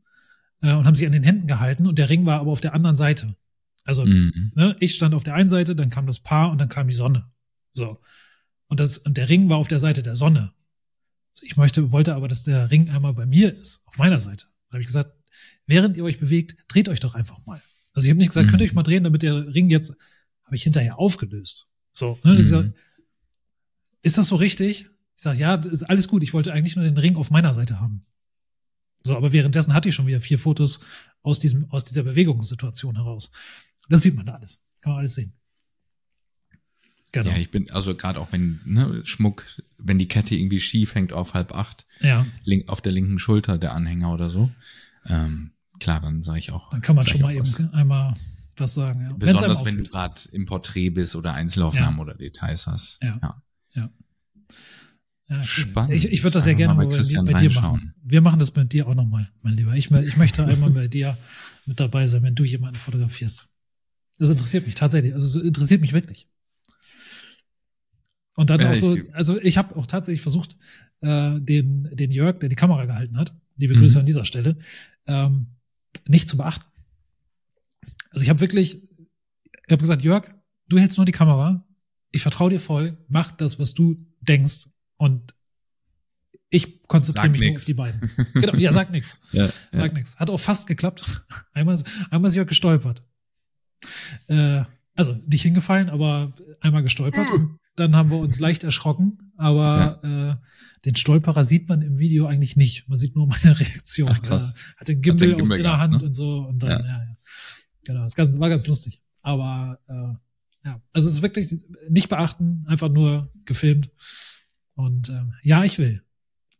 äh, 0.65 0.73
und 0.73 0.86
haben 0.86 0.95
sich 0.95 1.06
an 1.06 1.13
den 1.13 1.23
Händen 1.23 1.47
gehalten 1.47 1.88
und 1.88 1.97
der 1.97 2.10
Ring 2.10 2.25
war 2.25 2.39
aber 2.39 2.51
auf 2.51 2.62
der 2.62 2.73
anderen 2.73 2.95
Seite. 2.95 3.36
Also 3.84 4.06
mhm. 4.06 4.51
ne, 4.56 4.75
ich 4.80 4.95
stand 4.95 5.13
auf 5.13 5.23
der 5.23 5.36
einen 5.36 5.49
Seite, 5.49 5.75
dann 5.75 5.89
kam 5.89 6.08
das 6.08 6.19
Paar 6.19 6.51
und 6.51 6.58
dann 6.58 6.69
kam 6.69 6.88
die 6.88 6.93
Sonne. 6.93 7.32
So. 7.73 8.01
Und 8.67 8.80
das 8.80 8.97
und 8.97 9.17
der 9.17 9.30
Ring 9.30 9.47
war 9.47 9.58
auf 9.58 9.67
der 9.67 9.80
Seite 9.80 10.01
der 10.01 10.15
Sonne. 10.15 10.54
Ich 11.41 11.58
möchte 11.58 11.91
wollte 11.91 12.15
aber, 12.15 12.28
dass 12.28 12.43
der 12.43 12.71
Ring 12.71 12.89
einmal 12.89 13.13
bei 13.13 13.25
mir 13.25 13.56
ist, 13.56 13.84
auf 13.86 13.97
meiner 13.97 14.19
Seite. 14.19 14.47
Da 14.69 14.73
habe 14.73 14.82
ich 14.82 14.88
gesagt, 14.88 15.13
während 15.67 15.97
ihr 15.97 16.04
euch 16.04 16.19
bewegt, 16.19 16.56
dreht 16.67 16.89
euch 16.89 16.99
doch 16.99 17.13
einfach 17.13 17.45
mal. 17.45 17.62
Also 17.93 18.08
ich 18.08 18.10
habe 18.10 18.17
nicht 18.17 18.30
gesagt, 18.30 18.47
mhm. 18.47 18.51
könnt 18.51 18.62
ihr 18.62 18.65
euch 18.65 18.73
mal 18.73 18.84
drehen, 18.84 19.04
damit 19.04 19.21
der 19.21 19.54
Ring 19.54 19.69
jetzt 19.69 19.95
habe 20.43 20.56
ich 20.56 20.63
hinterher 20.63 20.97
aufgelöst. 20.97 21.69
So, 21.91 22.19
ne, 22.23 22.34
mhm. 22.34 22.38
dieser, 22.38 22.73
ist 24.01 24.17
das 24.17 24.28
so 24.28 24.36
richtig? 24.36 24.89
Ich 25.15 25.21
sage, 25.21 25.39
ja, 25.39 25.56
ist 25.56 25.84
alles 25.84 26.08
gut. 26.08 26.23
Ich 26.23 26.34
wollte 26.34 26.51
eigentlich 26.51 26.75
nur 26.75 26.86
den 26.86 26.97
Ring 26.97 27.15
auf 27.15 27.32
meiner 27.32 27.54
Seite 27.54 27.80
haben. 27.80 28.06
So, 29.06 29.15
aber 29.15 29.32
währenddessen 29.32 29.74
hatte 29.74 29.89
ich 29.89 29.96
schon 29.96 30.08
wieder 30.08 30.20
vier 30.20 30.39
Fotos 30.39 30.80
aus 31.22 31.39
diesem, 31.39 31.70
aus 31.70 31.84
dieser 31.84 32.02
Bewegungssituation 32.02 32.96
heraus. 32.96 33.32
Das 33.88 34.02
sieht 34.02 34.15
man 34.15 34.26
da 34.26 34.34
alles. 34.34 34.65
Kann 34.82 34.94
man 34.94 35.00
alles 35.00 35.13
sehen. 35.13 35.34
Genau. 37.12 37.30
Ja, 37.30 37.38
ich 37.38 37.52
bin, 37.52 37.70
also 37.70 37.96
gerade 37.96 38.20
auch 38.20 38.32
wenn, 38.32 38.60
ne, 38.65 39.06
Schmuck, 39.06 39.46
wenn 39.78 40.00
die 40.00 40.08
Kette 40.08 40.36
irgendwie 40.36 40.60
schief 40.60 40.96
hängt 40.96 41.13
auf 41.13 41.36
halb 41.36 41.54
acht, 41.54 41.86
ja. 42.02 42.26
link, 42.44 42.68
auf 42.68 42.82
der 42.82 42.91
linken 42.91 43.20
Schulter 43.20 43.60
der 43.60 43.74
Anhänger 43.74 44.12
oder 44.12 44.32
so, 44.32 44.52
ähm, 45.06 45.52
klar, 45.80 46.02
dann 46.02 46.24
sage 46.24 46.39
ich 46.39 46.52
auch. 46.52 46.72
Dann 46.72 46.82
kann 46.82 46.96
man 46.96 47.06
schon 47.06 47.22
mal 47.22 47.34
eben 47.34 47.74
einmal 47.74 48.15
was 48.58 48.74
sagen. 48.74 49.02
Ja. 49.02 49.13
Besonders 49.13 49.63
wenn 49.65 49.78
du 49.78 49.84
gerade 49.84 50.20
im 50.32 50.46
Porträt 50.46 50.89
bist 50.89 51.15
oder 51.15 51.34
Einzelaufnahmen 51.34 51.98
ja. 51.98 52.02
oder 52.02 52.15
Details 52.15 52.65
hast. 52.65 53.02
Ja. 53.04 53.20
ja. 53.22 53.44
ja. 53.76 53.89
Ja, 55.27 55.43
Spannend. 55.43 55.93
Ich, 55.93 56.05
ich 56.05 56.23
würde 56.23 56.35
das 56.35 56.45
ja 56.45 56.53
gerne 56.53 56.75
mal 56.75 56.88
bei, 56.88 56.97
bei 56.97 57.39
dir 57.39 57.51
machen. 57.51 57.93
Wir 58.03 58.21
machen 58.21 58.38
das 58.38 58.55
mit 58.55 58.71
dir 58.73 58.88
auch 58.88 58.93
nochmal, 58.93 59.29
mein 59.41 59.55
Lieber. 59.55 59.75
Ich, 59.75 59.89
ich 59.89 60.17
möchte 60.17 60.45
einmal 60.45 60.69
bei 60.69 60.88
dir 60.88 61.17
mit 61.65 61.79
dabei 61.79 62.05
sein, 62.05 62.21
wenn 62.21 62.35
du 62.35 62.43
jemanden 62.43 62.77
fotografierst. 62.77 63.49
Das 64.19 64.29
interessiert 64.29 64.65
mich 64.65 64.75
tatsächlich. 64.75 65.13
Also 65.13 65.39
es 65.39 65.45
interessiert 65.45 65.81
mich 65.81 65.93
wirklich. 65.93 66.29
Und 68.35 68.49
dann 68.49 68.59
ja, 68.59 68.71
auch 68.71 68.75
so, 68.75 68.97
also 69.13 69.41
ich 69.41 69.57
habe 69.57 69.75
auch 69.75 69.88
tatsächlich 69.88 70.21
versucht, 70.21 70.57
äh, 70.99 71.39
den, 71.39 71.89
den 71.93 72.11
Jörg, 72.11 72.39
der 72.39 72.49
die 72.49 72.55
Kamera 72.55 72.85
gehalten 72.85 73.17
hat, 73.17 73.33
liebe 73.55 73.73
Grüße 73.73 73.97
mhm. 73.97 74.01
an 74.01 74.05
dieser 74.05 74.25
Stelle, 74.25 74.57
ähm, 75.07 75.47
nicht 76.05 76.27
zu 76.27 76.38
beachten. 76.38 76.65
Also 78.11 78.23
ich 78.23 78.29
habe 78.29 78.41
wirklich, 78.41 78.75
ich 78.75 79.71
habe 79.71 79.81
gesagt, 79.81 80.03
Jörg, 80.03 80.29
du 80.67 80.77
hältst 80.77 80.97
nur 80.97 81.05
die 81.05 81.11
Kamera, 81.11 81.65
ich 82.11 82.21
vertraue 82.21 82.49
dir 82.49 82.59
voll, 82.59 82.97
mach 83.07 83.31
das, 83.31 83.57
was 83.57 83.73
du 83.73 84.05
denkst 84.21 84.67
und 84.97 85.34
ich 86.49 86.84
konzentriere 86.88 87.29
mich 87.29 87.41
nix. 87.41 87.49
nur 87.49 87.55
auf 87.58 87.65
die 87.65 87.73
beiden. 87.73 88.31
Genau, 88.34 88.55
ja, 88.55 88.71
sag 88.71 88.91
nix. 88.91 89.21
Ja, 89.31 89.49
sag 89.71 89.91
ja. 89.91 89.93
nix. 89.93 90.17
Hat 90.17 90.29
auch 90.29 90.39
fast 90.39 90.67
geklappt. 90.67 91.25
Einmal, 91.53 91.77
einmal 92.12 92.27
ist 92.27 92.34
sie 92.34 92.41
auch 92.41 92.45
gestolpert. 92.45 93.03
Äh, 94.27 94.63
also 94.93 95.17
nicht 95.27 95.41
hingefallen, 95.41 95.89
aber 95.89 96.34
einmal 96.62 96.84
gestolpert. 96.84 97.29
Und 97.34 97.60
dann 97.75 97.95
haben 97.95 98.10
wir 98.10 98.17
uns 98.17 98.39
leicht 98.39 98.63
erschrocken, 98.63 99.34
aber 99.36 99.99
ja. 100.03 100.31
äh, 100.31 100.36
den 100.86 100.95
Stolperer 100.95 101.43
sieht 101.43 101.67
man 101.67 101.81
im 101.81 101.99
Video 101.99 102.27
eigentlich 102.27 102.55
nicht. 102.55 102.88
Man 102.88 102.97
sieht 102.97 103.15
nur 103.15 103.27
meine 103.27 103.60
Reaktion. 103.60 104.10
Ach, 104.13 104.21
krass. 104.21 104.53
Er 104.75 104.81
hat 104.81 104.88
den 104.88 105.01
Gimbal, 105.01 105.27
hat 105.27 105.38
den 105.38 105.38
Gimbal 105.38 105.58
auf 105.58 105.63
der 105.63 105.79
Hand 105.79 106.01
ne? 106.01 106.05
und 106.05 106.13
so 106.13 106.39
und 106.47 106.63
dann, 106.63 106.71
ja, 106.71 106.79
ja. 106.79 107.03
ja. 107.03 107.15
Genau, 107.84 108.03
das 108.03 108.17
war 108.17 108.49
ganz 108.49 108.65
lustig. 108.67 109.01
Aber 109.21 109.79
äh, 109.88 110.67
ja, 110.67 110.81
also 110.93 111.08
es 111.08 111.15
ist 111.15 111.21
wirklich 111.21 111.55
nicht 111.89 112.10
beachten, 112.10 112.63
einfach 112.67 112.89
nur 112.89 113.31
gefilmt. 113.45 113.91
Und 114.75 115.09
äh, 115.09 115.23
ja, 115.43 115.63
ich 115.63 115.79
will. 115.79 116.03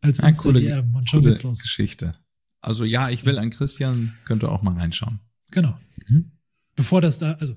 Als 0.00 0.18
ja, 0.18 0.30
coole, 0.32 0.60
DM 0.60 0.94
und 0.94 1.08
schon 1.08 1.22
geht's 1.22 1.42
los. 1.42 1.62
Geschichte. 1.62 2.14
Also 2.60 2.84
ja, 2.84 3.10
ich 3.10 3.24
will 3.24 3.38
an 3.38 3.50
Christian, 3.50 4.14
könnte 4.24 4.50
auch 4.50 4.62
mal 4.62 4.74
reinschauen. 4.74 5.20
Genau. 5.50 5.78
Mhm. 6.08 6.32
Bevor 6.74 7.00
das 7.00 7.18
da, 7.18 7.32
also 7.34 7.56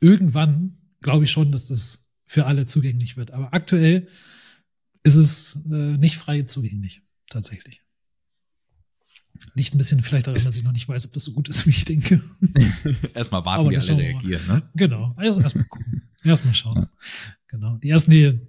irgendwann 0.00 0.78
glaube 1.00 1.24
ich 1.24 1.30
schon, 1.30 1.52
dass 1.52 1.66
das 1.66 2.10
für 2.24 2.46
alle 2.46 2.64
zugänglich 2.64 3.16
wird. 3.16 3.30
Aber 3.30 3.54
aktuell 3.54 4.08
ist 5.02 5.16
es 5.16 5.56
äh, 5.70 5.96
nicht 5.96 6.16
frei 6.16 6.42
zugänglich, 6.42 7.02
tatsächlich. 7.28 7.80
Liegt 9.54 9.74
ein 9.74 9.78
bisschen 9.78 10.02
vielleicht 10.02 10.26
daran, 10.26 10.42
dass 10.42 10.56
ich 10.56 10.62
noch 10.62 10.72
nicht 10.72 10.88
weiß, 10.88 11.06
ob 11.06 11.12
das 11.12 11.24
so 11.24 11.32
gut 11.32 11.48
ist, 11.48 11.66
wie 11.66 11.70
ich 11.70 11.84
denke. 11.84 12.22
erstmal 13.14 13.44
warten, 13.44 13.70
wie 13.70 13.76
alle 13.76 13.98
reagieren, 13.98 14.46
ne? 14.46 14.62
Genau. 14.74 15.14
Also 15.16 15.40
erstmal 15.40 15.64
gucken. 15.64 16.02
erstmal 16.24 16.54
schauen. 16.54 16.76
Ja. 16.76 16.90
Genau. 17.48 17.76
Die 17.78 17.90
ersten, 17.90 18.10
die 18.10 18.40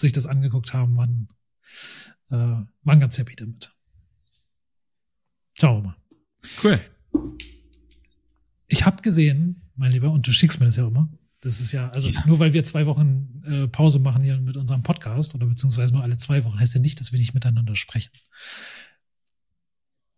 sich 0.00 0.12
das 0.12 0.26
angeguckt 0.26 0.72
haben, 0.72 0.96
waren, 0.96 1.28
äh, 2.30 2.64
waren 2.82 3.00
ganz 3.00 3.18
happy 3.18 3.36
damit. 3.36 3.72
Schauen 5.58 5.82
wir 5.82 5.88
mal. 5.88 5.96
Cool. 6.62 6.80
Ich 8.66 8.86
habe 8.86 9.02
gesehen, 9.02 9.70
mein 9.74 9.92
Lieber, 9.92 10.10
und 10.10 10.26
du 10.26 10.32
schickst 10.32 10.60
mir 10.60 10.66
das 10.66 10.76
ja 10.76 10.86
immer. 10.86 11.08
Das 11.40 11.60
ist 11.60 11.72
ja, 11.72 11.88
also 11.90 12.08
ja. 12.08 12.22
nur 12.26 12.38
weil 12.38 12.52
wir 12.52 12.62
zwei 12.64 12.86
Wochen 12.86 13.42
äh, 13.46 13.66
Pause 13.66 13.98
machen 13.98 14.22
hier 14.22 14.38
mit 14.38 14.56
unserem 14.56 14.82
Podcast 14.82 15.34
oder 15.34 15.46
beziehungsweise 15.46 15.94
nur 15.94 16.02
alle 16.02 16.16
zwei 16.16 16.44
Wochen, 16.44 16.58
heißt 16.58 16.74
ja 16.74 16.80
nicht, 16.80 17.00
dass 17.00 17.12
wir 17.12 17.18
nicht 17.18 17.34
miteinander 17.34 17.76
sprechen. 17.76 18.12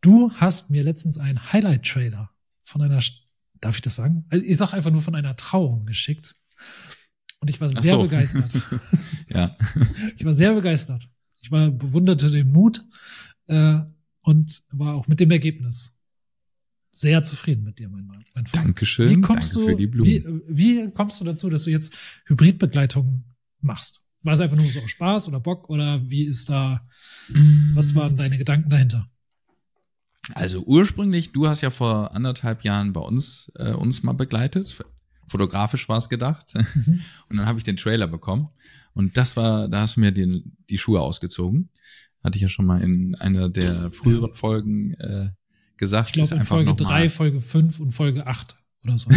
Du 0.00 0.32
hast 0.32 0.70
mir 0.70 0.82
letztens 0.82 1.18
einen 1.18 1.52
Highlight-Trailer 1.52 2.30
von 2.64 2.82
einer, 2.82 3.00
darf 3.60 3.76
ich 3.76 3.82
das 3.82 3.94
sagen? 3.94 4.26
Also 4.30 4.44
ich 4.44 4.56
sag 4.56 4.74
einfach 4.74 4.90
nur 4.90 5.02
von 5.02 5.14
einer 5.14 5.36
Trauung 5.36 5.86
geschickt. 5.86 6.34
Und 7.42 7.50
ich 7.50 7.60
war 7.60 7.68
sehr 7.68 7.94
so. 7.94 8.02
begeistert. 8.02 8.54
ja. 9.28 9.56
Ich 10.16 10.24
war 10.24 10.32
sehr 10.32 10.54
begeistert. 10.54 11.08
Ich 11.40 11.50
war, 11.50 11.70
bewunderte 11.70 12.30
den 12.30 12.52
Mut 12.52 12.84
äh, 13.48 13.80
und 14.20 14.62
war 14.70 14.94
auch 14.94 15.08
mit 15.08 15.18
dem 15.18 15.32
Ergebnis 15.32 16.00
sehr 16.92 17.24
zufrieden 17.24 17.64
mit 17.64 17.80
dir, 17.80 17.88
mein, 17.88 18.06
mein 18.06 18.46
Freund. 18.46 18.64
Dankeschön. 18.64 19.10
Wie 19.10 19.20
kommst 19.20 19.56
Danke 19.56 19.66
du, 19.66 19.72
für 19.72 19.76
die 19.76 19.86
Blumen. 19.88 20.42
Wie, 20.46 20.86
wie 20.86 20.90
kommst 20.92 21.20
du 21.20 21.24
dazu, 21.24 21.50
dass 21.50 21.64
du 21.64 21.70
jetzt 21.70 21.96
Hybridbegleitung 22.26 23.24
machst? 23.60 24.06
War 24.22 24.34
es 24.34 24.40
einfach 24.40 24.56
nur 24.56 24.70
so 24.70 24.86
Spaß 24.86 25.26
oder 25.26 25.40
Bock 25.40 25.68
oder 25.68 26.08
wie 26.08 26.22
ist 26.22 26.48
da, 26.48 26.86
mm. 27.28 27.74
was 27.74 27.96
waren 27.96 28.16
deine 28.16 28.38
Gedanken 28.38 28.70
dahinter? 28.70 29.10
Also 30.34 30.62
ursprünglich, 30.64 31.32
du 31.32 31.48
hast 31.48 31.62
ja 31.62 31.70
vor 31.70 32.14
anderthalb 32.14 32.62
Jahren 32.62 32.92
bei 32.92 33.00
uns 33.00 33.50
äh, 33.56 33.72
uns 33.72 34.04
mal 34.04 34.12
begleitet. 34.12 34.78
Fotografisch 35.32 35.88
war 35.88 35.96
es 35.96 36.10
gedacht. 36.10 36.54
Mhm. 36.54 37.00
Und 37.28 37.38
dann 37.38 37.46
habe 37.46 37.58
ich 37.58 37.64
den 37.64 37.78
Trailer 37.78 38.06
bekommen. 38.06 38.50
Und 38.92 39.16
das 39.16 39.34
war, 39.36 39.66
da 39.66 39.80
hast 39.80 39.96
du 39.96 40.00
mir 40.00 40.12
den, 40.12 40.58
die 40.68 40.76
Schuhe 40.76 41.00
ausgezogen. 41.00 41.70
Hatte 42.22 42.36
ich 42.36 42.42
ja 42.42 42.48
schon 42.48 42.66
mal 42.66 42.82
in 42.82 43.14
einer 43.14 43.48
der 43.48 43.90
früheren 43.90 44.28
ja. 44.28 44.34
Folgen 44.34 44.92
äh, 44.94 45.30
gesagt. 45.78 46.10
Ich 46.10 46.12
glaube 46.22 46.34
in 46.34 46.44
Folge 46.44 46.74
drei, 46.74 47.08
Folge 47.08 47.40
fünf 47.40 47.80
und 47.80 47.92
Folge 47.92 48.26
acht 48.26 48.54
oder 48.84 48.98
so. 48.98 49.10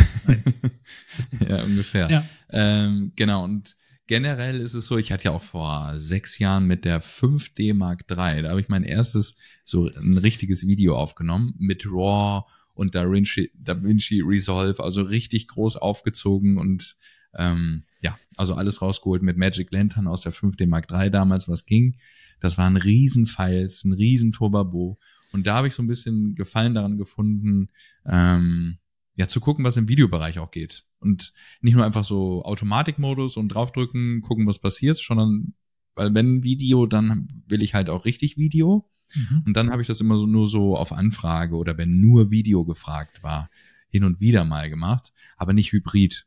ja, 1.48 1.64
ungefähr. 1.64 2.10
Ja. 2.10 2.26
Ähm, 2.50 3.12
genau. 3.18 3.44
Und 3.44 3.76
generell 4.08 4.62
ist 4.62 4.74
es 4.74 4.88
so, 4.88 4.98
ich 4.98 5.12
hatte 5.12 5.26
ja 5.26 5.32
auch 5.32 5.44
vor 5.44 6.00
sechs 6.00 6.40
Jahren 6.40 6.66
mit 6.66 6.86
der 6.86 7.02
5D 7.02 7.74
Mark 7.74 8.06
III, 8.10 8.42
da 8.42 8.50
habe 8.52 8.62
ich 8.62 8.70
mein 8.70 8.84
erstes 8.84 9.36
so 9.66 9.90
ein 9.90 10.18
richtiges 10.18 10.66
Video 10.66 10.96
aufgenommen 10.96 11.56
mit 11.58 11.86
RAW 11.86 12.46
und 12.76 12.94
DaVinci, 12.94 13.52
DaVinci 13.56 14.22
Resolve, 14.22 14.84
also 14.84 15.02
richtig 15.02 15.48
groß 15.48 15.78
aufgezogen 15.78 16.58
und 16.58 16.96
ähm, 17.34 17.84
ja, 18.02 18.18
also 18.38 18.54
alles 18.54 18.82
rausgeholt 18.82 19.22
mit 19.22 19.38
Magic 19.38 19.72
Lantern 19.72 20.08
aus 20.08 20.22
der 20.22 20.34
5D 20.34 20.68
Mark 20.68 20.92
III 20.92 21.10
damals, 21.10 21.48
was 21.48 21.66
ging. 21.66 21.98
Das 22.40 22.58
waren 22.58 22.78
Riesenfiles, 22.78 23.84
ein 23.84 23.94
riesen 23.94 24.32
Turbabo. 24.32 25.00
Und 25.32 25.48
da 25.48 25.56
habe 25.56 25.68
ich 25.68 25.74
so 25.74 25.84
ein 25.84 25.88
bisschen 25.88 26.36
Gefallen 26.36 26.76
daran 26.76 26.98
gefunden, 26.98 27.70
ähm, 28.06 28.78
ja, 29.16 29.28
zu 29.28 29.40
gucken, 29.40 29.66
was 29.66 29.78
im 29.78 29.88
Videobereich 29.88 30.40
auch 30.40 30.52
geht. 30.52 30.86
Und 31.00 31.34
nicht 31.62 31.76
nur 31.76 31.86
einfach 31.86 32.04
so 32.04 32.44
Automatikmodus 32.44 33.38
und 33.38 33.50
draufdrücken, 33.50 34.22
gucken, 34.22 34.48
was 34.48 34.60
passiert, 34.60 34.98
sondern, 34.98 35.54
weil 35.96 36.14
wenn 36.14 36.44
Video, 36.44 36.86
dann 36.86 37.28
will 37.48 37.62
ich 37.62 37.74
halt 37.74 37.90
auch 37.90 38.06
richtig 38.06 38.38
Video. 38.38 38.90
Mhm. 39.14 39.44
Und 39.46 39.54
dann 39.54 39.72
habe 39.72 39.82
ich 39.82 39.88
das 39.88 40.02
immer 40.02 40.18
so 40.18 40.26
nur 40.26 40.48
so 40.48 40.78
auf 40.78 40.92
Anfrage 40.92 41.56
oder 41.56 41.78
wenn 41.78 42.02
nur 42.02 42.32
Video 42.32 42.66
gefragt 42.66 43.24
war, 43.24 43.50
hin 43.90 44.04
und 44.04 44.20
wieder 44.20 44.46
mal 44.46 44.70
gemacht, 44.70 45.14
aber 45.38 45.54
nicht 45.54 45.72
hybrid. 45.72 46.26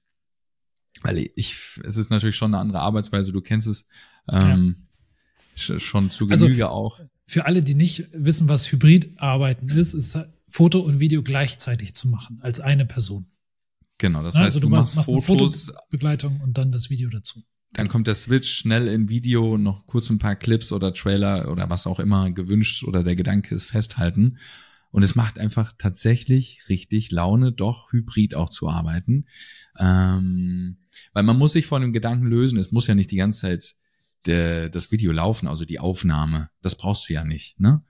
Weil 1.02 1.30
ich, 1.36 1.78
es 1.84 1.96
ist 1.96 2.10
natürlich 2.10 2.36
schon 2.36 2.54
eine 2.54 2.60
andere 2.60 2.80
Arbeitsweise, 2.80 3.32
du 3.32 3.40
kennst 3.40 3.68
es 3.68 3.86
ähm, 4.28 4.86
ja. 5.56 5.78
schon 5.78 6.10
zu 6.10 6.28
also 6.28 6.46
Genüge 6.46 6.66
also, 6.66 6.74
auch. 6.74 7.00
Für 7.26 7.44
alle, 7.44 7.62
die 7.62 7.74
nicht 7.74 8.08
wissen, 8.12 8.48
was 8.48 8.72
Hybrid-Arbeiten 8.72 9.68
ist, 9.68 9.94
ist 9.94 10.18
Foto 10.48 10.80
und 10.80 10.98
Video 10.98 11.22
gleichzeitig 11.22 11.94
zu 11.94 12.08
machen, 12.08 12.38
als 12.40 12.60
eine 12.60 12.86
Person. 12.86 13.26
Genau, 13.98 14.22
das 14.22 14.34
ja, 14.34 14.40
heißt, 14.40 14.56
also 14.56 14.60
du, 14.60 14.66
du 14.66 14.70
machst, 14.70 14.96
machst 14.96 15.10
Fotos, 15.26 15.72
Begleitung 15.90 16.40
und 16.40 16.56
dann 16.56 16.72
das 16.72 16.88
Video 16.88 17.10
dazu. 17.10 17.42
Dann 17.74 17.88
kommt 17.88 18.06
der 18.06 18.14
Switch 18.14 18.50
schnell 18.50 18.88
in 18.88 19.08
Video, 19.08 19.58
noch 19.58 19.86
kurz 19.86 20.10
ein 20.10 20.18
paar 20.18 20.36
Clips 20.36 20.72
oder 20.72 20.94
Trailer 20.94 21.50
oder 21.50 21.68
was 21.68 21.86
auch 21.86 22.00
immer 22.00 22.30
gewünscht 22.30 22.84
oder 22.84 23.02
der 23.02 23.14
Gedanke 23.14 23.54
ist 23.54 23.66
festhalten. 23.66 24.38
Und 24.90 25.02
es 25.02 25.14
macht 25.14 25.38
einfach 25.38 25.74
tatsächlich 25.76 26.62
richtig 26.68 27.10
Laune, 27.10 27.52
doch 27.52 27.92
hybrid 27.92 28.34
auch 28.34 28.48
zu 28.48 28.68
arbeiten. 28.68 29.26
Ähm, 29.78 30.78
weil 31.12 31.22
man 31.24 31.36
muss 31.36 31.52
sich 31.52 31.66
von 31.66 31.82
dem 31.82 31.92
Gedanken 31.92 32.26
lösen, 32.26 32.58
es 32.58 32.72
muss 32.72 32.86
ja 32.86 32.94
nicht 32.94 33.10
die 33.10 33.16
ganze 33.16 33.42
Zeit 33.42 33.74
de, 34.26 34.70
das 34.70 34.90
Video 34.90 35.12
laufen, 35.12 35.46
also 35.46 35.64
die 35.64 35.78
Aufnahme. 35.78 36.50
Das 36.62 36.76
brauchst 36.76 37.08
du 37.08 37.12
ja 37.12 37.24
nicht. 37.24 37.60
Ne? 37.60 37.82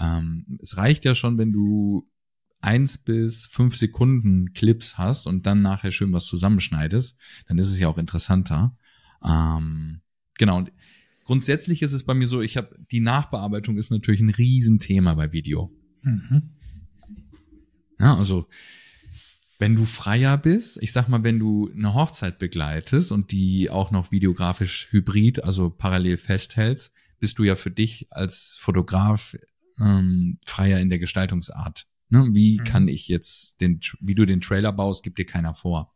Ähm, 0.00 0.58
es 0.60 0.78
reicht 0.78 1.04
ja 1.04 1.14
schon, 1.14 1.36
wenn 1.36 1.52
du 1.52 2.08
eins 2.60 2.98
bis 2.98 3.46
fünf 3.46 3.76
Sekunden 3.76 4.52
Clips 4.54 4.98
hast 4.98 5.26
und 5.26 5.46
dann 5.46 5.62
nachher 5.62 5.92
schön 5.92 6.12
was 6.12 6.24
zusammenschneidest, 6.24 7.18
dann 7.46 7.58
ist 7.58 7.70
es 7.70 7.78
ja 7.78 7.88
auch 7.88 7.98
interessanter. 7.98 8.76
Ähm, 9.24 10.00
genau. 10.38 10.58
Und 10.58 10.72
grundsätzlich 11.24 11.82
ist 11.82 11.92
es 11.92 12.04
bei 12.04 12.14
mir 12.14 12.26
so, 12.26 12.40
ich 12.40 12.56
habe 12.56 12.76
die 12.90 13.00
Nachbearbeitung 13.00 13.76
ist 13.76 13.90
natürlich 13.90 14.20
ein 14.20 14.30
Riesenthema 14.30 15.14
bei 15.14 15.32
Video. 15.32 15.72
Mhm. 16.02 16.50
Ja, 17.98 18.16
also 18.16 18.46
wenn 19.58 19.74
du 19.74 19.84
freier 19.84 20.36
bist, 20.36 20.82
ich 20.82 20.92
sag 20.92 21.08
mal, 21.08 21.24
wenn 21.24 21.38
du 21.38 21.70
eine 21.74 21.94
Hochzeit 21.94 22.38
begleitest 22.38 23.10
und 23.10 23.30
die 23.32 23.70
auch 23.70 23.90
noch 23.90 24.12
videografisch 24.12 24.88
hybrid, 24.90 25.44
also 25.44 25.70
parallel 25.70 26.18
festhältst, 26.18 26.92
bist 27.18 27.38
du 27.38 27.44
ja 27.44 27.56
für 27.56 27.70
dich 27.70 28.06
als 28.10 28.58
Fotograf 28.60 29.34
ähm, 29.80 30.38
freier 30.44 30.78
in 30.80 30.90
der 30.90 30.98
Gestaltungsart. 30.98 31.86
Ne? 32.10 32.28
Wie 32.32 32.58
mhm. 32.58 32.64
kann 32.64 32.88
ich 32.88 33.08
jetzt 33.08 33.60
den, 33.60 33.80
wie 34.00 34.14
du 34.14 34.26
den 34.26 34.40
Trailer 34.40 34.72
baust, 34.72 35.02
gibt 35.02 35.18
dir 35.18 35.26
keiner 35.26 35.54
vor. 35.54 35.94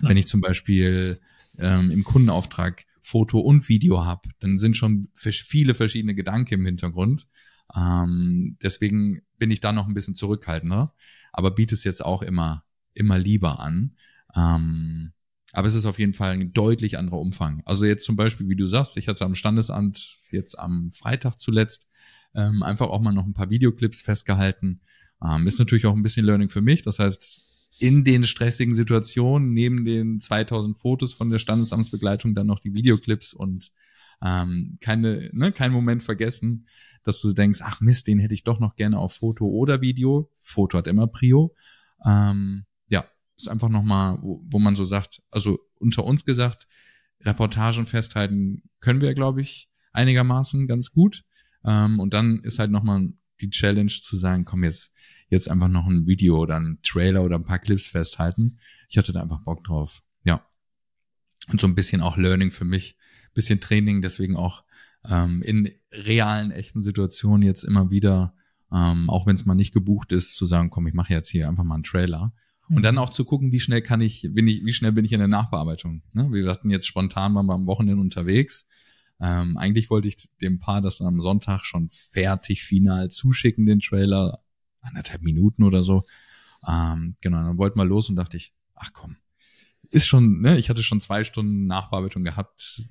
Nein. 0.00 0.10
Wenn 0.10 0.16
ich 0.16 0.26
zum 0.26 0.40
Beispiel 0.40 1.20
ähm, 1.60 1.90
im 1.90 2.04
Kundenauftrag 2.04 2.84
Foto 3.02 3.40
und 3.40 3.68
Video 3.68 4.04
habe, 4.04 4.28
dann 4.40 4.58
sind 4.58 4.76
schon 4.76 5.08
viele 5.14 5.74
verschiedene 5.74 6.14
Gedanken 6.14 6.54
im 6.54 6.66
Hintergrund. 6.66 7.26
Ähm, 7.74 8.56
deswegen 8.62 9.22
bin 9.38 9.50
ich 9.50 9.60
da 9.60 9.72
noch 9.72 9.86
ein 9.86 9.94
bisschen 9.94 10.14
zurückhaltender, 10.14 10.94
aber 11.32 11.50
biete 11.52 11.74
es 11.74 11.84
jetzt 11.84 12.04
auch 12.04 12.22
immer, 12.22 12.64
immer 12.94 13.18
lieber 13.18 13.60
an. 13.60 13.96
Ähm, 14.34 15.12
aber 15.52 15.66
es 15.66 15.74
ist 15.74 15.86
auf 15.86 15.98
jeden 15.98 16.12
Fall 16.12 16.32
ein 16.32 16.52
deutlich 16.52 16.98
anderer 16.98 17.18
Umfang. 17.18 17.62
Also 17.64 17.84
jetzt 17.84 18.04
zum 18.04 18.16
Beispiel, 18.16 18.48
wie 18.48 18.56
du 18.56 18.66
sagst, 18.66 18.96
ich 18.96 19.08
hatte 19.08 19.24
am 19.24 19.34
Standesamt 19.34 20.18
jetzt 20.30 20.58
am 20.58 20.92
Freitag 20.92 21.38
zuletzt 21.38 21.88
ähm, 22.34 22.62
einfach 22.62 22.88
auch 22.88 23.00
mal 23.00 23.12
noch 23.12 23.26
ein 23.26 23.34
paar 23.34 23.50
Videoclips 23.50 24.02
festgehalten. 24.02 24.80
Ähm, 25.24 25.46
ist 25.46 25.58
natürlich 25.58 25.86
auch 25.86 25.94
ein 25.94 26.02
bisschen 26.02 26.24
Learning 26.24 26.48
für 26.48 26.60
mich. 26.60 26.82
Das 26.82 26.98
heißt, 26.98 27.49
in 27.80 28.04
den 28.04 28.24
stressigen 28.24 28.74
Situationen, 28.74 29.54
neben 29.54 29.86
den 29.86 30.20
2000 30.20 30.78
Fotos 30.78 31.14
von 31.14 31.30
der 31.30 31.38
Standesamtsbegleitung, 31.38 32.34
dann 32.34 32.46
noch 32.46 32.60
die 32.60 32.74
Videoclips 32.74 33.32
und 33.32 33.72
ähm, 34.22 34.76
keine, 34.82 35.30
ne, 35.32 35.50
kein 35.50 35.72
Moment 35.72 36.02
vergessen, 36.02 36.68
dass 37.04 37.22
du 37.22 37.32
denkst, 37.32 37.60
ach 37.64 37.80
Mist, 37.80 38.06
den 38.06 38.18
hätte 38.18 38.34
ich 38.34 38.44
doch 38.44 38.60
noch 38.60 38.76
gerne 38.76 38.98
auf 38.98 39.14
Foto 39.14 39.46
oder 39.46 39.80
Video. 39.80 40.30
Foto 40.38 40.76
hat 40.76 40.86
immer 40.88 41.06
Prio. 41.06 41.54
Ähm, 42.04 42.66
ja, 42.88 43.06
ist 43.38 43.48
einfach 43.48 43.70
nochmal, 43.70 44.18
wo, 44.20 44.44
wo 44.44 44.58
man 44.58 44.76
so 44.76 44.84
sagt, 44.84 45.22
also 45.30 45.58
unter 45.78 46.04
uns 46.04 46.26
gesagt, 46.26 46.68
Reportagen 47.22 47.86
festhalten 47.86 48.62
können 48.80 49.00
wir, 49.00 49.14
glaube 49.14 49.40
ich, 49.40 49.70
einigermaßen 49.94 50.66
ganz 50.66 50.92
gut. 50.92 51.24
Ähm, 51.64 51.98
und 51.98 52.12
dann 52.12 52.40
ist 52.40 52.58
halt 52.58 52.70
nochmal 52.70 53.08
die 53.40 53.48
Challenge 53.48 53.90
zu 53.90 54.18
sagen, 54.18 54.44
komm 54.44 54.64
jetzt, 54.64 54.94
jetzt 55.30 55.50
einfach 55.50 55.68
noch 55.68 55.86
ein 55.86 56.06
Video 56.06 56.38
oder 56.38 56.58
ein 56.58 56.78
Trailer 56.82 57.24
oder 57.24 57.36
ein 57.36 57.44
paar 57.44 57.58
Clips 57.58 57.86
festhalten. 57.86 58.58
Ich 58.88 58.98
hatte 58.98 59.12
da 59.12 59.22
einfach 59.22 59.42
Bock 59.42 59.64
drauf. 59.64 60.02
Ja. 60.24 60.44
Und 61.50 61.60
so 61.60 61.66
ein 61.66 61.74
bisschen 61.74 62.02
auch 62.02 62.16
Learning 62.16 62.50
für 62.50 62.64
mich, 62.64 62.98
bisschen 63.32 63.60
Training, 63.60 64.02
deswegen 64.02 64.36
auch 64.36 64.64
ähm, 65.08 65.42
in 65.42 65.70
realen, 65.92 66.50
echten 66.50 66.82
Situationen 66.82 67.42
jetzt 67.42 67.62
immer 67.62 67.90
wieder, 67.90 68.34
ähm, 68.72 69.08
auch 69.08 69.26
wenn 69.26 69.36
es 69.36 69.46
mal 69.46 69.54
nicht 69.54 69.72
gebucht 69.72 70.12
ist, 70.12 70.34
zu 70.34 70.46
sagen, 70.46 70.70
komm, 70.70 70.86
ich 70.86 70.94
mache 70.94 71.12
jetzt 71.12 71.30
hier 71.30 71.48
einfach 71.48 71.64
mal 71.64 71.74
einen 71.74 71.84
Trailer. 71.84 72.34
Und 72.68 72.78
mhm. 72.78 72.82
dann 72.82 72.98
auch 72.98 73.10
zu 73.10 73.24
gucken, 73.24 73.50
wie 73.52 73.60
schnell 73.60 73.82
kann 73.82 74.00
ich, 74.00 74.28
bin 74.32 74.46
ich, 74.46 74.64
wie 74.64 74.72
schnell 74.72 74.92
bin 74.92 75.04
ich 75.04 75.12
in 75.12 75.18
der 75.18 75.28
Nachbearbeitung. 75.28 76.02
Ne? 76.12 76.30
Wir 76.30 76.48
hatten 76.48 76.70
jetzt 76.70 76.86
spontan 76.86 77.32
mal 77.32 77.48
am 77.50 77.66
Wochenende 77.66 78.00
unterwegs. 78.00 78.68
Ähm, 79.20 79.56
eigentlich 79.56 79.90
wollte 79.90 80.08
ich 80.08 80.16
dem 80.40 80.60
Paar 80.60 80.80
das 80.80 80.98
dann 80.98 81.08
am 81.08 81.20
Sonntag 81.20 81.64
schon 81.64 81.88
fertig 81.90 82.62
final 82.62 83.08
zuschicken, 83.08 83.66
den 83.66 83.80
Trailer. 83.80 84.38
Anderthalb 84.80 85.22
Minuten 85.22 85.62
oder 85.62 85.82
so. 85.82 86.04
Ähm, 86.66 87.16
genau, 87.20 87.38
dann 87.38 87.58
wollten 87.58 87.78
wir 87.78 87.84
los 87.84 88.08
und 88.08 88.16
dachte 88.16 88.36
ich, 88.36 88.52
ach 88.74 88.92
komm, 88.92 89.16
ist 89.90 90.06
schon, 90.06 90.40
ne, 90.40 90.58
ich 90.58 90.70
hatte 90.70 90.82
schon 90.82 91.00
zwei 91.00 91.24
Stunden 91.24 91.66
Nachbearbeitung 91.66 92.24
gehabt, 92.24 92.82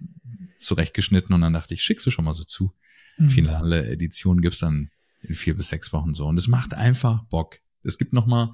zurechtgeschnitten 0.60 1.34
und 1.34 1.42
dann 1.42 1.54
dachte 1.54 1.74
ich, 1.74 1.84
schickst 1.84 2.06
du 2.06 2.12
schon 2.12 2.26
mal 2.26 2.34
so 2.34 2.44
zu. 2.44 2.74
Mhm. 3.18 3.30
Finale 3.30 3.88
Edition 3.90 4.42
gibt's 4.42 4.60
dann 4.60 4.90
in 5.22 5.34
vier 5.34 5.56
bis 5.56 5.70
sechs 5.70 5.94
Wochen 5.94 6.14
so. 6.14 6.26
Und 6.28 6.38
es 6.38 6.48
macht 6.48 6.74
einfach 6.74 7.24
Bock. 7.26 7.60
Es 7.84 7.98
gibt 7.98 8.14
noch 8.14 8.26
mal, 8.26 8.52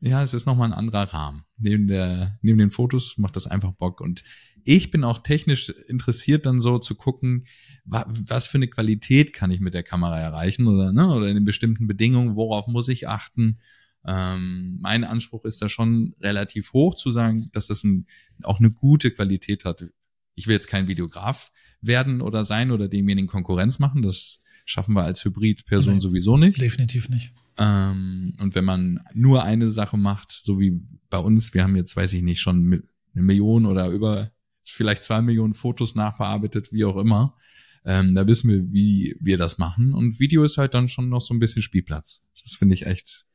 ja, 0.00 0.22
es 0.22 0.34
ist 0.34 0.46
noch 0.46 0.56
mal 0.56 0.66
ein 0.66 0.72
anderer 0.72 1.12
Rahmen. 1.12 1.44
Neben 1.58 1.86
der, 1.86 2.38
neben 2.42 2.58
den 2.58 2.70
Fotos 2.70 3.18
macht 3.18 3.36
das 3.36 3.46
einfach 3.46 3.72
Bock. 3.72 4.00
Und 4.00 4.22
ich 4.64 4.90
bin 4.90 5.04
auch 5.04 5.18
technisch 5.18 5.70
interessiert, 5.70 6.46
dann 6.46 6.60
so 6.60 6.78
zu 6.78 6.94
gucken, 6.94 7.46
was 7.84 8.46
für 8.46 8.58
eine 8.58 8.68
Qualität 8.68 9.32
kann 9.32 9.50
ich 9.50 9.60
mit 9.60 9.74
der 9.74 9.82
Kamera 9.82 10.18
erreichen 10.18 10.66
oder, 10.66 10.92
ne, 10.92 11.08
oder 11.08 11.28
in 11.28 11.34
den 11.34 11.44
bestimmten 11.44 11.86
Bedingungen, 11.86 12.36
worauf 12.36 12.66
muss 12.66 12.88
ich 12.88 13.08
achten. 13.08 13.58
Ähm, 14.04 14.78
mein 14.80 15.04
Anspruch 15.04 15.44
ist 15.44 15.62
da 15.62 15.68
schon 15.68 16.14
relativ 16.20 16.72
hoch 16.72 16.94
zu 16.94 17.10
sagen, 17.10 17.50
dass 17.52 17.68
das 17.68 17.84
ein, 17.84 18.06
auch 18.42 18.58
eine 18.58 18.70
gute 18.70 19.10
Qualität 19.10 19.64
hat. 19.64 19.86
Ich 20.34 20.46
will 20.46 20.54
jetzt 20.54 20.68
kein 20.68 20.88
Videograf 20.88 21.52
werden 21.80 22.20
oder 22.20 22.44
sein 22.44 22.70
oder 22.70 22.88
demjenigen 22.88 23.28
Konkurrenz 23.28 23.78
machen. 23.78 24.02
Das 24.02 24.42
schaffen 24.64 24.94
wir 24.94 25.02
als 25.02 25.24
Hybrid-Person 25.24 26.00
sowieso 26.00 26.36
nicht. 26.36 26.60
Definitiv 26.60 27.08
nicht. 27.08 27.32
Ähm, 27.58 28.32
und 28.40 28.54
wenn 28.54 28.64
man 28.64 29.00
nur 29.14 29.42
eine 29.42 29.68
Sache 29.68 29.96
macht, 29.96 30.32
so 30.32 30.58
wie 30.58 30.80
bei 31.10 31.18
uns, 31.18 31.54
wir 31.54 31.62
haben 31.62 31.76
jetzt, 31.76 31.96
weiß 31.96 32.12
ich 32.14 32.22
nicht, 32.22 32.40
schon 32.40 32.82
eine 33.14 33.22
Million 33.22 33.66
oder 33.66 33.88
über 33.88 34.30
vielleicht 34.72 35.02
zwei 35.02 35.22
Millionen 35.22 35.54
Fotos 35.54 35.94
nachbearbeitet, 35.94 36.72
wie 36.72 36.84
auch 36.84 36.96
immer. 36.96 37.36
Ähm, 37.84 38.14
da 38.14 38.26
wissen 38.26 38.50
wir, 38.50 38.72
wie 38.72 39.16
wir 39.20 39.38
das 39.38 39.58
machen. 39.58 39.92
Und 39.92 40.20
Video 40.20 40.44
ist 40.44 40.58
halt 40.58 40.74
dann 40.74 40.88
schon 40.88 41.08
noch 41.08 41.20
so 41.20 41.34
ein 41.34 41.40
bisschen 41.40 41.62
Spielplatz. 41.62 42.26
Das 42.42 42.54
finde 42.54 42.74
ich 42.74 42.86
echt 42.86 43.26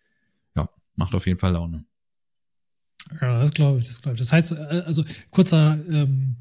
macht 0.98 1.16
auf 1.16 1.26
jeden 1.26 1.40
Fall 1.40 1.54
Laune. 1.54 1.86
Ja, 3.22 3.40
das 3.40 3.54
glaube 3.54 3.80
ich, 3.80 3.86
das 3.86 4.02
glaube 4.02 4.16
ich. 4.16 4.20
Das 4.20 4.34
heißt, 4.34 4.52
äh, 4.52 4.84
also 4.86 5.06
kurzer, 5.32 5.80
ähm, 5.90 6.36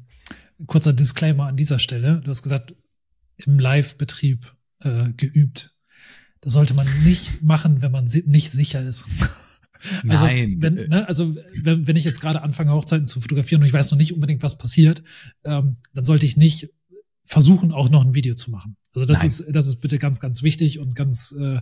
kurzer 0.65 0.91
Disclaimer 0.91 1.47
an 1.47 1.55
dieser 1.55 1.79
Stelle. 1.79 2.19
Du 2.21 2.29
hast 2.29 2.43
gesagt, 2.43 2.75
im 3.37 3.59
Live-Betrieb 3.59 4.53
äh, 4.79 5.13
geübt. 5.13 5.73
Das 6.41 6.53
sollte 6.53 6.73
man 6.73 6.87
nicht 7.03 7.41
machen, 7.41 7.81
wenn 7.81 7.91
man 7.91 8.05
nicht 8.05 8.51
sicher 8.51 8.81
ist. 8.81 9.05
Also, 10.07 10.25
Nein. 10.25 10.57
Wenn, 10.59 10.73
ne, 10.75 11.07
also 11.07 11.35
wenn, 11.55 11.87
wenn 11.87 11.95
ich 11.95 12.05
jetzt 12.05 12.21
gerade 12.21 12.41
anfange, 12.41 12.71
Hochzeiten 12.71 13.07
zu 13.07 13.21
fotografieren 13.21 13.61
und 13.61 13.67
ich 13.67 13.73
weiß 13.73 13.91
noch 13.91 13.97
nicht 13.97 14.13
unbedingt, 14.13 14.43
was 14.43 14.57
passiert, 14.57 15.03
ähm, 15.43 15.77
dann 15.93 16.03
sollte 16.03 16.25
ich 16.25 16.37
nicht 16.37 16.69
versuchen, 17.25 17.71
auch 17.71 17.89
noch 17.89 18.03
ein 18.03 18.15
Video 18.15 18.35
zu 18.35 18.51
machen. 18.51 18.77
Also 18.93 19.05
das 19.05 19.19
Nein. 19.19 19.27
ist, 19.27 19.45
das 19.49 19.67
ist 19.67 19.81
bitte 19.81 19.99
ganz, 19.99 20.19
ganz 20.19 20.43
wichtig 20.43 20.79
und 20.79 20.95
ganz 20.95 21.35
äh, 21.37 21.59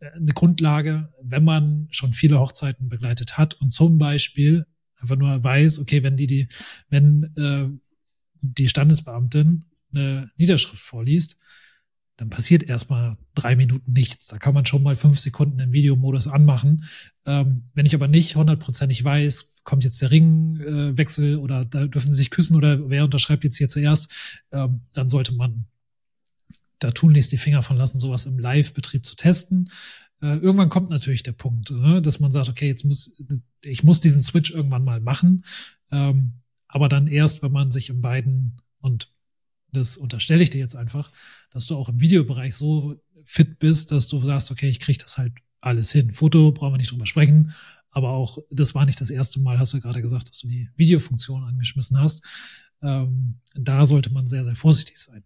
eine 0.00 0.32
Grundlage, 0.32 1.12
wenn 1.22 1.44
man 1.44 1.88
schon 1.90 2.12
viele 2.12 2.38
Hochzeiten 2.38 2.88
begleitet 2.88 3.36
hat 3.36 3.54
und 3.54 3.70
zum 3.70 3.98
Beispiel 3.98 4.66
einfach 4.96 5.16
nur 5.16 5.42
weiß, 5.42 5.78
okay, 5.80 6.02
wenn 6.02 6.16
die, 6.16 6.26
die, 6.26 6.48
wenn 6.88 7.24
äh, 7.36 7.68
die 8.40 8.68
Standesbeamtin 8.68 9.64
eine 9.92 10.30
Niederschrift 10.36 10.82
vorliest, 10.82 11.36
dann 12.20 12.28
passiert 12.28 12.62
erstmal 12.62 13.16
drei 13.34 13.56
Minuten 13.56 13.94
nichts. 13.94 14.28
Da 14.28 14.36
kann 14.36 14.52
man 14.52 14.66
schon 14.66 14.82
mal 14.82 14.94
fünf 14.94 15.18
Sekunden 15.18 15.58
im 15.58 15.72
Videomodus 15.72 16.28
anmachen. 16.28 16.84
Ähm, 17.24 17.62
wenn 17.72 17.86
ich 17.86 17.94
aber 17.94 18.08
nicht 18.08 18.36
hundertprozentig 18.36 19.02
weiß, 19.02 19.54
kommt 19.64 19.84
jetzt 19.84 20.02
der 20.02 20.10
Ringwechsel 20.10 21.32
äh, 21.32 21.36
oder 21.36 21.64
da 21.64 21.86
dürfen 21.86 22.12
sie 22.12 22.18
sich 22.18 22.28
küssen 22.28 22.56
oder 22.56 22.90
wer 22.90 23.04
unterschreibt 23.04 23.42
jetzt 23.42 23.56
hier 23.56 23.70
zuerst, 23.70 24.12
ähm, 24.52 24.82
dann 24.92 25.08
sollte 25.08 25.32
man 25.32 25.64
da 26.78 26.90
tun 26.90 27.14
ließ 27.14 27.30
die 27.30 27.38
Finger 27.38 27.62
von 27.62 27.78
lassen, 27.78 27.98
sowas 27.98 28.26
im 28.26 28.38
Live-Betrieb 28.38 29.06
zu 29.06 29.16
testen. 29.16 29.70
Äh, 30.20 30.36
irgendwann 30.36 30.68
kommt 30.68 30.90
natürlich 30.90 31.22
der 31.22 31.32
Punkt, 31.32 31.70
ne, 31.70 32.02
dass 32.02 32.20
man 32.20 32.32
sagt, 32.32 32.50
okay, 32.50 32.66
jetzt 32.66 32.84
muss 32.84 33.18
ich 33.62 33.82
muss 33.82 34.02
diesen 34.02 34.22
Switch 34.22 34.50
irgendwann 34.50 34.84
mal 34.84 35.00
machen, 35.00 35.46
ähm, 35.90 36.34
aber 36.68 36.90
dann 36.90 37.06
erst, 37.06 37.42
wenn 37.42 37.52
man 37.52 37.70
sich 37.70 37.88
in 37.88 38.02
beiden 38.02 38.60
und 38.82 39.10
das 39.72 39.96
unterstelle 39.96 40.42
ich 40.42 40.50
dir 40.50 40.58
jetzt 40.58 40.76
einfach, 40.76 41.10
dass 41.52 41.66
du 41.66 41.76
auch 41.76 41.88
im 41.88 42.00
Videobereich 42.00 42.54
so 42.54 43.00
fit 43.24 43.58
bist, 43.58 43.92
dass 43.92 44.08
du 44.08 44.20
sagst, 44.20 44.50
okay, 44.50 44.68
ich 44.68 44.80
kriege 44.80 44.98
das 44.98 45.18
halt 45.18 45.32
alles 45.60 45.92
hin. 45.92 46.12
Foto 46.12 46.52
brauchen 46.52 46.74
wir 46.74 46.78
nicht 46.78 46.90
drüber 46.90 47.06
sprechen, 47.06 47.52
aber 47.90 48.10
auch 48.10 48.38
das 48.50 48.74
war 48.74 48.86
nicht 48.86 49.00
das 49.00 49.10
erste 49.10 49.40
Mal, 49.40 49.58
hast 49.58 49.72
du 49.72 49.78
ja 49.78 49.82
gerade 49.82 50.02
gesagt, 50.02 50.28
dass 50.28 50.38
du 50.40 50.48
die 50.48 50.68
Videofunktion 50.76 51.44
angeschmissen 51.44 51.98
hast. 51.98 52.24
Ähm, 52.82 53.40
da 53.54 53.84
sollte 53.84 54.10
man 54.10 54.26
sehr, 54.26 54.44
sehr 54.44 54.56
vorsichtig 54.56 54.96
sein. 54.96 55.22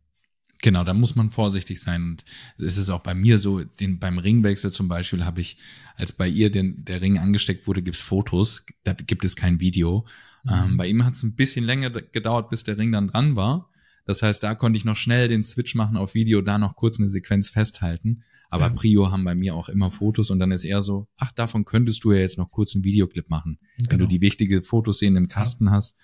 Genau, 0.65 0.83
da 0.83 0.95
muss 0.95 1.15
man 1.15 1.31
vorsichtig 1.31 1.79
sein. 1.81 2.03
Und 2.03 2.25
es 2.57 2.79
ist 2.79 2.89
auch 2.89 3.01
bei 3.01 3.15
mir 3.15 3.37
so, 3.39 3.63
den, 3.63 3.99
beim 3.99 4.17
Ringwechsel 4.17 4.73
zum 4.73 4.89
Beispiel 4.89 5.25
habe 5.25 5.43
ich, 5.43 5.59
als 5.97 6.13
bei 6.13 6.27
ihr 6.27 6.51
den, 6.51 6.85
der 6.87 7.03
Ring 7.03 7.19
angesteckt 7.19 7.67
wurde, 7.67 7.83
gibt's 7.83 8.01
Fotos, 8.01 8.65
da 8.83 8.95
gibt 8.95 9.27
es 9.27 9.37
kein 9.37 9.61
Video. 9.61 10.07
Mhm. 10.45 10.53
Ähm, 10.53 10.77
bei 10.79 10.87
ihm 10.87 11.05
hat 11.05 11.15
es 11.15 11.23
ein 11.23 11.37
bisschen 11.37 11.67
länger 11.67 11.91
gedauert, 11.91 12.49
bis 12.49 12.65
der 12.65 12.79
Ring 12.79 12.93
dann 12.93 13.09
dran 13.09 13.37
war. 13.37 13.71
Das 14.05 14.23
heißt, 14.23 14.43
da 14.43 14.55
konnte 14.55 14.77
ich 14.77 14.85
noch 14.85 14.97
schnell 14.97 15.29
den 15.29 15.43
Switch 15.43 15.75
machen 15.75 15.97
auf 15.97 16.15
Video, 16.15 16.41
da 16.43 16.59
noch 16.59 16.77
kurz 16.77 16.99
eine 16.99 17.09
Sequenz 17.09 17.49
festhalten. 17.49 18.23
Aber 18.51 18.67
ja. 18.67 18.71
Prio 18.71 19.11
haben 19.11 19.25
bei 19.25 19.35
mir 19.35 19.55
auch 19.55 19.69
immer 19.69 19.91
Fotos 19.91 20.31
und 20.31 20.39
dann 20.39 20.53
ist 20.53 20.65
eher 20.65 20.83
so, 20.83 21.09
ach, 21.17 21.33
davon 21.33 21.65
könntest 21.65 22.05
du 22.05 22.13
ja 22.13 22.21
jetzt 22.21 22.39
noch 22.39 22.51
kurz 22.51 22.75
einen 22.75 22.85
Videoclip 22.85 23.31
machen, 23.31 23.59
genau. 23.79 23.91
wenn 23.91 23.99
du 23.99 24.05
genau. 24.05 24.11
die 24.11 24.21
wichtige 24.21 24.63
Fotos 24.63 24.99
sehen 24.99 25.17
im 25.17 25.29
Kasten 25.29 25.67
ja. 25.67 25.73
hast. 25.73 25.99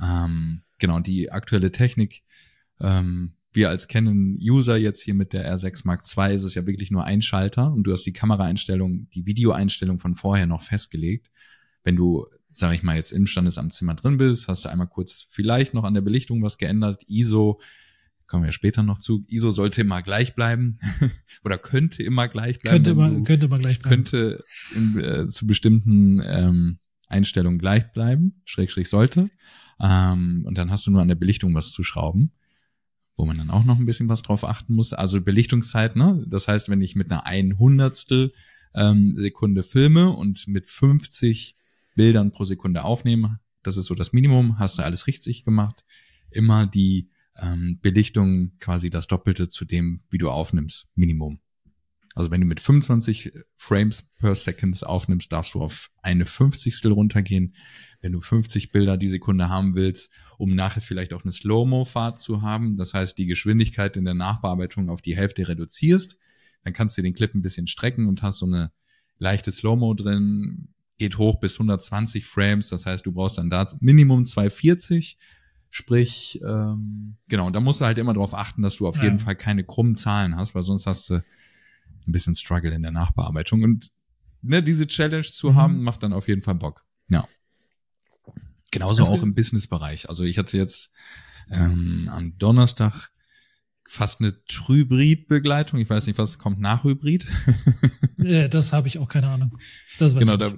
Ähm, 0.00 0.62
genau, 0.78 1.00
die 1.00 1.30
aktuelle 1.30 1.70
Technik 1.70 2.22
ähm, 2.80 3.34
wir 3.54 3.68
als 3.68 3.86
Canon-User 3.86 4.76
jetzt 4.76 5.02
hier 5.02 5.14
mit 5.14 5.32
der 5.32 5.50
R6 5.56 5.82
Mark 5.84 6.02
II 6.16 6.34
ist 6.34 6.42
es 6.42 6.54
ja 6.54 6.66
wirklich 6.66 6.90
nur 6.90 7.04
ein 7.04 7.22
Schalter 7.22 7.72
und 7.72 7.84
du 7.84 7.92
hast 7.92 8.04
die 8.04 8.12
Kameraeinstellung, 8.12 9.08
die 9.14 9.26
Videoeinstellung 9.26 10.00
von 10.00 10.16
vorher 10.16 10.46
noch 10.46 10.62
festgelegt. 10.62 11.30
Wenn 11.84 11.94
du, 11.96 12.26
sag 12.56 12.74
ich 12.74 12.82
mal, 12.82 12.96
jetzt 12.96 13.12
im 13.12 13.26
Standesamtzimmer 13.26 13.94
drin 13.94 14.18
bist, 14.18 14.48
hast 14.48 14.64
du 14.64 14.68
einmal 14.68 14.88
kurz 14.88 15.26
vielleicht 15.30 15.74
noch 15.74 15.84
an 15.84 15.94
der 15.94 16.00
Belichtung 16.00 16.42
was 16.42 16.58
geändert. 16.58 17.02
ISO, 17.08 17.60
kommen 18.26 18.44
wir 18.44 18.52
später 18.52 18.82
noch 18.82 18.98
zu, 18.98 19.24
ISO 19.28 19.50
sollte 19.50 19.80
immer 19.80 20.02
gleich 20.02 20.34
bleiben 20.34 20.76
oder 21.44 21.58
könnte 21.58 22.02
immer 22.02 22.28
gleich 22.28 22.60
bleiben. 22.60 22.76
Könnte 22.76 22.90
immer, 22.92 23.22
könnte 23.22 23.46
immer 23.46 23.58
gleich 23.58 23.80
bleiben. 23.80 24.04
Könnte 24.04 24.44
in, 24.74 24.98
äh, 25.00 25.28
zu 25.28 25.46
bestimmten 25.46 26.22
ähm, 26.24 26.78
Einstellungen 27.08 27.58
gleich 27.58 27.92
bleiben, 27.92 28.40
Schrägstrich 28.44 28.88
sollte. 28.88 29.30
Ähm, 29.80 30.44
und 30.46 30.56
dann 30.56 30.70
hast 30.70 30.86
du 30.86 30.90
nur 30.90 31.02
an 31.02 31.08
der 31.08 31.14
Belichtung 31.14 31.54
was 31.54 31.72
zu 31.72 31.82
schrauben 31.82 32.32
wo 33.16 33.24
man 33.24 33.38
dann 33.38 33.50
auch 33.50 33.64
noch 33.64 33.78
ein 33.78 33.86
bisschen 33.86 34.08
was 34.08 34.22
drauf 34.22 34.44
achten 34.44 34.74
muss. 34.74 34.92
Also 34.92 35.20
Belichtungszeit, 35.20 35.96
ne? 35.96 36.24
Das 36.26 36.48
heißt, 36.48 36.68
wenn 36.68 36.82
ich 36.82 36.96
mit 36.96 37.10
einer 37.10 37.26
ein 37.26 37.58
Hundertstel 37.58 38.32
ähm, 38.74 39.14
Sekunde 39.14 39.62
filme 39.62 40.10
und 40.10 40.48
mit 40.48 40.66
50 40.66 41.56
Bildern 41.94 42.32
pro 42.32 42.44
Sekunde 42.44 42.84
aufnehme, 42.84 43.40
das 43.62 43.76
ist 43.76 43.86
so 43.86 43.94
das 43.94 44.12
Minimum, 44.12 44.58
hast 44.58 44.78
du 44.78 44.82
alles 44.82 45.06
richtig 45.06 45.44
gemacht. 45.44 45.84
Immer 46.30 46.66
die 46.66 47.10
ähm, 47.40 47.78
Belichtung 47.82 48.52
quasi 48.58 48.90
das 48.90 49.06
Doppelte 49.06 49.48
zu 49.48 49.64
dem, 49.64 49.98
wie 50.10 50.18
du 50.18 50.30
aufnimmst, 50.30 50.90
Minimum. 50.94 51.40
Also 52.14 52.30
wenn 52.30 52.40
du 52.40 52.46
mit 52.46 52.60
25 52.60 53.32
Frames 53.56 54.14
per 54.18 54.34
Second 54.36 54.86
aufnimmst, 54.86 55.32
darfst 55.32 55.54
du 55.54 55.60
auf 55.60 55.90
eine 56.00 56.26
Fünfzigstel 56.26 56.92
runtergehen. 56.92 57.56
Wenn 58.00 58.12
du 58.12 58.20
50 58.20 58.70
Bilder 58.70 58.96
die 58.96 59.08
Sekunde 59.08 59.48
haben 59.48 59.74
willst, 59.74 60.12
um 60.38 60.54
nachher 60.54 60.80
vielleicht 60.80 61.12
auch 61.12 61.24
eine 61.24 61.32
Slow-Mo-Fahrt 61.32 62.20
zu 62.20 62.42
haben, 62.42 62.76
das 62.76 62.94
heißt 62.94 63.18
die 63.18 63.26
Geschwindigkeit 63.26 63.96
in 63.96 64.04
der 64.04 64.14
Nachbearbeitung 64.14 64.90
auf 64.90 65.02
die 65.02 65.16
Hälfte 65.16 65.48
reduzierst, 65.48 66.16
dann 66.62 66.72
kannst 66.72 66.96
du 66.96 67.02
den 67.02 67.14
Clip 67.14 67.34
ein 67.34 67.42
bisschen 67.42 67.66
strecken 67.66 68.06
und 68.06 68.22
hast 68.22 68.38
so 68.38 68.46
eine 68.46 68.70
leichte 69.18 69.50
Slow-Mo 69.50 69.94
drin, 69.94 70.73
geht 70.98 71.18
hoch 71.18 71.40
bis 71.40 71.54
120 71.54 72.24
Frames, 72.24 72.68
das 72.68 72.86
heißt, 72.86 73.04
du 73.04 73.12
brauchst 73.12 73.38
dann 73.38 73.50
da 73.50 73.66
Minimum 73.80 74.24
240, 74.24 75.18
sprich, 75.70 76.40
ähm, 76.46 77.16
genau, 77.28 77.50
da 77.50 77.60
musst 77.60 77.80
du 77.80 77.84
halt 77.84 77.98
immer 77.98 78.14
darauf 78.14 78.34
achten, 78.34 78.62
dass 78.62 78.76
du 78.76 78.86
auf 78.86 78.96
ja. 78.96 79.04
jeden 79.04 79.18
Fall 79.18 79.34
keine 79.34 79.64
krummen 79.64 79.96
Zahlen 79.96 80.36
hast, 80.36 80.54
weil 80.54 80.62
sonst 80.62 80.86
hast 80.86 81.10
du 81.10 81.14
ein 82.06 82.12
bisschen 82.12 82.34
Struggle 82.34 82.72
in 82.72 82.82
der 82.82 82.92
Nachbearbeitung. 82.92 83.62
Und 83.62 83.90
ne, 84.42 84.62
diese 84.62 84.86
Challenge 84.86 85.24
zu 85.24 85.50
mhm. 85.50 85.54
haben, 85.56 85.82
macht 85.82 86.02
dann 86.02 86.12
auf 86.12 86.28
jeden 86.28 86.42
Fall 86.42 86.54
Bock. 86.54 86.84
Ja. 87.08 87.26
Genauso 88.70 89.02
auch 89.04 89.22
im 89.22 89.34
Businessbereich. 89.34 90.08
Also 90.08 90.24
ich 90.24 90.38
hatte 90.38 90.56
jetzt 90.56 90.92
ähm, 91.50 92.10
am 92.12 92.36
Donnerstag 92.38 93.10
fast 93.86 94.20
eine 94.20 94.44
Trybrid-Begleitung. 94.46 95.78
Ich 95.78 95.90
weiß 95.90 96.06
nicht, 96.06 96.18
was 96.18 96.38
kommt 96.38 96.60
nach 96.60 96.84
Hybrid. 96.84 97.26
ja, 98.18 98.48
das 98.48 98.72
habe 98.72 98.88
ich 98.88 98.98
auch 98.98 99.08
keine 99.08 99.28
Ahnung. 99.28 99.58
Das 99.98 100.14
weiß 100.14 100.20
genau, 100.20 100.36
da, 100.36 100.54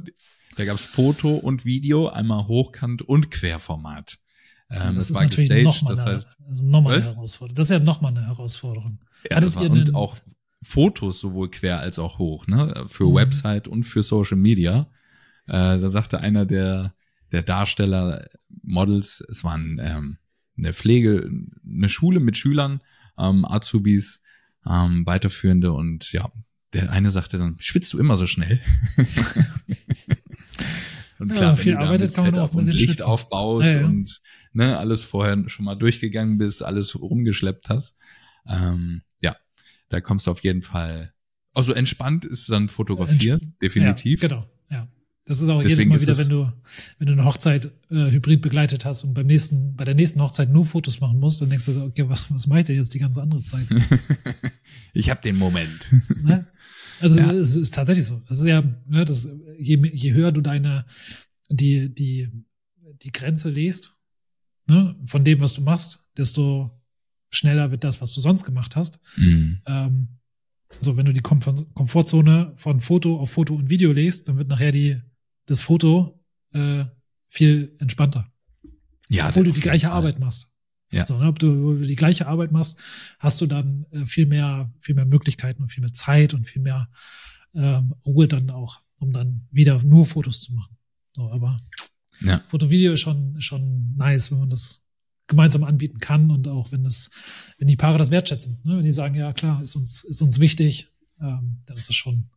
da 0.57 0.65
gab 0.65 0.77
es 0.77 0.85
Foto 0.85 1.37
und 1.37 1.65
Video, 1.65 2.09
einmal 2.09 2.47
hochkant 2.47 3.03
und 3.03 3.31
Querformat. 3.31 4.19
Ähm, 4.71 4.95
das, 4.95 5.09
das 5.09 5.17
war 5.17 5.27
gestaged, 5.27 5.65
noch 5.65 5.87
das 5.87 6.01
eine, 6.01 6.17
heißt, 6.17 6.29
also 6.49 6.67
noch 6.67 6.87
eine 6.87 7.03
Herausforderung. 7.03 7.55
Das 7.55 7.67
ist 7.67 7.71
ja 7.71 7.79
nochmal 7.79 8.17
eine 8.17 8.27
Herausforderung. 8.27 8.99
Ja, 9.31 9.37
Hattet 9.37 9.55
war, 9.55 9.71
und 9.71 9.95
auch 9.95 10.17
Fotos 10.63 11.21
sowohl 11.21 11.51
quer 11.51 11.81
als 11.81 11.99
auch 11.99 12.19
hoch, 12.19 12.47
ne? 12.47 12.87
Für 12.89 13.05
mhm. 13.05 13.15
Website 13.15 13.69
und 13.69 13.85
für 13.85 14.03
Social 14.03 14.37
Media. 14.37 14.89
Äh, 15.47 15.79
da 15.79 15.89
sagte 15.89 16.21
einer 16.21 16.47
der, 16.47 16.95
der 17.33 17.43
Darsteller, 17.43 18.25
Models, 18.63 19.25
es 19.29 19.45
waren 19.45 19.81
ähm, 19.81 20.19
eine 20.59 20.73
Pflege, 20.73 21.31
eine 21.65 21.89
Schule 21.89 22.21
mit 22.21 22.37
Schülern, 22.37 22.81
ähm, 23.19 23.45
Azubis, 23.45 24.23
ähm, 24.67 25.05
Weiterführende 25.07 25.73
und 25.73 26.13
ja, 26.13 26.31
der 26.73 26.91
eine 26.91 27.11
sagte 27.11 27.39
dann, 27.39 27.57
schwitzt 27.59 27.93
du 27.93 27.99
immer 27.99 28.17
so 28.17 28.27
schnell? 28.27 28.61
und 31.19 31.31
klar, 31.33 31.51
ja, 31.51 31.57
viel 31.57 31.73
wenn 31.73 31.81
du 31.81 31.85
arbeitet, 31.87 32.15
kann 32.15 32.31
man 32.31 32.39
auch 32.39 32.55
bisschen 32.55 32.75
Licht 32.75 32.87
schwitzen. 32.87 33.07
aufbaust 33.07 33.67
ja, 33.67 33.81
ja. 33.81 33.87
und 33.87 34.21
ne, 34.53 34.79
alles 34.79 35.03
vorher 35.03 35.49
schon 35.49 35.65
mal 35.65 35.75
durchgegangen 35.75 36.39
bist, 36.39 36.63
alles 36.63 36.99
rumgeschleppt 37.01 37.69
hast, 37.69 37.99
ähm, 38.49 39.03
ja, 39.21 39.37
da 39.89 40.01
kommst 40.01 40.27
du 40.27 40.31
auf 40.31 40.43
jeden 40.43 40.63
Fall. 40.63 41.13
Also 41.55 41.73
entspannt 41.73 42.25
ist 42.25 42.51
dann 42.51 42.69
fotografieren, 42.69 43.41
Entsp 43.41 43.61
definitiv. 43.61 44.23
Ja, 44.23 44.29
genau. 44.29 44.51
Das 45.27 45.43
ist 45.43 45.49
auch 45.49 45.61
Deswegen 45.61 45.91
jedes 45.91 46.07
Mal 46.07 46.15
wieder, 46.15 46.19
wenn 46.19 46.29
du, 46.29 46.53
wenn 46.99 47.07
du 47.09 47.13
eine 47.13 47.25
Hochzeit 47.25 47.67
äh, 47.91 48.11
hybrid 48.13 48.41
begleitet 48.41 48.85
hast 48.85 49.03
und 49.03 49.13
beim 49.13 49.27
nächsten, 49.27 49.75
bei 49.75 49.85
der 49.85 49.97
nächsten 49.97 50.21
Hochzeit 50.23 50.51
nur 50.51 50.65
Fotos 50.65 51.01
machen 51.01 51.19
musst, 51.19 51.43
dann 51.43 51.51
denkst 51.51 51.67
du 51.67 51.73
so, 51.73 51.83
okay, 51.83 52.09
was, 52.09 52.33
was 52.33 52.47
mache 52.47 52.61
ich 52.61 52.65
denn 52.67 52.77
jetzt 52.77 52.95
die 52.95 53.01
ganze 53.01 53.21
andere 53.21 53.43
Zeit? 53.43 53.67
ich 54.95 55.11
habe 55.11 55.21
den 55.23 55.37
Moment. 55.37 55.85
Ne? 56.23 56.47
Also 57.01 57.19
ja. 57.19 57.33
es 57.33 57.57
ist 57.57 57.75
tatsächlich 57.75 58.07
so. 58.07 58.23
Das 58.29 58.39
ist 58.39 58.47
ja, 58.47 58.63
ne, 58.87 59.05
das, 59.05 59.29
je, 59.59 59.77
je 59.93 60.13
höher 60.13 60.31
du 60.31 60.41
deine 60.41 60.87
die, 61.51 61.93
die, 61.93 62.29
die 63.03 63.13
Grenze 63.13 63.51
lest, 63.51 63.97
ne, 64.67 64.97
von 65.05 65.25
dem, 65.25 65.41
was 65.41 65.55
du 65.55 65.63
machst, 65.63 66.09
desto 66.17 66.71
schneller 67.31 67.71
wird 67.71 67.85
das, 67.85 68.01
was 68.01 68.13
du 68.13 68.21
sonst 68.21 68.45
gemacht 68.45 68.77
hast. 68.77 69.01
Mhm. 69.17 69.61
Ähm, 69.67 70.09
so, 70.81 70.97
wenn 70.97 71.07
du 71.07 71.13
die 71.13 71.21
Komfortzone 71.21 72.55
von 72.57 72.81
Foto 72.81 73.21
auf 73.21 73.31
Foto 73.31 73.55
und 73.55 73.71
Video 73.71 73.93
legst, 73.93 74.29
dann 74.29 74.39
wird 74.39 74.49
nachher 74.49 74.73
die 74.73 75.01
das 75.47 75.63
Foto 75.63 76.23
äh, 76.53 76.85
viel 77.29 77.77
entspannter. 77.79 78.33
Ja, 79.09 79.29
obwohl 79.29 79.45
du 79.45 79.53
die 79.53 79.61
gleiche 79.61 79.87
Fall. 79.87 79.97
Arbeit 79.97 80.19
machst. 80.19 80.55
Ja. 80.91 81.07
So, 81.07 81.19
ne, 81.19 81.27
ob 81.27 81.39
du 81.39 81.79
die 81.79 81.97
gleiche 81.97 82.27
Arbeit 82.27 82.53
machst, 82.53 82.79
hast 83.19 83.41
du 83.41 83.47
dann 83.47 83.87
äh, 83.91 84.07
viel 84.07 84.27
mehr, 84.27 84.73
viel 84.81 84.95
mehr 84.95 85.07
Möglichkeiten 85.07 85.63
und 85.63 85.69
viel 85.69 85.83
mehr 85.83 85.93
Zeit 85.93 86.35
und 86.35 86.47
viel 86.47 86.63
mehr 86.63 86.89
ähm, 87.55 87.95
Ruhe 88.05 88.29
dann 88.29 88.51
auch, 88.51 88.81
um 88.99 89.13
dann 89.13 89.49
wieder 89.51 89.83
nur 89.83 90.07
Fotos 90.07 90.43
zu 90.43 90.53
machen. 90.55 90.77
So, 91.15 91.31
aber 91.31 91.57
ja. 92.21 92.43
Foto-Video 92.47 92.93
ist 92.93 93.01
schon, 93.01 93.41
schon 93.41 93.95
nice, 93.97 94.31
wenn 94.31 94.39
man 94.39 94.51
das 94.51 94.85
gemeinsam 95.27 95.65
anbieten 95.65 95.99
kann 95.99 96.31
und 96.31 96.47
auch 96.47 96.71
wenn 96.71 96.85
das, 96.85 97.11
wenn 97.59 97.67
die 97.67 97.77
Paare 97.77 97.99
das 97.99 98.11
wertschätzen, 98.11 98.61
ne? 98.65 98.77
wenn 98.77 98.85
die 98.85 98.91
sagen, 98.91 99.15
ja 99.17 99.33
klar, 99.33 99.61
ist 99.61 99.75
uns, 99.75 100.05
ist 100.05 100.23
uns 100.23 100.39
wichtig, 100.39 100.89
ähm, 101.21 101.63
dann 101.67 101.77
ist 101.77 101.89
das 101.89 101.97
schon 101.97 102.31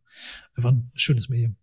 einfach 0.54 0.72
ein 0.72 0.90
schönes 0.94 1.28
Medium. 1.28 1.56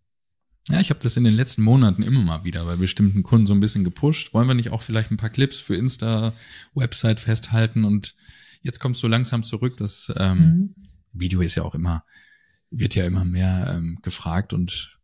Ja, 0.70 0.82
ich 0.82 0.90
habe 0.90 1.00
das 1.00 1.16
in 1.16 1.24
den 1.24 1.34
letzten 1.34 1.62
Monaten 1.62 2.04
immer 2.04 2.22
mal 2.22 2.44
wieder 2.44 2.66
bei 2.66 2.76
bestimmten 2.76 3.24
Kunden 3.24 3.48
so 3.48 3.54
ein 3.54 3.62
bisschen 3.62 3.86
gepusht. 3.86 4.34
Wollen 4.34 4.48
wir 4.48 4.54
nicht 4.54 4.72
auch 4.72 4.82
vielleicht 4.82 5.12
ein 5.12 5.18
paar 5.18 5.30
Clips 5.30 5.60
für 5.60 5.76
Insta, 5.76 6.34
Website 6.74 7.22
festhalten? 7.22 7.86
Und 7.86 8.16
jetzt 8.62 8.80
kommst 8.80 9.02
du 9.02 9.08
langsam 9.08 9.44
zurück. 9.44 9.78
Das 9.78 10.12
ähm, 10.18 10.40
mhm. 10.40 10.76
Video 11.14 11.42
ist 11.42 11.56
ja 11.56 11.64
auch 11.64 11.74
immer, 11.74 12.04
wird 12.70 12.96
ja 12.96 13.06
immer 13.06 13.24
mehr 13.24 13.74
ähm, 13.76 14.00
gefragt 14.02 14.52
und 14.52 14.98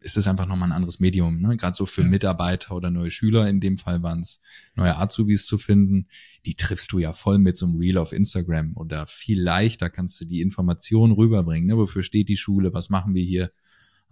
ist 0.00 0.16
es 0.16 0.26
einfach 0.26 0.46
nochmal 0.46 0.68
ein 0.68 0.74
anderes 0.74 1.00
Medium. 1.00 1.40
Ne? 1.40 1.56
Gerade 1.56 1.76
so 1.76 1.86
für 1.86 2.02
ja. 2.02 2.08
Mitarbeiter 2.08 2.74
oder 2.76 2.90
neue 2.90 3.10
Schüler, 3.10 3.48
in 3.48 3.60
dem 3.60 3.78
Fall 3.78 4.02
waren 4.02 4.20
es 4.20 4.42
neue 4.74 4.96
Azubis 4.96 5.46
zu 5.46 5.58
finden, 5.58 6.06
die 6.46 6.54
triffst 6.54 6.92
du 6.92 6.98
ja 6.98 7.12
voll 7.12 7.38
mit 7.38 7.56
so 7.56 7.66
einem 7.66 7.76
Reel 7.76 7.98
auf 7.98 8.12
Instagram 8.12 8.76
oder 8.76 9.06
viel 9.06 9.40
leichter 9.40 9.90
kannst 9.90 10.20
du 10.20 10.26
die 10.26 10.42
Informationen 10.42 11.12
rüberbringen. 11.12 11.68
Ne? 11.68 11.76
Wofür 11.76 12.02
steht 12.02 12.28
die 12.28 12.36
Schule? 12.36 12.72
Was 12.72 12.90
machen 12.90 13.14
wir 13.14 13.24
hier? 13.24 13.50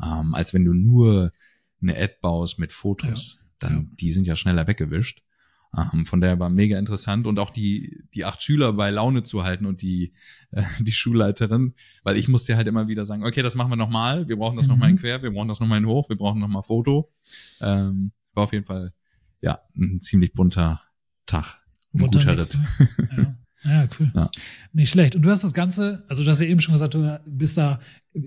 Ähm, 0.03 0.35
als 0.35 0.55
wenn 0.55 0.65
du 0.65 0.73
nur 0.73 1.33
eine 1.83 1.97
Ad 1.97 2.17
baust 2.21 2.59
mit 2.59 2.73
Fotos. 2.73 3.39
Ja. 3.41 3.47
Dann, 3.61 3.91
die 4.01 4.13
sind 4.13 4.27
ja 4.27 4.37
schneller 4.37 4.67
weggewischt. 4.67 5.23
Ähm, 5.77 6.05
von 6.05 6.21
daher 6.21 6.41
war 6.41 6.51
mega 6.51 6.79
interessant 6.79 7.27
und 7.27 7.39
auch 7.39 7.51
die, 7.51 8.03
die 8.15 8.25
acht 8.25 8.43
Schüler 8.43 8.73
bei 8.73 8.91
Laune 8.91 9.23
zu 9.23 9.45
halten 9.45 9.67
und 9.67 9.83
die, 9.83 10.13
äh, 10.51 10.65
die 10.81 10.93
Schulleiterin, 10.93 11.75
weil 12.03 12.17
ich 12.17 12.29
musste 12.29 12.57
halt 12.57 12.67
immer 12.67 12.89
wieder 12.89 13.07
sagen, 13.07 13.25
okay, 13.25 13.43
das 13.43 13.55
machen 13.55 13.71
wir 13.71 13.77
nochmal, 13.77 14.29
wir 14.29 14.37
brauchen 14.37 14.57
das 14.57 14.67
mhm. 14.67 14.73
nochmal 14.73 14.91
in 14.91 14.97
quer, 14.97 15.23
wir 15.23 15.31
brauchen 15.31 15.49
das 15.49 15.61
nochmal 15.61 15.79
in 15.79 15.87
hoch, 15.87 16.09
wir 16.09 16.17
brauchen 16.17 16.41
nochmal 16.41 16.63
Foto. 16.63 17.13
Ähm, 17.61 18.13
war 18.35 18.45
auf 18.45 18.53
jeden 18.53 18.67
Fall, 18.67 18.93
ja, 19.41 19.61
ein 19.77 20.01
ziemlich 20.01 20.33
bunter 20.33 20.83
Tag. 21.27 21.61
Ein 21.95 22.01
bunter 22.01 22.19
guter 22.19 22.39
Ritt. 22.39 22.59
Ja. 23.17 23.37
Ja, 23.63 23.87
cool. 23.99 24.11
Ja. 24.15 24.31
Nicht 24.73 24.89
schlecht. 24.89 25.17
Und 25.17 25.21
du 25.21 25.31
hast 25.31 25.45
das 25.45 25.53
Ganze, 25.53 26.03
also 26.09 26.25
du 26.25 26.31
hast 26.31 26.41
ja 26.41 26.47
eben 26.47 26.63
schon 26.63 26.73
gesagt, 26.73 26.95
du 26.95 27.21
bist 27.27 27.59
da, 27.59 27.79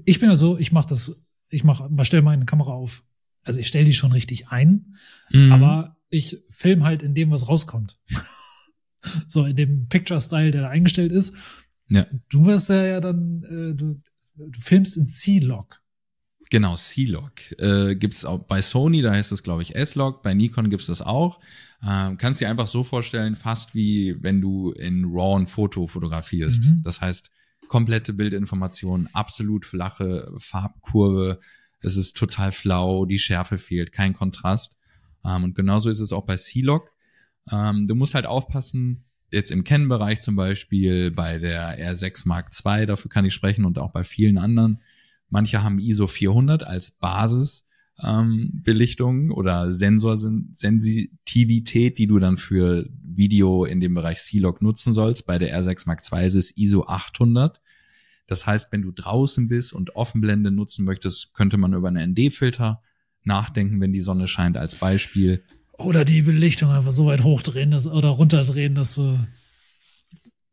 ich 0.06 0.20
bin 0.20 0.30
ja 0.30 0.36
so, 0.36 0.60
ich 0.60 0.72
mache 0.72 0.86
das 0.86 1.28
ich 1.54 1.64
mache, 1.64 1.90
stelle 2.04 2.24
meine 2.24 2.46
Kamera 2.46 2.72
auf. 2.72 3.04
Also 3.44 3.60
ich 3.60 3.68
stelle 3.68 3.86
die 3.86 3.94
schon 3.94 4.12
richtig 4.12 4.48
ein, 4.50 4.96
mhm. 5.30 5.52
aber 5.52 5.98
ich 6.10 6.44
film 6.50 6.84
halt 6.84 7.04
in 7.04 7.14
dem, 7.14 7.32
was 7.32 7.50
rauskommt. 7.50 8.00
so 9.28 9.46
in 9.46 9.56
dem 9.56 9.88
Picture-Style, 9.88 10.52
der 10.52 10.62
da 10.62 10.70
eingestellt 10.70 11.12
ist. 11.12 11.36
Ja. 11.90 12.06
Du 12.30 12.46
wirst 12.46 12.70
ja, 12.70 12.84
ja 12.86 13.02
dann, 13.02 13.44
äh, 13.44 13.76
du, 13.76 14.02
du 14.36 14.60
filmst 14.60 14.98
in 14.98 15.06
C-Log. 15.06 15.82
Genau, 16.50 16.76
C-Log. 16.76 17.32
Äh, 17.60 17.96
gibt 17.96 18.26
auch 18.26 18.40
bei 18.40 18.62
Sony, 18.62 19.02
da 19.02 19.12
heißt 19.12 19.32
es, 19.32 19.44
glaube 19.44 19.64
ich, 19.64 19.76
S-Log, 19.76 20.24
bei 20.24 20.34
Nikon 20.34 20.70
gibt's 20.70 20.86
das 20.86 21.02
auch. 21.02 21.40
Äh, 21.82 22.16
kannst 22.18 22.40
dir 22.40 22.50
einfach 22.50 22.68
so 22.68 22.84
vorstellen, 22.84 23.36
fast 23.36 23.76
wie 23.76 24.16
wenn 24.22 24.40
du 24.40 24.72
in 24.72 25.06
RAW 25.06 25.42
ein 25.42 25.48
Foto 25.48 25.88
fotografierst. 25.88 26.64
Mhm. 26.64 26.82
Das 26.84 27.02
heißt, 27.02 27.32
komplette 27.74 28.14
Bildinformation, 28.14 29.10
absolut 29.14 29.66
flache 29.66 30.32
Farbkurve, 30.38 31.40
es 31.80 31.96
ist 31.96 32.16
total 32.16 32.52
flau, 32.52 33.06
die 33.06 33.18
Schärfe 33.18 33.58
fehlt, 33.58 33.92
kein 33.92 34.14
Kontrast. 34.14 34.78
Ähm, 35.26 35.46
und 35.46 35.56
genauso 35.56 35.90
ist 35.90 36.00
es 36.00 36.14
auch 36.14 36.28
bei 36.28 36.36
C-Log. 36.36 36.92
Ähm, 37.52 37.88
du 37.88 37.96
musst 37.96 38.14
halt 38.14 38.28
aufpassen, 38.28 39.06
jetzt 39.32 39.50
im 39.50 39.64
Kennbereich 39.64 40.20
zum 40.20 40.36
Beispiel, 40.36 41.10
bei 41.10 41.40
der 41.40 41.96
R6 41.96 42.28
Mark 42.28 42.52
II, 42.64 42.86
dafür 42.86 43.10
kann 43.10 43.26
ich 43.26 43.34
sprechen 43.34 43.66
und 43.66 43.80
auch 43.80 43.92
bei 43.92 44.04
vielen 44.04 44.38
anderen. 44.38 44.80
Manche 45.30 45.64
haben 45.64 45.80
ISO 45.80 46.06
400 46.06 46.68
als 46.68 46.92
Basis 46.92 47.68
ähm, 48.04 48.52
Belichtung 48.54 49.32
oder 49.32 49.72
Sensorsensitivität, 49.72 51.98
die 51.98 52.06
du 52.06 52.20
dann 52.20 52.38
für 52.38 52.88
Video 53.02 53.66
in 53.66 53.80
dem 53.80 53.96
Bereich 53.96 54.20
C-Log 54.20 54.62
nutzen 54.62 54.94
sollst. 54.94 55.26
Bei 55.26 55.40
der 55.40 55.60
R6 55.60 55.88
Mark 55.88 56.04
II 56.12 56.24
ist 56.24 56.36
es 56.36 56.56
ISO 56.56 56.84
800. 56.84 57.63
Das 58.28 58.46
heißt, 58.46 58.72
wenn 58.72 58.82
du 58.82 58.92
draußen 58.92 59.48
bist 59.48 59.74
und 59.74 59.96
Offenblende 59.96 60.52
nutzen 60.52 60.86
möchtest, 60.86 61.34
könnte 61.34 61.58
man 61.58 61.74
über 61.74 61.90
einen 61.90 62.12
ND-Filter 62.12 62.82
nachdenken, 63.24 63.82
wenn 63.82 63.94
die 63.94 64.00
Sonne 64.00 64.28
scheint 64.28 64.58
als 64.58 64.76
Beispiel. 64.76 65.44
Oder 65.78 66.06
die 66.06 66.22
Belichtung 66.22 66.72
einfach 66.72 66.92
so 66.92 67.08
weit 67.08 67.24
hochdrehen 67.24 67.72
dass, 67.72 67.88
oder 67.88 68.10
runterdrehen, 68.10 68.76
dass 68.76 68.96
du 68.96 69.18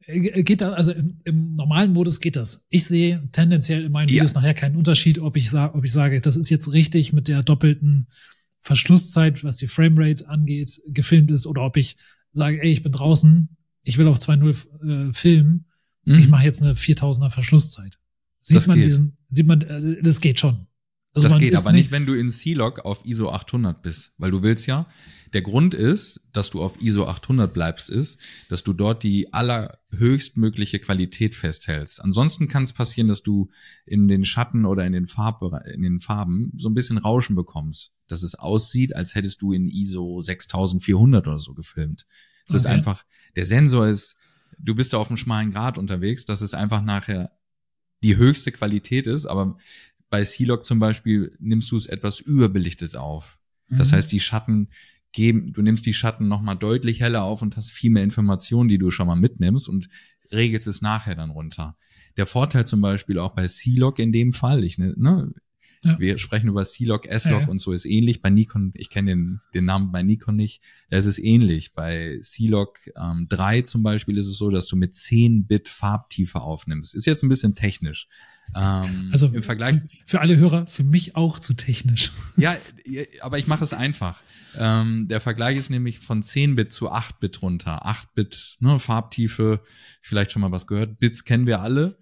äh, 0.06 0.42
geht 0.42 0.60
da, 0.60 0.72
also 0.72 0.92
im, 0.92 1.20
im, 1.24 1.54
normalen 1.54 1.92
Modus 1.92 2.20
geht 2.20 2.36
das. 2.36 2.66
Ich 2.70 2.84
sehe 2.86 3.28
tendenziell 3.32 3.84
in 3.84 3.92
meinen 3.92 4.08
ja. 4.08 4.16
Videos 4.16 4.34
nachher 4.34 4.54
keinen 4.54 4.76
Unterschied, 4.76 5.18
ob 5.18 5.36
ich 5.36 5.50
sage, 5.50 5.74
ob 5.74 5.84
ich 5.84 5.92
sage, 5.92 6.20
das 6.20 6.36
ist 6.36 6.50
jetzt 6.50 6.72
richtig 6.72 7.12
mit 7.12 7.28
der 7.28 7.42
doppelten 7.42 8.08
Verschlusszeit, 8.60 9.42
was 9.44 9.56
die 9.56 9.66
Framerate 9.66 10.28
angeht, 10.28 10.80
gefilmt 10.86 11.30
ist, 11.30 11.46
oder 11.46 11.62
ob 11.62 11.76
ich 11.76 11.96
sage, 12.32 12.62
ey, 12.62 12.70
ich 12.70 12.82
bin 12.82 12.92
draußen, 12.92 13.56
ich 13.82 13.98
will 13.98 14.06
auf 14.08 14.18
2.0 14.18 15.08
äh, 15.08 15.12
filmen 15.12 15.69
Mhm. 16.04 16.18
Ich 16.18 16.28
mache 16.28 16.44
jetzt 16.44 16.62
eine 16.62 16.74
4000er 16.74 17.30
Verschlusszeit. 17.30 17.98
Sieht 18.40 18.56
das 18.56 18.66
man 18.66 18.76
geht. 18.76 18.86
diesen, 18.86 19.16
sieht 19.28 19.46
man, 19.46 19.60
äh, 19.60 20.02
das 20.02 20.20
geht 20.20 20.38
schon. 20.38 20.66
Also 21.12 21.28
das 21.28 21.38
geht 21.38 21.56
aber 21.56 21.72
nicht, 21.72 21.90
wenn 21.90 22.06
du 22.06 22.14
in 22.14 22.30
C-Log 22.30 22.80
auf 22.80 23.04
ISO 23.04 23.30
800 23.30 23.82
bist, 23.82 24.12
weil 24.18 24.30
du 24.30 24.42
willst 24.42 24.68
ja, 24.68 24.86
der 25.32 25.42
Grund 25.42 25.74
ist, 25.74 26.20
dass 26.32 26.50
du 26.50 26.62
auf 26.62 26.80
ISO 26.80 27.06
800 27.06 27.52
bleibst, 27.52 27.90
ist, 27.90 28.18
dass 28.48 28.62
du 28.62 28.72
dort 28.72 29.02
die 29.02 29.32
allerhöchstmögliche 29.32 30.78
Qualität 30.78 31.34
festhältst. 31.34 32.02
Ansonsten 32.02 32.48
kann 32.48 32.62
es 32.62 32.72
passieren, 32.72 33.08
dass 33.08 33.22
du 33.22 33.50
in 33.86 34.06
den 34.06 34.24
Schatten 34.24 34.64
oder 34.64 34.86
in 34.86 34.92
den, 34.92 35.08
Farb, 35.08 35.42
in 35.72 35.82
den 35.82 36.00
Farben 36.00 36.52
so 36.56 36.68
ein 36.68 36.74
bisschen 36.74 36.98
Rauschen 36.98 37.34
bekommst, 37.34 37.92
dass 38.06 38.22
es 38.22 38.36
aussieht, 38.36 38.94
als 38.94 39.14
hättest 39.14 39.42
du 39.42 39.52
in 39.52 39.68
ISO 39.68 40.20
6400 40.20 41.26
oder 41.26 41.38
so 41.38 41.54
gefilmt. 41.54 42.06
Es 42.46 42.54
okay. 42.54 42.56
ist 42.56 42.66
einfach, 42.66 43.04
der 43.34 43.46
Sensor 43.46 43.88
ist 43.88 44.16
du 44.62 44.74
bist 44.74 44.92
da 44.92 44.98
auf 44.98 45.08
einem 45.08 45.16
schmalen 45.16 45.50
Grad 45.50 45.78
unterwegs, 45.78 46.24
dass 46.24 46.40
es 46.40 46.54
einfach 46.54 46.82
nachher 46.82 47.32
die 48.02 48.16
höchste 48.16 48.52
Qualität 48.52 49.06
ist, 49.06 49.26
aber 49.26 49.56
bei 50.08 50.24
C-Log 50.24 50.64
zum 50.64 50.78
Beispiel 50.78 51.36
nimmst 51.38 51.70
du 51.70 51.76
es 51.76 51.86
etwas 51.86 52.18
überbelichtet 52.20 52.96
auf. 52.96 53.38
Das 53.68 53.90
mhm. 53.90 53.96
heißt, 53.96 54.12
die 54.12 54.20
Schatten 54.20 54.68
geben, 55.12 55.52
du 55.52 55.62
nimmst 55.62 55.86
die 55.86 55.94
Schatten 55.94 56.28
nochmal 56.28 56.56
deutlich 56.56 57.00
heller 57.00 57.22
auf 57.22 57.42
und 57.42 57.56
hast 57.56 57.70
viel 57.70 57.90
mehr 57.90 58.04
Informationen, 58.04 58.68
die 58.68 58.78
du 58.78 58.90
schon 58.90 59.06
mal 59.06 59.16
mitnimmst 59.16 59.68
und 59.68 59.88
regelst 60.32 60.68
es 60.68 60.82
nachher 60.82 61.14
dann 61.14 61.30
runter. 61.30 61.76
Der 62.16 62.26
Vorteil 62.26 62.66
zum 62.66 62.80
Beispiel 62.80 63.18
auch 63.18 63.34
bei 63.34 63.46
C-Log 63.46 63.98
in 63.98 64.12
dem 64.12 64.32
Fall, 64.32 64.64
ich, 64.64 64.78
ne, 64.78 64.94
ne 64.96 65.32
ja. 65.82 65.98
Wir 65.98 66.18
sprechen 66.18 66.48
über 66.48 66.64
C-Log, 66.64 67.06
S-Log 67.06 67.32
ja, 67.32 67.40
ja. 67.40 67.48
und 67.48 67.58
so 67.60 67.72
ist 67.72 67.86
ähnlich. 67.86 68.20
Bei 68.20 68.30
Nikon, 68.30 68.72
ich 68.74 68.90
kenne 68.90 69.12
den, 69.12 69.40
den 69.54 69.64
Namen 69.64 69.92
bei 69.92 70.02
Nikon 70.02 70.36
nicht, 70.36 70.62
da 70.90 70.98
ist 70.98 71.06
es 71.06 71.18
ähnlich. 71.18 71.72
Bei 71.72 72.18
C-Log 72.20 72.78
ähm, 73.00 73.26
3 73.28 73.62
zum 73.62 73.82
Beispiel 73.82 74.18
ist 74.18 74.26
es 74.26 74.36
so, 74.36 74.50
dass 74.50 74.66
du 74.66 74.76
mit 74.76 74.94
10 74.94 75.46
Bit 75.46 75.68
Farbtiefe 75.68 76.40
aufnimmst. 76.40 76.94
Ist 76.94 77.06
jetzt 77.06 77.22
ein 77.22 77.28
bisschen 77.28 77.54
technisch. 77.54 78.08
Ähm, 78.54 79.10
also 79.12 79.26
im 79.26 79.42
Vergleich 79.42 79.76
für 80.06 80.20
alle 80.20 80.36
Hörer, 80.36 80.66
für 80.66 80.84
mich 80.84 81.16
auch 81.16 81.38
zu 81.38 81.54
technisch. 81.54 82.12
Ja, 82.36 82.56
aber 83.22 83.38
ich 83.38 83.46
mache 83.46 83.64
es 83.64 83.72
einfach. 83.72 84.20
Ähm, 84.56 85.08
der 85.08 85.20
Vergleich 85.20 85.56
ist 85.56 85.70
nämlich 85.70 86.00
von 86.00 86.22
10-Bit 86.22 86.72
zu 86.72 86.90
8-Bit 86.90 87.42
runter. 87.42 87.86
8-Bit, 87.86 88.56
ne, 88.60 88.78
Farbtiefe, 88.78 89.60
vielleicht 90.00 90.32
schon 90.32 90.42
mal 90.42 90.50
was 90.50 90.66
gehört. 90.66 90.98
Bits 90.98 91.24
kennen 91.24 91.46
wir 91.46 91.60
alle. 91.60 91.98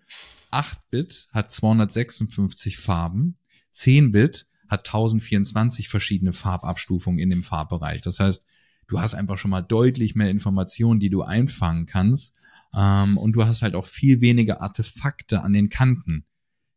8-Bit 0.51 1.29
hat 1.33 1.53
256 1.53 2.79
Farben. 2.79 3.37
10-Bit 3.72 4.46
hat 4.68 4.86
1024 4.86 5.88
verschiedene 5.88 6.32
Farbabstufungen 6.32 7.18
in 7.18 7.30
dem 7.30 7.42
Farbbereich. 7.42 8.02
Das 8.02 8.20
heißt, 8.20 8.44
du 8.86 9.00
hast 9.00 9.14
einfach 9.14 9.38
schon 9.38 9.50
mal 9.50 9.62
deutlich 9.62 10.14
mehr 10.14 10.30
Informationen, 10.30 11.00
die 11.00 11.10
du 11.10 11.22
einfangen 11.22 11.86
kannst. 11.86 12.36
Ähm, 12.74 13.16
und 13.16 13.32
du 13.32 13.44
hast 13.44 13.62
halt 13.62 13.74
auch 13.74 13.86
viel 13.86 14.20
weniger 14.20 14.60
Artefakte 14.60 15.42
an 15.42 15.54
den 15.54 15.70
Kanten 15.70 16.26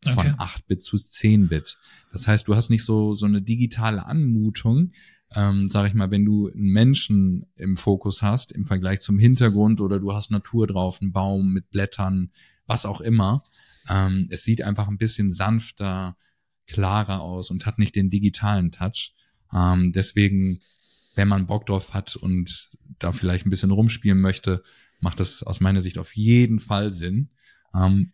von 0.06 0.28
okay. 0.28 0.36
8-Bit 0.38 0.82
zu 0.82 0.98
10-Bit. 0.98 1.78
Das 2.12 2.28
heißt, 2.28 2.48
du 2.48 2.56
hast 2.56 2.70
nicht 2.70 2.84
so, 2.84 3.14
so 3.14 3.26
eine 3.26 3.42
digitale 3.42 4.06
Anmutung, 4.06 4.94
ähm, 5.34 5.70
sag 5.70 5.88
ich 5.88 5.94
mal, 5.94 6.12
wenn 6.12 6.26
du 6.26 6.50
einen 6.50 6.72
Menschen 6.72 7.46
im 7.56 7.78
Fokus 7.78 8.22
hast, 8.22 8.52
im 8.52 8.66
Vergleich 8.66 9.00
zum 9.00 9.18
Hintergrund 9.18 9.80
oder 9.80 10.00
du 10.00 10.14
hast 10.14 10.32
Natur 10.32 10.68
drauf, 10.68 11.02
einen 11.02 11.14
Baum 11.14 11.54
mit 11.54 11.70
Blättern, 11.70 12.32
was 12.68 12.86
auch 12.86 13.00
immer. 13.02 13.44
Ähm, 13.90 14.28
es 14.30 14.44
sieht 14.44 14.62
einfach 14.62 14.88
ein 14.88 14.98
bisschen 14.98 15.32
sanfter, 15.32 16.18
klarer 16.68 17.22
aus 17.22 17.50
und 17.50 17.66
hat 17.66 17.80
nicht 17.80 17.96
den 17.96 18.10
digitalen 18.10 18.72
Touch. 18.72 19.14
Ähm, 19.54 19.92
deswegen, 19.94 20.62
wenn 21.16 21.28
man 21.28 21.48
Bock 21.48 21.66
drauf 21.66 21.94
hat 21.94 22.16
und 22.16 22.70
da 23.00 23.12
vielleicht 23.12 23.46
ein 23.46 23.50
bisschen 23.50 23.72
rumspielen 23.72 24.20
möchte, 24.20 24.64
macht 25.00 25.20
das 25.20 25.44
aus 25.44 25.60
meiner 25.60 25.82
Sicht 25.82 25.98
auf 25.98 26.16
jeden 26.16 26.60
Fall 26.60 26.90
Sinn. 26.90 27.30
Ähm, 27.74 28.14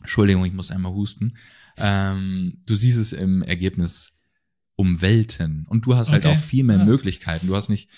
Entschuldigung, 0.00 0.44
ich 0.44 0.52
muss 0.52 0.70
einmal 0.70 0.92
husten. 0.92 1.36
Ähm, 1.76 2.58
du 2.66 2.74
siehst 2.74 2.98
es 2.98 3.12
im 3.12 3.42
Ergebnis 3.42 4.18
um 4.76 5.02
Welten. 5.02 5.66
Und 5.68 5.84
du 5.84 5.94
hast 5.94 6.10
halt 6.10 6.24
okay. 6.24 6.34
auch 6.34 6.40
viel 6.40 6.64
mehr 6.64 6.78
ja. 6.78 6.84
Möglichkeiten. 6.84 7.46
Du 7.46 7.54
hast 7.54 7.68
nicht, 7.68 7.90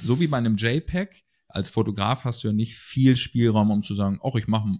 so 0.00 0.18
wie 0.18 0.26
bei 0.26 0.38
einem 0.38 0.56
JPEG, 0.56 1.24
als 1.48 1.68
Fotograf 1.68 2.24
hast 2.24 2.42
du 2.42 2.48
ja 2.48 2.54
nicht 2.54 2.76
viel 2.76 3.16
Spielraum, 3.16 3.70
um 3.70 3.82
zu 3.82 3.94
sagen, 3.94 4.18
ach, 4.24 4.34
ich 4.36 4.48
mache, 4.48 4.78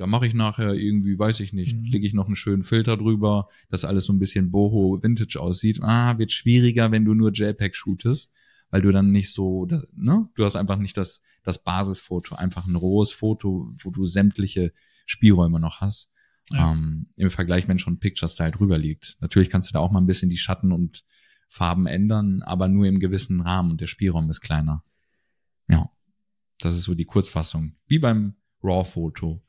da 0.00 0.06
mache 0.06 0.26
ich 0.26 0.32
nachher 0.32 0.72
irgendwie, 0.72 1.18
weiß 1.18 1.40
ich 1.40 1.52
nicht, 1.52 1.76
mhm. 1.76 1.84
lege 1.84 2.06
ich 2.06 2.14
noch 2.14 2.24
einen 2.24 2.34
schönen 2.34 2.62
Filter 2.62 2.96
drüber, 2.96 3.48
dass 3.68 3.84
alles 3.84 4.06
so 4.06 4.14
ein 4.14 4.18
bisschen 4.18 4.50
boho 4.50 4.98
Vintage 5.02 5.38
aussieht. 5.38 5.82
Ah, 5.82 6.16
wird 6.16 6.32
schwieriger, 6.32 6.90
wenn 6.90 7.04
du 7.04 7.12
nur 7.12 7.32
JPEG 7.32 7.76
shootest, 7.76 8.32
weil 8.70 8.80
du 8.80 8.92
dann 8.92 9.12
nicht 9.12 9.30
so, 9.30 9.66
ne, 9.66 10.26
du 10.34 10.44
hast 10.46 10.56
einfach 10.56 10.78
nicht 10.78 10.96
das, 10.96 11.20
das 11.42 11.62
Basisfoto, 11.62 12.34
einfach 12.34 12.66
ein 12.66 12.76
rohes 12.76 13.12
Foto, 13.12 13.74
wo 13.82 13.90
du 13.90 14.04
sämtliche 14.04 14.72
Spielräume 15.04 15.60
noch 15.60 15.82
hast. 15.82 16.14
Ja. 16.48 16.72
Ähm, 16.72 17.08
Im 17.16 17.28
Vergleich, 17.28 17.68
wenn 17.68 17.78
schon 17.78 17.98
Picture 17.98 18.30
Style 18.30 18.52
drüber 18.52 18.78
liegt. 18.78 19.18
Natürlich 19.20 19.50
kannst 19.50 19.68
du 19.68 19.74
da 19.74 19.80
auch 19.80 19.90
mal 19.90 20.00
ein 20.00 20.06
bisschen 20.06 20.30
die 20.30 20.38
Schatten 20.38 20.72
und 20.72 21.04
Farben 21.46 21.86
ändern, 21.86 22.40
aber 22.40 22.68
nur 22.68 22.86
im 22.86 23.00
gewissen 23.00 23.42
Rahmen 23.42 23.72
und 23.72 23.82
der 23.82 23.86
Spielraum 23.86 24.30
ist 24.30 24.40
kleiner. 24.40 24.82
Ja, 25.68 25.90
das 26.58 26.74
ist 26.74 26.84
so 26.84 26.94
die 26.94 27.04
Kurzfassung. 27.04 27.74
Wie 27.86 27.98
beim 27.98 28.36
RAW-Foto. 28.62 29.42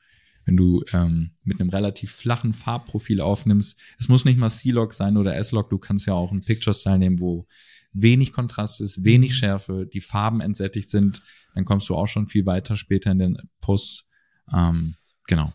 Wenn 0.52 0.58
du 0.58 0.84
ähm, 0.92 1.32
mit 1.46 1.62
einem 1.62 1.70
relativ 1.70 2.12
flachen 2.12 2.52
Farbprofil 2.52 3.22
aufnimmst, 3.22 3.80
es 3.98 4.10
muss 4.10 4.26
nicht 4.26 4.38
mal 4.38 4.50
C-Log 4.50 4.92
sein 4.92 5.16
oder 5.16 5.34
S-Log, 5.38 5.70
du 5.70 5.78
kannst 5.78 6.08
ja 6.08 6.14
auch 6.14 6.30
ein 6.30 6.42
Picture-Style 6.42 7.00
nehmen, 7.00 7.22
wo 7.22 7.48
wenig 7.94 8.34
Kontrast 8.34 8.82
ist, 8.82 9.06
wenig 9.06 9.30
mhm. 9.32 9.36
Schärfe, 9.36 9.88
die 9.88 10.02
Farben 10.02 10.42
entsättigt 10.42 10.90
sind, 10.90 11.22
dann 11.56 11.64
kommst 11.64 11.88
du 11.88 11.96
auch 11.96 12.08
schon 12.08 12.28
viel 12.28 12.46
weiter 12.46 12.76
später 12.76 13.12
in 13.12 13.20
den 13.20 13.38
Posts. 13.62 14.10
Ähm, 14.54 14.96
genau, 15.26 15.54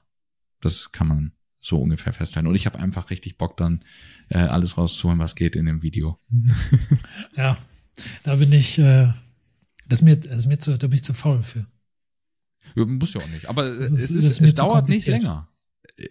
das 0.62 0.92
kann 0.92 1.09
man 1.09 1.32
so 1.61 1.76
ungefähr 1.78 2.14
festhalten. 2.14 2.49
Und 2.49 2.55
ich 2.55 2.64
habe 2.64 2.78
einfach 2.78 3.11
richtig 3.11 3.36
Bock 3.36 3.59
dann, 3.59 3.84
äh, 4.30 4.38
alles 4.38 4.78
rauszuholen, 4.78 5.18
was 5.18 5.34
geht 5.34 5.57
in 5.57 5.66
dem 5.66 5.82
Video. 5.82 6.18
ja, 7.36 7.59
da 8.22 8.36
bin 8.36 8.51
ich, 8.51 8.78
äh, 8.78 9.12
das 9.88 9.99
ist 9.99 10.03
mir, 10.03 10.16
das 10.16 10.36
ist 10.36 10.47
mir 10.47 10.59
zu, 10.59 10.78
da 10.78 10.86
bin 10.86 10.97
ich 10.97 11.05
zu 11.05 11.12
faul 11.12 11.42
für. 11.42 11.66
Muss 12.77 13.14
ja 13.14 13.22
auch 13.22 13.29
nicht. 13.29 13.49
Aber 13.49 13.66
ist, 13.66 13.91
es, 13.91 14.11
ist, 14.11 14.41
es 14.41 14.55
dauert 14.55 14.89
nicht 14.89 15.07
länger. 15.07 15.49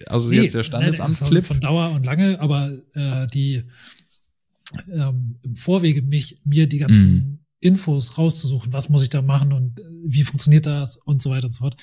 Also 0.07 0.29
nee, 0.29 0.41
jetzt 0.41 0.55
der 0.55 0.63
Standesamt-Clip. 0.63 1.45
Von, 1.45 1.57
von, 1.57 1.61
Dauer 1.61 1.91
und 1.91 2.05
lange, 2.05 2.39
aber 2.39 2.71
äh, 2.93 3.27
die 3.27 3.63
ähm, 4.91 5.37
im 5.43 5.55
Vorwege 5.55 6.01
mich, 6.01 6.41
mir 6.43 6.67
die 6.67 6.79
ganzen 6.79 7.15
mm. 7.15 7.39
Infos 7.59 8.17
rauszusuchen, 8.17 8.73
was 8.73 8.89
muss 8.89 9.03
ich 9.03 9.09
da 9.09 9.21
machen 9.21 9.53
und 9.53 9.79
äh, 9.79 9.83
wie 10.03 10.23
funktioniert 10.23 10.65
das 10.65 10.97
und 10.97 11.21
so 11.21 11.29
weiter 11.29 11.45
und 11.45 11.53
so 11.53 11.59
fort. 11.59 11.77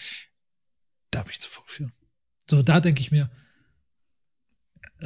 Da 1.10 1.22
bin 1.22 1.30
ich 1.30 1.40
zu 1.40 1.48
faul 1.48 1.64
für. 1.66 1.90
So, 2.48 2.62
da 2.62 2.80
denke 2.80 3.00
ich 3.00 3.12
mir, 3.12 3.30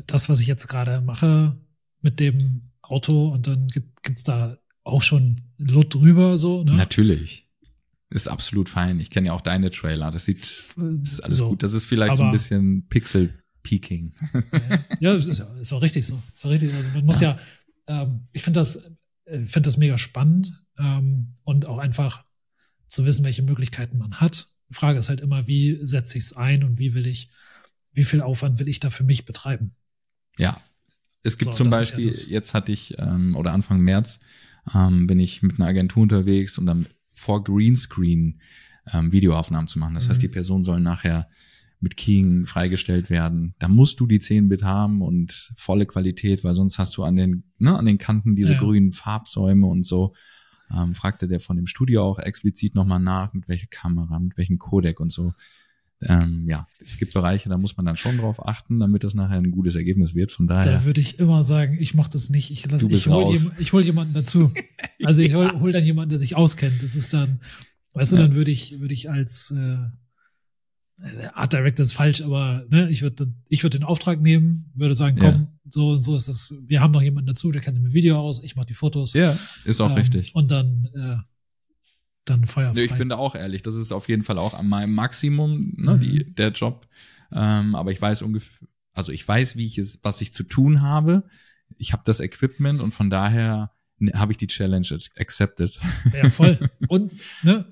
das, 0.07 0.29
was 0.29 0.41
ich 0.41 0.47
jetzt 0.47 0.69
gerade 0.69 1.01
mache 1.01 1.57
mit 2.01 2.21
dem 2.21 2.71
Auto 2.83 3.29
und 3.29 3.47
dann 3.47 3.69
gibt, 3.69 4.09
es 4.09 4.25
da 4.25 4.59
auch 4.85 5.03
schon 5.03 5.41
Lot 5.59 5.95
drüber 5.95 6.39
so. 6.39 6.63
Ne? 6.65 6.75
Natürlich. 6.75 7.46
Ist 8.11 8.29
absolut 8.29 8.69
fein. 8.69 9.01
Ich 9.01 9.11
kenne 9.11 9.29
ja 9.29 9.33
auch 9.33 9.41
deine 9.41 9.71
Trailer. 9.71 10.11
Das 10.11 10.27
sieht, 10.27 10.41
ist 10.41 11.21
alles 11.25 11.39
so, 11.39 11.49
gut. 11.49 11.63
Das 11.63 11.73
ist 11.73 11.87
vielleicht 11.87 12.17
so 12.17 12.23
ein 12.23 12.31
bisschen 12.31 12.87
Pixel-Peaking. 12.89 14.15
ja, 15.01 15.13
das 15.13 15.27
ist, 15.27 15.41
ist 15.61 15.73
auch 15.73 15.83
richtig 15.83 16.07
so. 16.07 16.23
Ist 16.33 16.47
auch 16.47 16.51
richtig. 16.51 16.73
Also 16.75 16.91
man 16.91 17.05
muss 17.05 17.21
ja, 17.21 17.33
ja 17.89 18.03
ähm, 18.03 18.27
ich 18.33 18.43
finde 18.43 18.61
das, 18.61 18.77
äh, 19.25 19.45
finde 19.45 19.67
das 19.67 19.77
mega 19.77 19.99
spannend 19.99 20.53
ähm, 20.79 21.35
und 21.43 21.67
auch 21.67 21.79
einfach 21.79 22.25
zu 22.87 23.05
wissen, 23.05 23.25
welche 23.25 23.43
Möglichkeiten 23.43 23.99
man 23.99 24.21
hat. 24.21 24.49
Die 24.71 24.75
Frage 24.75 24.99
ist 24.99 25.09
halt 25.09 25.21
immer, 25.21 25.47
wie 25.49 25.79
setze 25.85 26.19
ich 26.19 26.25
es 26.25 26.33
ein 26.33 26.63
und 26.63 26.79
wie 26.79 26.95
will 26.95 27.07
ich, 27.07 27.31
wie 27.93 28.05
viel 28.05 28.21
Aufwand 28.21 28.61
will 28.61 28.69
ich 28.69 28.79
da 28.79 28.91
für 28.91 29.05
mich 29.05 29.25
betreiben? 29.25 29.75
Ja. 30.39 30.61
Es 31.23 31.39
gibt 31.39 31.53
so, 31.53 31.65
zum 31.65 31.71
Beispiel, 31.71 32.09
ja 32.09 32.29
jetzt 32.29 32.55
hatte 32.55 32.71
ich, 32.71 32.95
ähm, 32.99 33.35
oder 33.35 33.53
Anfang 33.53 33.81
März, 33.81 34.21
ähm, 34.73 35.09
bin 35.09 35.19
ich 35.19 35.43
mit 35.43 35.59
einer 35.59 35.69
Agentur 35.69 36.05
unterwegs, 36.05 36.57
um 36.59 36.67
dann 36.67 36.87
vor 37.17 37.43
Greenscreen 37.43 38.41
ähm, 38.93 39.11
Videoaufnahmen 39.11 39.67
zu 39.67 39.79
machen. 39.79 39.95
Das 39.95 40.05
mhm. 40.05 40.11
heißt, 40.11 40.23
die 40.23 40.29
Person 40.29 40.63
soll 40.63 40.81
nachher 40.81 41.29
mit 41.81 41.97
Keying 41.97 42.47
freigestellt 42.47 43.11
werden. 43.11 43.55
Da 43.59 43.69
musst 43.69 44.01
du 44.01 44.07
die 44.07 44.21
10-Bit 44.21 44.63
haben 44.63 45.03
und 45.03 45.53
volle 45.57 45.87
Qualität, 45.87 46.45
weil 46.45 46.55
sonst 46.55 46.79
hast 46.79 46.97
du 46.97 47.05
an 47.05 47.17
den, 47.17 47.45
ne, 47.59 47.77
an 47.77 47.87
den 47.87 47.99
Kanten 47.99 48.35
diese 48.37 48.55
ja. 48.55 48.61
grünen 48.61 48.93
Farbsäume 48.93 49.67
und 49.67 49.85
so. 49.85 50.15
Ähm, 50.75 50.95
fragte 50.95 51.29
der 51.29 51.41
von 51.41 51.57
dem 51.57 51.67
Studio 51.67 52.03
auch 52.03 52.19
explizit 52.19 52.75
nochmal 52.75 53.01
nach, 53.01 53.33
mit 53.35 53.49
welcher 53.49 53.69
Kamera, 53.69 54.19
mit 54.19 54.37
welchem 54.37 54.59
Codec 54.59 55.01
und 55.01 55.13
so 55.13 55.33
ähm, 56.03 56.47
ja, 56.47 56.67
es 56.85 56.99
gibt 56.99 57.15
Bereiche, 57.15 57.49
da 57.49 57.57
muss 57.57 57.77
man 57.77 57.87
dann 57.87 57.97
schon 57.97 58.19
drauf 58.19 58.47
achten, 58.47 58.79
damit 58.79 59.03
das 59.03 59.15
nachher 59.15 59.39
ein 59.39 59.51
gutes 59.51 59.77
Ergebnis 59.77 60.15
wird. 60.15 60.31
Von 60.31 60.47
daher. 60.47 60.71
Da 60.71 60.85
würde 60.85 61.01
ich 61.01 61.19
immer 61.19 61.43
sagen, 61.43 61.79
ich 61.81 61.95
mache 61.95 62.11
das 62.11 62.29
nicht. 62.29 62.51
Ich, 62.51 62.71
lass, 62.71 62.83
ich 62.83 63.07
hole 63.07 63.35
jem, 63.35 63.73
hol 63.73 63.83
jemanden 63.83 64.15
dazu. 64.15 64.53
Also 65.05 65.21
ich 65.21 65.35
hol, 65.35 65.61
hol 65.61 65.73
dann 65.73 65.85
jemanden, 65.85 66.09
der 66.09 66.19
sich 66.19 66.37
auskennt. 66.37 66.83
Das 66.83 66.97
ist 66.97 67.13
dann, 67.13 67.41
weißt 67.93 68.13
du, 68.13 68.17
dann 68.17 68.35
würde 68.35 68.51
ich, 68.51 68.81
würde 68.81 68.95
ich 68.95 69.11
als 69.11 69.51
äh, 69.51 69.77
Art 71.35 71.53
Director 71.53 71.83
ist 71.83 71.93
falsch, 71.93 72.23
aber 72.23 72.65
ne, 72.71 72.89
ich 72.91 73.03
würde 73.03 73.27
ich 73.49 73.63
würde 73.63 73.79
den 73.79 73.85
Auftrag 73.85 74.23
nehmen, 74.23 74.73
würde 74.75 74.95
sagen, 74.95 75.19
komm, 75.21 75.35
ja. 75.35 75.49
so 75.69 75.99
so 75.99 76.17
ist 76.17 76.29
das. 76.29 76.55
Wir 76.67 76.81
haben 76.81 76.93
noch 76.93 77.03
jemanden 77.03 77.27
dazu, 77.27 77.53
der 77.53 77.61
kennt 77.61 77.75
sich 77.75 77.85
mit 77.85 77.93
Video 77.93 78.19
aus, 78.19 78.43
ich 78.43 78.57
mache 78.57 78.67
die 78.67 78.75
Fotos. 78.75 79.13
Ja, 79.13 79.39
ist 79.67 79.81
auch 79.83 79.91
ähm, 79.91 79.97
richtig. 79.97 80.35
Und 80.35 80.51
dann 80.51 80.89
äh, 80.95 81.17
dann 82.31 82.47
feuerfrei. 82.47 82.75
Nee, 82.75 82.87
ich 82.87 82.95
bin 82.95 83.09
da 83.09 83.17
auch 83.17 83.35
ehrlich. 83.35 83.63
Das 83.63 83.75
ist 83.75 83.93
auf 83.93 84.09
jeden 84.09 84.23
Fall 84.23 84.39
auch 84.39 84.55
an 84.55 84.69
meinem 84.69 84.95
Maximum, 84.95 85.75
ne, 85.77 85.95
mhm. 85.95 86.01
die, 86.01 86.35
der 86.35 86.51
Job. 86.51 86.87
Ähm, 87.33 87.75
aber 87.75 87.93
ich 87.93 88.01
weiß 88.01 88.23
ungefähr, 88.23 88.69
also 88.93 89.13
ich 89.13 89.27
weiß, 89.27 89.57
wie 89.57 89.67
ich 89.67 89.79
es, 89.79 90.01
was 90.03 90.21
ich 90.21 90.33
zu 90.33 90.43
tun 90.43 90.83
habe. 90.83 91.25
Ich 91.77 91.93
habe 91.93 92.03
das 92.05 92.21
Equipment 92.21 92.81
und 92.81 92.93
von 92.93 93.11
daher 93.11 93.73
ne, 93.99 94.13
habe 94.15 94.33
ich 94.33 94.39
die 94.39 94.47
Challenge 94.47 94.87
accepted. 95.19 95.79
Ja, 96.15 96.31
voll. 96.31 96.59
Und 96.89 97.13
ne, 97.43 97.67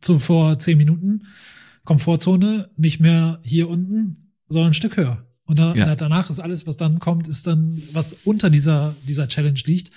zu 0.00 0.18
vor 0.18 0.58
zehn 0.58 0.78
Minuten 0.78 1.26
Komfortzone 1.84 2.70
nicht 2.76 3.00
mehr 3.00 3.40
hier 3.42 3.68
unten, 3.68 4.32
sondern 4.48 4.70
ein 4.70 4.74
Stück 4.74 4.96
höher. 4.96 5.26
Und 5.44 5.58
dann, 5.58 5.76
ja. 5.76 5.94
danach 5.96 6.30
ist 6.30 6.40
alles, 6.40 6.66
was 6.66 6.76
dann 6.76 6.98
kommt, 6.98 7.28
ist 7.28 7.46
dann, 7.46 7.82
was 7.92 8.14
unter 8.24 8.50
dieser, 8.50 8.94
dieser 9.06 9.28
Challenge 9.28 9.60
liegt. 9.64 9.90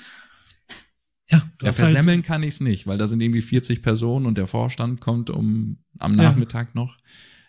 Ja, 1.29 1.37
ja 1.37 1.43
halt 1.63 1.73
versemmeln 1.75 2.19
halt 2.19 2.25
kann 2.25 2.43
ich 2.43 2.49
es 2.49 2.61
nicht, 2.61 2.85
weil 2.87 2.97
da 2.97 3.07
sind 3.07 3.21
irgendwie 3.21 3.41
40 3.41 3.81
Personen 3.81 4.25
und 4.25 4.37
der 4.37 4.47
Vorstand 4.47 5.01
kommt 5.01 5.29
um 5.29 5.79
am 5.99 6.15
Nachmittag 6.15 6.67
ja. 6.73 6.81
noch. 6.81 6.97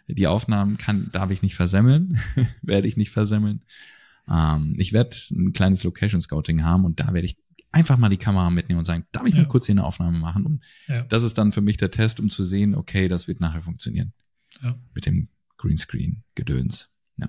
Die 0.08 0.26
Aufnahmen 0.26 0.78
kann, 0.78 1.10
darf 1.12 1.30
ich 1.30 1.42
nicht 1.42 1.56
versemmeln, 1.56 2.18
werde 2.62 2.88
ich 2.88 2.96
nicht 2.96 3.10
versemmeln. 3.10 3.64
Ähm, 4.28 4.74
ich 4.78 4.92
werde 4.92 5.16
ein 5.32 5.52
kleines 5.52 5.84
Location 5.84 6.20
Scouting 6.20 6.64
haben 6.64 6.84
und 6.84 7.00
da 7.00 7.12
werde 7.12 7.26
ich 7.26 7.36
einfach 7.72 7.98
mal 7.98 8.08
die 8.08 8.16
Kamera 8.16 8.48
mitnehmen 8.50 8.78
und 8.78 8.84
sagen, 8.84 9.04
darf 9.12 9.26
ich 9.26 9.34
Ja. 9.34 9.42
mal 9.42 9.48
kurz 9.48 9.66
hier 9.66 9.74
eine 9.74 9.84
Aufnahme 9.84 10.18
machen? 10.18 10.46
Und 10.46 10.64
Ja. 10.86 11.02
das 11.02 11.22
ist 11.22 11.36
dann 11.36 11.52
für 11.52 11.60
mich 11.60 11.76
der 11.76 11.90
Test, 11.90 12.20
um 12.20 12.30
zu 12.30 12.42
sehen, 12.44 12.74
okay, 12.74 13.08
das 13.08 13.28
wird 13.28 13.40
nachher 13.40 13.60
funktionieren. 13.60 14.12
Ja. 14.62 14.78
Mit 14.94 15.06
dem 15.06 15.28
Greenscreen-Gedöns. 15.58 16.94
Ja. 17.18 17.28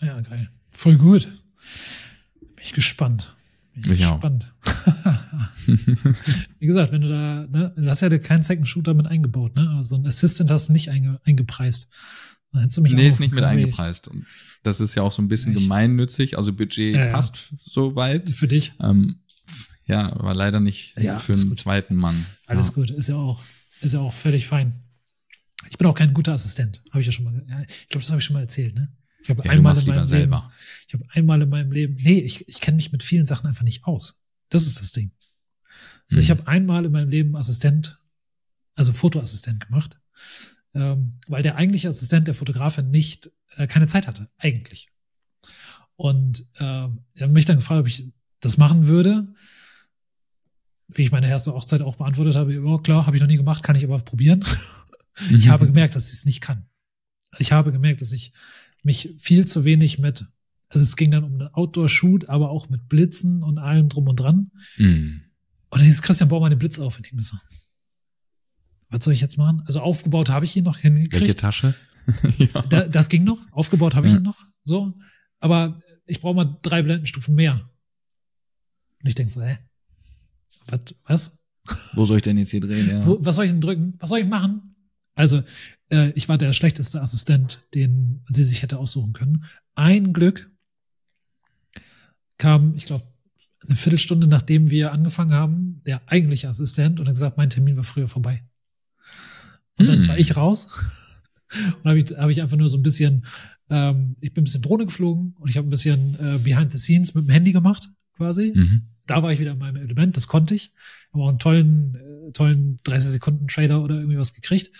Ja, 0.00 0.20
geil. 0.20 0.50
Voll 0.70 0.96
gut. 0.96 1.30
Bin 2.40 2.64
ich 2.64 2.72
gespannt. 2.72 3.36
Ich 3.84 3.98
gespannt. 3.98 4.52
Wie 6.58 6.66
gesagt, 6.66 6.92
wenn 6.92 7.02
du 7.02 7.08
da, 7.08 7.46
ne, 7.46 7.72
du 7.76 7.88
hast 7.88 8.00
ja 8.00 8.18
keinen 8.18 8.42
Second 8.42 8.68
Shooter 8.68 8.94
mit 8.94 9.06
eingebaut, 9.06 9.56
ne? 9.56 9.70
Also 9.76 9.96
ein 9.96 10.06
Assistant 10.06 10.50
hast 10.50 10.68
du 10.68 10.72
nicht 10.72 10.88
einge, 10.90 11.20
eingepreist. 11.24 11.90
Dann 12.52 12.62
hättest 12.62 12.78
du 12.78 12.82
mich 12.82 12.92
nee, 12.94 13.08
ist 13.08 13.20
nicht 13.20 13.34
mit 13.34 13.44
eingepreist. 13.44 14.08
Und 14.08 14.26
das 14.62 14.80
ist 14.80 14.94
ja 14.94 15.02
auch 15.02 15.12
so 15.12 15.22
ein 15.22 15.28
bisschen 15.28 15.52
Nicht. 15.52 15.62
gemeinnützig. 15.62 16.36
Also 16.36 16.52
Budget 16.52 16.94
Ja, 16.94 17.06
ja. 17.06 17.12
passt 17.12 17.52
soweit. 17.58 18.28
Für 18.30 18.48
dich. 18.48 18.72
Ähm, 18.80 19.20
ja, 19.86 20.12
aber 20.12 20.34
leider 20.34 20.60
nicht 20.60 20.94
Ja, 20.98 21.16
für 21.16 21.32
einen 21.32 21.48
gut. 21.48 21.58
zweiten 21.58 21.94
Mann. 21.94 22.26
Alles 22.46 22.68
ja. 22.68 22.74
gut. 22.74 22.90
Ist 22.90 23.08
ja 23.08 23.16
auch, 23.16 23.40
ist 23.80 23.94
ja 23.94 24.00
auch 24.00 24.12
völlig 24.12 24.46
fein. 24.46 24.80
Ich 25.68 25.78
bin 25.78 25.86
auch 25.86 25.94
kein 25.94 26.12
guter 26.14 26.32
Assistent. 26.32 26.82
Habe 26.90 27.00
ich 27.00 27.06
ja 27.06 27.12
schon 27.12 27.24
mal, 27.24 27.44
ja, 27.48 27.60
ich 27.60 27.88
glaube, 27.88 28.02
das 28.02 28.10
habe 28.10 28.18
ich 28.18 28.24
schon 28.24 28.34
mal 28.34 28.40
erzählt, 28.40 28.74
ne? 28.74 28.92
Ich 29.22 29.30
habe 29.30 29.44
Ja, 29.44 29.50
einmal 29.50 29.78
in 29.78 29.86
meinem 29.86 30.06
selber. 30.06 30.36
Leben, 30.38 30.52
ich 30.88 30.94
habe 30.94 31.04
einmal 31.12 31.42
in 31.42 31.48
meinem 31.48 31.72
Leben, 31.72 31.94
nee, 31.94 32.18
ich, 32.20 32.48
ich 32.48 32.60
kenne 32.60 32.76
mich 32.76 32.92
mit 32.92 33.02
vielen 33.02 33.26
Sachen 33.26 33.46
einfach 33.46 33.64
nicht 33.64 33.84
aus. 33.84 34.24
Das 34.48 34.66
ist 34.66 34.80
das 34.80 34.92
Ding. 34.92 35.12
Also 36.08 36.20
ich 36.20 36.28
Mhm. 36.28 36.30
habe 36.32 36.46
einmal 36.48 36.84
in 36.84 36.92
meinem 36.92 37.10
Leben 37.10 37.36
Assistent, 37.36 38.00
also 38.74 38.92
Fotoassistent 38.92 39.60
gemacht, 39.64 39.98
ähm, 40.74 41.18
weil 41.28 41.42
der 41.42 41.56
eigentliche 41.56 41.88
Assistent 41.88 42.26
der 42.26 42.34
Fotografin 42.34 42.90
nicht 42.90 43.30
äh, 43.56 43.66
keine 43.66 43.86
Zeit 43.86 44.06
hatte, 44.06 44.28
eigentlich. 44.38 44.88
Und 45.96 46.46
ähm, 46.58 47.04
er 47.14 47.26
hat 47.26 47.30
mich 47.30 47.44
dann 47.44 47.56
gefragt, 47.56 47.80
ob 47.80 47.86
ich 47.86 48.10
das 48.40 48.56
machen 48.56 48.86
würde. 48.86 49.34
Wie 50.88 51.02
ich 51.02 51.12
meine 51.12 51.28
erste 51.28 51.52
Hochzeit 51.52 51.82
auch 51.82 51.96
beantwortet 51.96 52.34
habe, 52.34 52.54
ja 52.54 52.78
klar, 52.78 53.06
habe 53.06 53.16
ich 53.16 53.20
noch 53.22 53.28
nie 53.28 53.36
gemacht, 53.36 53.62
kann 53.62 53.76
ich 53.76 53.84
aber 53.84 53.98
probieren. 54.00 54.44
Ich 55.28 55.46
Mhm. 55.46 55.50
habe 55.50 55.66
gemerkt, 55.66 55.94
dass 55.96 56.06
ich 56.06 56.14
es 56.14 56.24
nicht 56.24 56.40
kann. 56.40 56.66
Ich 57.38 57.52
habe 57.52 57.72
gemerkt, 57.72 58.00
dass 58.00 58.12
ich 58.12 58.32
mich 58.82 59.14
viel 59.18 59.46
zu 59.46 59.64
wenig 59.64 59.98
mit, 59.98 60.26
also 60.68 60.82
es 60.84 60.96
ging 60.96 61.10
dann 61.10 61.24
um 61.24 61.34
einen 61.34 61.48
Outdoor-Shoot, 61.48 62.28
aber 62.28 62.50
auch 62.50 62.68
mit 62.68 62.88
Blitzen 62.88 63.42
und 63.42 63.58
allem 63.58 63.88
drum 63.88 64.08
und 64.08 64.16
dran. 64.20 64.50
Mhm. 64.76 65.22
Und 65.70 65.78
dann 65.78 65.84
hieß 65.84 66.02
Christian, 66.02 66.28
bau 66.28 66.40
mal 66.40 66.48
den 66.50 66.58
Blitz 66.58 66.78
auf. 66.78 66.96
Und 66.98 67.06
ich 67.06 67.12
mir 67.12 67.22
so, 67.22 67.36
was 68.88 69.04
soll 69.04 69.14
ich 69.14 69.20
jetzt 69.20 69.38
machen? 69.38 69.62
Also 69.66 69.80
aufgebaut 69.80 70.28
habe 70.28 70.44
ich 70.44 70.56
ihn 70.56 70.64
noch 70.64 70.76
Welche 70.82 70.88
hingekriegt. 70.88 71.40
Tasche? 71.40 71.74
ja. 72.38 72.62
Da, 72.62 72.88
das 72.88 73.08
ging 73.08 73.24
noch. 73.24 73.38
Aufgebaut 73.52 73.94
habe 73.94 74.06
ich 74.06 74.12
Ja. 74.12 74.18
ihn 74.18 74.24
noch. 74.24 74.38
So. 74.64 74.94
Aber 75.38 75.80
ich 76.06 76.20
brauche 76.20 76.34
mal 76.34 76.58
drei 76.62 76.82
Blendenstufen 76.82 77.34
mehr. 77.34 77.70
Und 79.02 79.08
ich 79.08 79.14
denk 79.14 79.30
so, 79.30 79.42
hä? 79.42 79.58
Was? 80.66 80.80
Was? 81.04 81.38
Wo 81.94 82.04
soll 82.04 82.16
ich 82.18 82.22
denn 82.24 82.36
jetzt 82.38 82.50
hier 82.50 82.60
drehen? 82.60 82.88
Ja. 82.88 83.06
Wo, 83.06 83.18
was 83.24 83.36
soll 83.36 83.44
ich 83.44 83.50
denn 83.52 83.60
drücken? 83.60 83.94
Was 83.98 84.08
soll 84.08 84.18
ich 84.18 84.26
machen? 84.26 84.74
Also, 85.14 85.42
äh, 85.90 86.10
ich 86.10 86.28
war 86.28 86.38
der 86.38 86.52
schlechteste 86.52 87.00
Assistent, 87.00 87.66
den 87.74 88.24
sie 88.28 88.44
sich 88.44 88.62
hätte 88.62 88.78
aussuchen 88.78 89.12
können. 89.12 89.44
Ein 89.74 90.12
Glück 90.12 90.50
kam, 92.38 92.74
ich 92.74 92.86
glaube, 92.86 93.04
eine 93.66 93.76
Viertelstunde 93.76 94.26
nachdem 94.26 94.70
wir 94.70 94.92
angefangen 94.92 95.32
haben, 95.32 95.82
der 95.84 96.00
eigentliche 96.06 96.48
Assistent 96.48 96.98
und 96.98 97.06
hat 97.06 97.14
gesagt, 97.14 97.36
mein 97.36 97.50
Termin 97.50 97.76
war 97.76 97.84
früher 97.84 98.08
vorbei. 98.08 98.42
Und 99.78 99.86
dann 99.86 100.00
Hm. 100.02 100.08
war 100.08 100.18
ich 100.18 100.36
raus 100.36 100.68
und 101.82 101.88
habe 101.88 101.98
ich, 101.98 102.10
hab 102.16 102.30
ich 102.30 102.40
einfach 102.40 102.56
nur 102.56 102.68
so 102.68 102.78
ein 102.78 102.82
bisschen, 102.82 103.26
ähm, 103.68 104.16
ich 104.20 104.32
bin 104.32 104.42
ein 104.42 104.44
bisschen 104.44 104.62
Drohne 104.62 104.86
geflogen 104.86 105.34
und 105.38 105.48
ich 105.48 105.56
habe 105.56 105.66
ein 105.66 105.70
bisschen 105.70 106.14
äh, 106.18 106.38
Behind 106.38 106.72
the 106.72 106.78
Scenes 106.78 107.14
mit 107.14 107.24
dem 107.26 107.30
Handy 107.30 107.52
gemacht, 107.52 107.90
quasi 108.16 108.52
Mhm. 108.54 108.82
da 109.06 109.22
war 109.22 109.32
ich 109.32 109.40
wieder 109.40 109.52
in 109.52 109.58
meinem 109.58 109.76
Element, 109.76 110.16
das 110.16 110.26
konnte 110.28 110.54
ich. 110.54 110.72
Habe 111.12 111.24
auch 111.24 111.28
einen 111.28 111.38
tollen, 111.38 111.94
äh, 111.96 112.32
tollen 112.32 112.78
30 112.84 113.10
Sekunden 113.10 113.48
Trader 113.48 113.82
oder 113.82 113.96
irgendwie 113.96 114.18
was 114.18 114.32
gekriegt. 114.32 114.70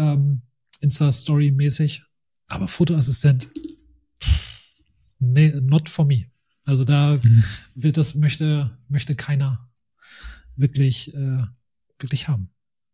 Ähm, 0.00 0.42
Insta-Story 0.80 1.50
mäßig. 1.52 2.02
Aber 2.46 2.66
Fotoassistent, 2.68 3.48
nee, 5.18 5.52
not 5.60 5.88
for 5.88 6.04
me. 6.06 6.26
Also 6.64 6.84
da 6.84 7.18
Mhm. 7.22 7.44
wird 7.74 7.96
das 7.96 8.14
möchte, 8.14 8.78
möchte 8.88 9.14
keiner 9.14 9.68
wirklich, 10.56 11.12
äh, 11.14 11.42
wirklich 11.98 12.28
haben. 12.28 12.50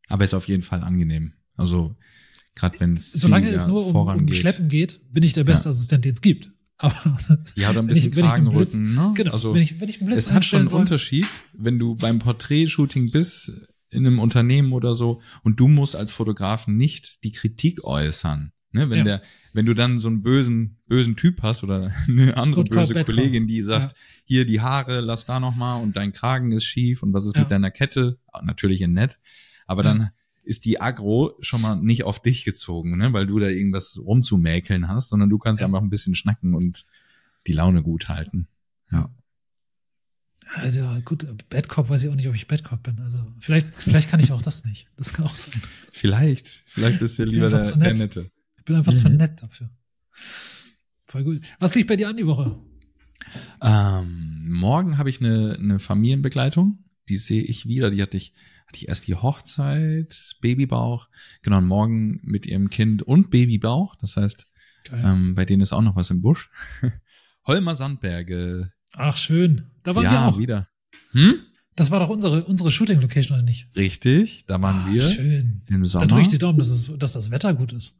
Aber 0.08 0.24
ist 0.24 0.34
auf 0.34 0.48
jeden 0.48 0.62
Fall 0.62 0.82
angenehm. 0.82 1.32
Also, 1.56 1.96
gerade 2.54 2.78
wenn 2.80 2.94
es 2.94 3.12
Solange 3.12 3.48
es 3.50 3.66
nur 3.66 3.86
um, 3.86 3.96
um 3.96 4.32
Schleppen 4.32 4.68
geht, 4.68 5.00
bin 5.12 5.22
ich 5.22 5.32
der 5.32 5.44
beste 5.44 5.68
Assistent, 5.68 6.04
den 6.04 6.12
es 6.12 6.20
gibt. 6.20 6.50
Aber 6.78 6.94
Ja, 7.54 7.70
oder 7.70 7.80
ein 7.80 7.88
wenn 7.88 7.96
ich- 7.96 8.02
bisschen 8.10 8.16
wenn 8.16 8.24
ich 8.26 8.30
einen 8.32 8.48
Blitz- 8.50 8.76
ne? 8.76 9.12
genau, 9.16 9.32
Also, 9.32 9.54
wenn 9.54 9.62
ich, 9.62 9.80
wenn 9.80 9.88
ich 9.88 10.00
einen 10.00 10.08
Blitz 10.08 10.18
es 10.26 10.32
hat 10.32 10.44
schon 10.44 10.60
einen 10.60 10.68
soll, 10.68 10.80
Unterschied, 10.80 11.26
wenn 11.54 11.78
du 11.78 11.96
beim 11.96 12.18
Porträtshooting 12.18 13.10
bist, 13.10 13.52
in 13.90 14.06
einem 14.06 14.18
Unternehmen 14.18 14.72
oder 14.72 14.94
so, 14.94 15.20
und 15.42 15.60
du 15.60 15.68
musst 15.68 15.94
als 15.96 16.12
Fotografen 16.12 16.76
nicht 16.76 17.22
die 17.24 17.32
Kritik 17.32 17.84
äußern. 17.84 18.52
Ne? 18.72 18.90
Wenn 18.90 18.98
Ja. 18.98 19.04
der, 19.04 19.22
wenn 19.52 19.64
du 19.66 19.74
dann 19.74 19.98
so 20.00 20.08
einen 20.08 20.22
bösen, 20.22 20.78
bösen 20.86 21.16
Typ 21.16 21.42
hast 21.42 21.62
oder 21.62 21.92
eine 22.08 22.36
andere 22.36 22.64
Good 22.64 22.70
böse 22.70 22.94
call. 22.94 23.04
Kollegin, 23.04 23.46
die 23.46 23.62
sagt, 23.62 23.92
Ja. 23.92 23.98
hier 24.24 24.44
die 24.44 24.60
Haare, 24.60 25.00
lass 25.00 25.24
da 25.24 25.40
noch 25.40 25.54
mal 25.54 25.76
und 25.76 25.96
dein 25.96 26.12
Kragen 26.12 26.52
ist 26.52 26.64
schief 26.64 27.02
und 27.02 27.12
was 27.12 27.24
ist 27.26 27.36
Ja. 27.36 27.42
mit 27.42 27.50
deiner 27.50 27.70
Kette? 27.70 28.18
Natürlich 28.42 28.82
in 28.82 28.92
nett. 28.92 29.18
Aber 29.66 29.82
dann 29.82 30.10
ist 30.44 30.64
die 30.64 30.80
Agro 30.80 31.36
schon 31.40 31.60
mal 31.60 31.76
nicht 31.76 32.04
auf 32.04 32.20
dich 32.22 32.44
gezogen, 32.44 32.96
ne? 32.98 33.12
weil 33.12 33.26
du 33.26 33.38
da 33.38 33.48
irgendwas 33.48 33.98
rumzumäkeln 34.04 34.88
hast, 34.88 35.08
sondern 35.08 35.28
du 35.30 35.38
kannst 35.38 35.62
einfach 35.62 35.80
ein 35.82 35.90
bisschen 35.90 36.14
schnacken 36.14 36.54
und 36.54 36.86
die 37.46 37.52
Laune 37.52 37.82
gut 37.82 38.08
halten. 38.08 38.48
Ja. 38.90 39.08
Also 40.54 40.86
gut, 41.04 41.26
Bad 41.50 41.68
Cop 41.68 41.88
weiß 41.88 42.04
ich 42.04 42.08
auch 42.10 42.14
nicht, 42.14 42.28
ob 42.28 42.34
ich 42.34 42.46
Bad 42.48 42.64
Cop 42.64 42.82
bin. 42.82 42.98
Also 43.00 43.18
vielleicht, 43.40 43.68
vielleicht 43.82 44.08
kann 44.08 44.20
ich 44.20 44.32
auch 44.32 44.42
das 44.42 44.64
nicht. 44.64 44.86
Das 44.96 45.12
kann 45.12 45.24
auch 45.26 45.34
sein. 45.34 45.60
Vielleicht, 45.92 46.46
vielleicht 46.66 47.00
bist 47.00 47.18
du 47.18 47.24
lieber 47.24 47.48
der, 47.50 47.60
zu 47.60 47.76
der 47.76 47.88
nett. 47.88 47.98
Nette. 47.98 48.30
Ich 48.58 48.64
bin 48.64 48.76
einfach 48.76 48.94
zu 48.94 49.08
Mhm. 49.08 49.16
nett 49.16 49.42
dafür. 49.42 49.70
Voll 51.06 51.24
gut. 51.24 51.40
Was 51.58 51.74
liegt 51.74 51.88
bei 51.88 51.96
dir 51.96 52.08
an 52.08 52.16
die 52.16 52.26
Woche? 52.26 52.58
Ähm, 53.62 54.48
morgen 54.50 54.98
habe 54.98 55.10
ich 55.10 55.20
eine, 55.20 55.56
eine 55.58 55.78
Familienbegleitung. 55.78 56.84
Die 57.08 57.16
sehe 57.18 57.42
ich 57.42 57.66
wieder. 57.66 57.90
Die 57.90 58.02
hatte 58.02 58.16
ich, 58.16 58.32
hatte 58.66 58.76
ich 58.76 58.88
erst 58.88 59.06
die 59.06 59.14
Hochzeit, 59.14 60.36
Babybauch. 60.40 61.08
Genau, 61.42 61.60
morgen 61.60 62.18
mit 62.22 62.46
ihrem 62.46 62.70
Kind 62.70 63.02
und 63.02 63.30
Babybauch. 63.30 63.94
Das 63.96 64.16
heißt, 64.16 64.46
ähm, 64.92 65.34
bei 65.34 65.44
denen 65.44 65.62
ist 65.62 65.72
auch 65.72 65.82
noch 65.82 65.96
was 65.96 66.10
im 66.10 66.22
Busch. 66.22 66.50
Holmer 67.46 67.74
Sandberge. 67.74 68.72
Ach, 68.94 69.16
schön. 69.16 69.70
Da 69.86 69.94
waren 69.94 70.02
wir 70.04 70.10
ja, 70.12 70.26
auch. 70.28 70.38
wieder. 70.38 70.68
Hm? 71.12 71.34
Das 71.76 71.90
war 71.90 72.00
doch 72.00 72.08
unsere, 72.08 72.44
unsere 72.44 72.70
Shooting-Location, 72.70 73.36
oder 73.38 73.44
nicht? 73.44 73.68
Richtig, 73.76 74.44
da 74.46 74.60
waren 74.62 74.88
Ah, 74.88 74.92
wir 74.92 75.02
Schön. 75.02 75.62
im 75.68 75.82
Da 75.82 75.88
Sommer. 75.88 76.06
drücke 76.06 76.22
ich 76.22 76.28
die 76.28 76.38
Daumen, 76.38 76.58
dass, 76.58 76.68
es, 76.70 76.90
dass 76.98 77.12
das 77.12 77.30
Wetter 77.30 77.52
gut 77.54 77.72
ist. 77.72 77.98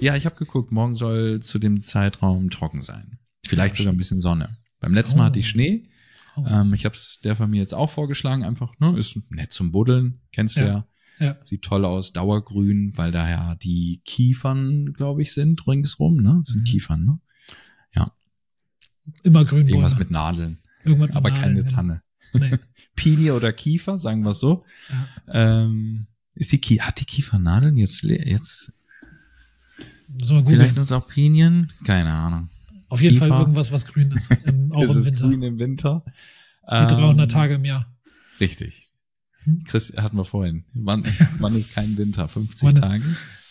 Ja, 0.00 0.16
ich 0.16 0.26
habe 0.26 0.36
geguckt, 0.36 0.72
morgen 0.72 0.94
soll 0.94 1.40
zu 1.40 1.58
dem 1.58 1.80
Zeitraum 1.80 2.50
trocken 2.50 2.82
sein. 2.82 3.18
Vielleicht 3.46 3.76
Ja, 3.76 3.82
sogar 3.82 3.92
ein 3.94 3.98
bisschen 3.98 4.20
Sonne. 4.20 4.56
Beim 4.80 4.94
letzten 4.94 5.18
Mal 5.18 5.24
Oh. 5.24 5.26
hatte 5.26 5.38
ich 5.38 5.48
Schnee. 5.48 5.88
Oh. 6.36 6.44
Ähm, 6.48 6.74
ich 6.74 6.84
habe 6.84 6.94
es 6.94 7.20
der 7.22 7.36
Familie 7.36 7.62
jetzt 7.62 7.74
auch 7.74 7.90
vorgeschlagen, 7.90 8.42
einfach, 8.44 8.72
ne, 8.80 8.98
ist 8.98 9.16
nett 9.30 9.52
zum 9.52 9.70
Buddeln, 9.72 10.20
kennst 10.32 10.56
du 10.56 10.60
ja. 10.60 10.66
Ja. 10.66 10.86
Ja. 11.26 11.36
Sieht 11.44 11.62
toll 11.62 11.84
aus, 11.84 12.12
dauergrün, 12.12 12.92
weil 12.96 13.12
da 13.12 13.30
ja 13.30 13.54
die 13.54 14.02
Kiefern, 14.04 14.92
glaube 14.94 15.22
ich, 15.22 15.32
sind 15.32 15.64
ringsrum, 15.68 16.16
ne? 16.16 16.40
Das 16.44 16.52
sind 16.52 16.62
Mhm. 16.62 16.64
Kiefern, 16.64 17.04
ne? 17.04 17.18
Immer 19.22 19.44
grün 19.44 19.68
Irgendwas 19.68 19.98
mit 19.98 20.10
Nadeln, 20.10 20.58
Irgendwann 20.84 21.10
aber 21.12 21.30
Nadeln, 21.30 21.42
keine 21.44 21.62
genau. 21.62 21.74
Tanne. 21.74 22.02
Nee. 22.32 22.56
Pinie 22.96 23.34
oder 23.34 23.52
Kiefer, 23.52 23.96
sagen 23.98 24.22
wir 24.24 24.32
so. 24.34 24.64
Ja. 25.28 25.62
Ähm, 25.62 26.06
ist 26.34 26.50
die 26.52 26.58
Kie 26.58 26.80
hat 26.80 26.98
die 26.98 27.04
Kiefer 27.04 27.38
Nadeln? 27.38 27.76
Jetzt, 27.76 28.02
le- 28.02 28.26
jetzt 28.26 28.72
vielleicht 30.18 30.78
uns 30.78 30.92
auch 30.92 31.06
Pinien? 31.08 31.72
Keine 31.84 32.10
Ahnung. 32.12 32.48
Auf 32.88 33.00
jeden 33.00 33.18
Fall 33.18 33.28
Kiefer. 33.28 33.40
irgendwas, 33.40 33.72
was 33.72 33.86
grün 33.86 34.10
ist. 34.12 34.30
Im, 34.44 34.72
auch 34.72 34.82
ist 34.82 34.90
im 34.92 34.96
es 34.98 35.06
Winter. 35.06 35.28
grün 35.28 35.42
im 35.42 35.58
Winter? 35.58 36.04
Die 36.64 36.86
300 36.86 37.20
Ähm, 37.20 37.28
Tage 37.28 37.54
im 37.54 37.64
Jahr. 37.64 37.86
Richtig. 38.40 38.92
Hm? 39.44 39.64
Chris 39.64 39.92
hatten 39.96 40.16
wir 40.16 40.24
vorhin. 40.24 40.64
Wann, 40.72 41.04
wann 41.38 41.54
ist 41.56 41.72
kein 41.72 41.96
Winter? 41.96 42.28
50 42.28 42.62
Wann 42.62 42.76
ist- 42.76 42.82
Tage? 42.82 43.04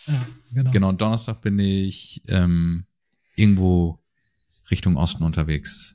Ja, 0.06 0.26
genau. 0.52 0.70
Genau, 0.72 0.92
Donnerstag 0.92 1.40
bin 1.40 1.58
ich 1.58 2.22
ähm, 2.28 2.84
irgendwo 3.36 3.98
Richtung 4.70 4.96
Osten 4.96 5.22
unterwegs. 5.22 5.94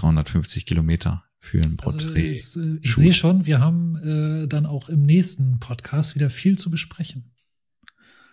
350 0.00 0.66
Kilometer 0.66 1.24
für 1.38 1.58
ein 1.60 1.76
Also, 1.82 1.98
Porträt. 1.98 2.30
äh, 2.30 2.30
ich 2.32 2.42
Shoot. 2.52 2.80
sehe 3.02 3.12
schon, 3.12 3.46
wir 3.46 3.60
haben 3.60 3.96
äh, 3.96 4.46
dann 4.48 4.66
auch 4.66 4.88
im 4.88 5.04
nächsten 5.04 5.58
Podcast 5.60 6.14
wieder 6.14 6.30
viel 6.30 6.58
zu 6.58 6.70
besprechen. 6.70 7.32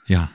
ja. 0.08 0.30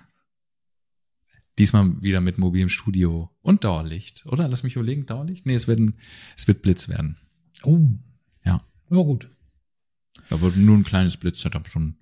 Diesmal 1.59 2.01
wieder 2.01 2.23
mit 2.23 2.39
mobilem 2.39 2.71
Studio 2.71 3.31
und 3.43 3.65
Dauerlicht, 3.65 4.25
oder? 4.25 4.49
Lass 4.49 4.63
mich 4.63 4.77
überlegen, 4.77 5.05
Dauerlicht? 5.05 5.45
Nee, 5.45 5.55
es 5.55 5.69
wird, 5.69 5.79
ein, 5.79 5.95
es 6.35 6.49
wird 6.49 6.63
Blitz 6.63 6.89
werden. 6.89 7.19
Oh. 7.65 7.79
Ja. 8.47 8.65
Ja, 8.89 8.97
gut. 8.97 9.29
Aber 10.31 10.51
nur 10.53 10.79
ein 10.79 10.85
kleines 10.85 11.19
Blitz-Setup, 11.19 11.69
so 11.69 11.81
ein 11.81 11.99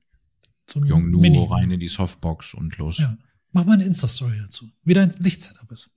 So 0.71 0.79
ein 0.79 0.87
Yongnuo 0.87 1.21
Mini. 1.21 1.45
rein 1.51 1.73
in 1.73 1.81
die 1.81 1.89
Softbox 1.89 2.55
und 2.55 2.77
los. 2.79 2.99
Ja. 2.99 3.19
Mach 3.51 3.65
mal 3.65 3.73
eine 3.73 3.85
Insta-Story 3.85 4.39
dazu. 4.39 4.71
Wie 4.85 4.95
dein 4.95 5.11
Lichtsetup 5.19 5.73
ist. 5.73 5.91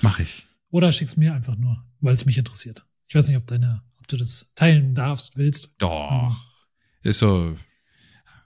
Mach 0.00 0.18
ich. 0.20 0.46
Oder 0.70 0.92
schick's 0.92 1.16
mir 1.16 1.34
einfach 1.34 1.56
nur, 1.56 1.84
weil 2.00 2.14
es 2.14 2.26
mich 2.26 2.38
interessiert. 2.38 2.84
Ich 3.08 3.14
weiß 3.14 3.28
nicht, 3.28 3.36
ob 3.36 3.46
deine, 3.46 3.82
ob 3.98 4.08
du 4.08 4.16
das 4.16 4.52
teilen 4.54 4.94
darfst, 4.94 5.36
willst. 5.36 5.74
Doch. 5.78 6.36
Ist 7.02 7.20
so, 7.20 7.56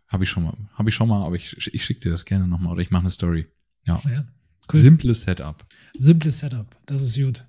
habe 0.08 0.24
ich 0.24 0.30
schon 0.30 0.44
mal, 0.44 0.56
habe 0.74 0.88
ich 0.90 0.94
schon 0.94 1.08
mal, 1.08 1.24
aber 1.24 1.36
ich, 1.36 1.56
ich 1.72 1.84
schicke 1.84 2.00
dir 2.00 2.10
das 2.10 2.24
gerne 2.24 2.46
nochmal 2.46 2.72
oder 2.72 2.82
ich 2.82 2.90
mache 2.90 3.02
eine 3.02 3.10
Story. 3.10 3.46
Ja. 3.86 4.02
Ja. 4.08 4.26
Simples 4.72 5.22
Setup. 5.22 5.64
Simples 5.96 6.38
Setup. 6.38 6.76
Das 6.86 7.02
ist 7.02 7.16
gut. 7.16 7.44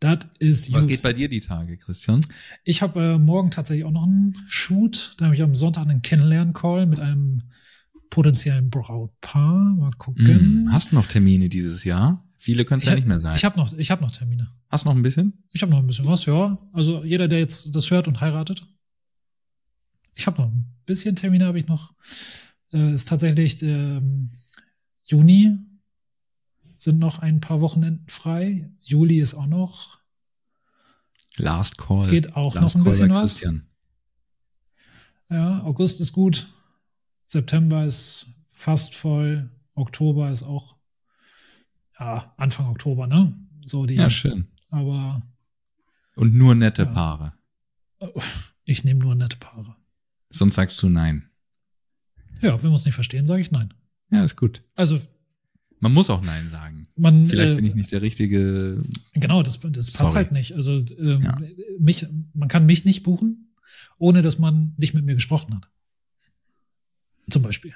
Das 0.00 0.18
ist 0.40 0.72
Was 0.72 0.82
gut. 0.82 0.90
geht 0.90 1.02
bei 1.02 1.12
dir 1.12 1.28
die 1.28 1.40
Tage, 1.40 1.76
Christian? 1.76 2.26
Ich 2.64 2.82
habe 2.82 3.00
äh, 3.00 3.18
morgen 3.18 3.50
tatsächlich 3.50 3.84
auch 3.84 3.92
noch 3.92 4.02
einen 4.02 4.36
Shoot. 4.48 5.14
Da 5.18 5.26
habe 5.26 5.34
ich 5.36 5.42
am 5.42 5.54
Sonntag 5.54 5.86
einen 5.86 6.02
Kennenlern-Call 6.02 6.86
mit 6.86 6.98
einem 6.98 7.42
potenziellen 8.10 8.68
Brautpaar. 8.68 9.74
Mal 9.76 9.92
gucken. 9.92 10.26
Hm, 10.26 10.72
hast 10.72 10.90
du 10.90 10.96
noch 10.96 11.06
Termine 11.06 11.48
dieses 11.48 11.84
Jahr? 11.84 12.26
Viele 12.42 12.64
können 12.64 12.80
es 12.80 12.86
ja 12.86 12.90
hab- 12.90 12.96
nicht 12.96 13.06
mehr 13.06 13.20
sein. 13.20 13.36
Ich 13.36 13.44
habe 13.44 13.56
noch, 13.56 13.72
ich 13.72 13.90
habe 13.92 14.02
noch 14.02 14.10
Termine. 14.10 14.50
hast 14.68 14.84
noch 14.84 14.96
ein 14.96 15.02
bisschen? 15.02 15.44
Ich 15.50 15.62
habe 15.62 15.70
noch 15.70 15.78
ein 15.78 15.86
bisschen 15.86 16.06
was, 16.06 16.26
ja. 16.26 16.58
Also 16.72 17.04
jeder, 17.04 17.28
der 17.28 17.38
jetzt 17.38 17.72
das 17.72 17.88
hört 17.92 18.08
und 18.08 18.20
heiratet. 18.20 18.66
Ich 20.14 20.26
habe 20.26 20.42
noch 20.42 20.48
ein 20.48 20.66
bisschen 20.84 21.14
Termine, 21.14 21.46
habe 21.46 21.60
ich 21.60 21.68
noch. 21.68 21.94
Äh, 22.72 22.94
ist 22.94 23.06
tatsächlich 23.08 23.62
ähm, 23.62 24.30
Juni 25.04 25.56
sind 26.78 26.98
noch 26.98 27.20
ein 27.20 27.40
paar 27.40 27.60
Wochenenden 27.60 28.08
frei. 28.08 28.72
Juli 28.80 29.20
ist 29.20 29.34
auch 29.34 29.46
noch. 29.46 29.98
Last 31.36 31.78
Call. 31.78 32.10
Geht 32.10 32.34
auch 32.34 32.56
Last 32.56 32.60
noch 32.60 32.74
ein 32.74 32.82
Call 32.82 32.90
bisschen 32.90 33.10
was. 33.10 33.20
Christian. 33.20 33.68
Ja, 35.30 35.62
August 35.62 36.00
ist 36.00 36.12
gut. 36.12 36.48
September 37.24 37.84
ist 37.84 38.26
fast 38.48 38.96
voll. 38.96 39.48
Oktober 39.74 40.28
ist 40.30 40.42
auch, 40.42 40.74
ja, 42.04 42.34
Anfang 42.36 42.66
Oktober, 42.66 43.06
ne? 43.06 43.32
So 43.64 43.86
die, 43.86 43.94
Ja, 43.94 44.10
schön. 44.10 44.48
aber 44.70 45.22
Und 46.16 46.34
nur 46.34 46.54
nette 46.54 46.82
Ja. 46.82 46.90
Paare. 46.90 47.32
äh, 48.00 48.06
ich 48.64 48.84
nehme 48.84 49.00
nur 49.00 49.14
nette 49.14 49.36
Paare. 49.36 49.76
Sonst 50.30 50.54
sagst 50.56 50.82
du 50.82 50.88
nein. 50.88 51.28
Ja, 52.40 52.54
wenn 52.56 52.70
wir 52.70 52.72
uns 52.72 52.84
nicht 52.84 52.94
verstehen, 52.94 53.26
sage 53.26 53.40
ich 53.40 53.50
nein. 53.52 53.72
Ja, 54.10 54.24
ist 54.24 54.36
gut. 54.36 54.62
Also 54.74 55.00
Man 55.78 55.92
muss 55.94 56.10
auch 56.10 56.22
nein 56.22 56.48
sagen. 56.48 56.82
man 56.96 57.26
Vielleicht 57.26 57.52
äh, 57.52 57.54
bin 57.56 57.64
ich 57.64 57.74
nicht 57.74 57.92
der 57.92 58.02
richtige. 58.02 58.82
genau, 59.14 59.42
das, 59.42 59.60
das 59.60 59.90
passt 59.90 60.10
Sorry. 60.10 60.14
halt 60.24 60.32
nicht. 60.32 60.52
Also 60.54 60.84
ähm, 60.98 61.22
Ja. 61.22 61.38
mich, 61.78 62.06
man 62.34 62.48
kann 62.48 62.66
mich 62.66 62.84
nicht 62.84 63.02
buchen, 63.04 63.54
ohne 63.98 64.22
dass 64.22 64.38
man 64.38 64.74
nicht 64.76 64.94
mit 64.94 65.04
mir 65.04 65.14
gesprochen 65.14 65.54
hat. 65.56 65.68
Zum 67.30 67.42
Beispiel. 67.42 67.74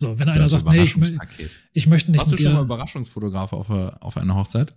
So, 0.00 0.18
wenn 0.18 0.28
einer 0.28 0.48
sagt, 0.48 0.66
nee, 0.66 0.82
ich, 0.82 0.96
ich 1.74 1.86
möchte 1.86 2.10
nicht 2.10 2.18
Warst 2.18 2.32
du 2.32 2.36
mit 2.36 2.42
schon 2.42 2.54
mal 2.54 2.62
Überraschungsfotograf 2.62 3.52
auf, 3.52 3.70
einer- 3.70 3.96
auf 4.02 4.16
einer 4.16 4.34
Hochzeit? 4.34 4.74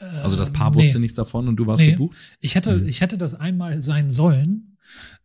äh, 0.00 0.04
Also 0.22 0.36
das 0.36 0.52
Paar 0.52 0.70
nee. 0.70 0.76
wusste 0.76 1.00
nichts 1.00 1.16
davon 1.16 1.48
und 1.48 1.56
du 1.56 1.66
warst 1.66 1.80
Nee. 1.82 1.92
gebucht? 1.92 2.16
Ich 2.40 2.54
hätte, 2.54 2.76
Mhm. 2.76 2.86
ich 2.88 3.00
hätte 3.00 3.16
das 3.18 3.34
einmal 3.34 3.80
sein 3.82 4.10
sollen. 4.10 4.76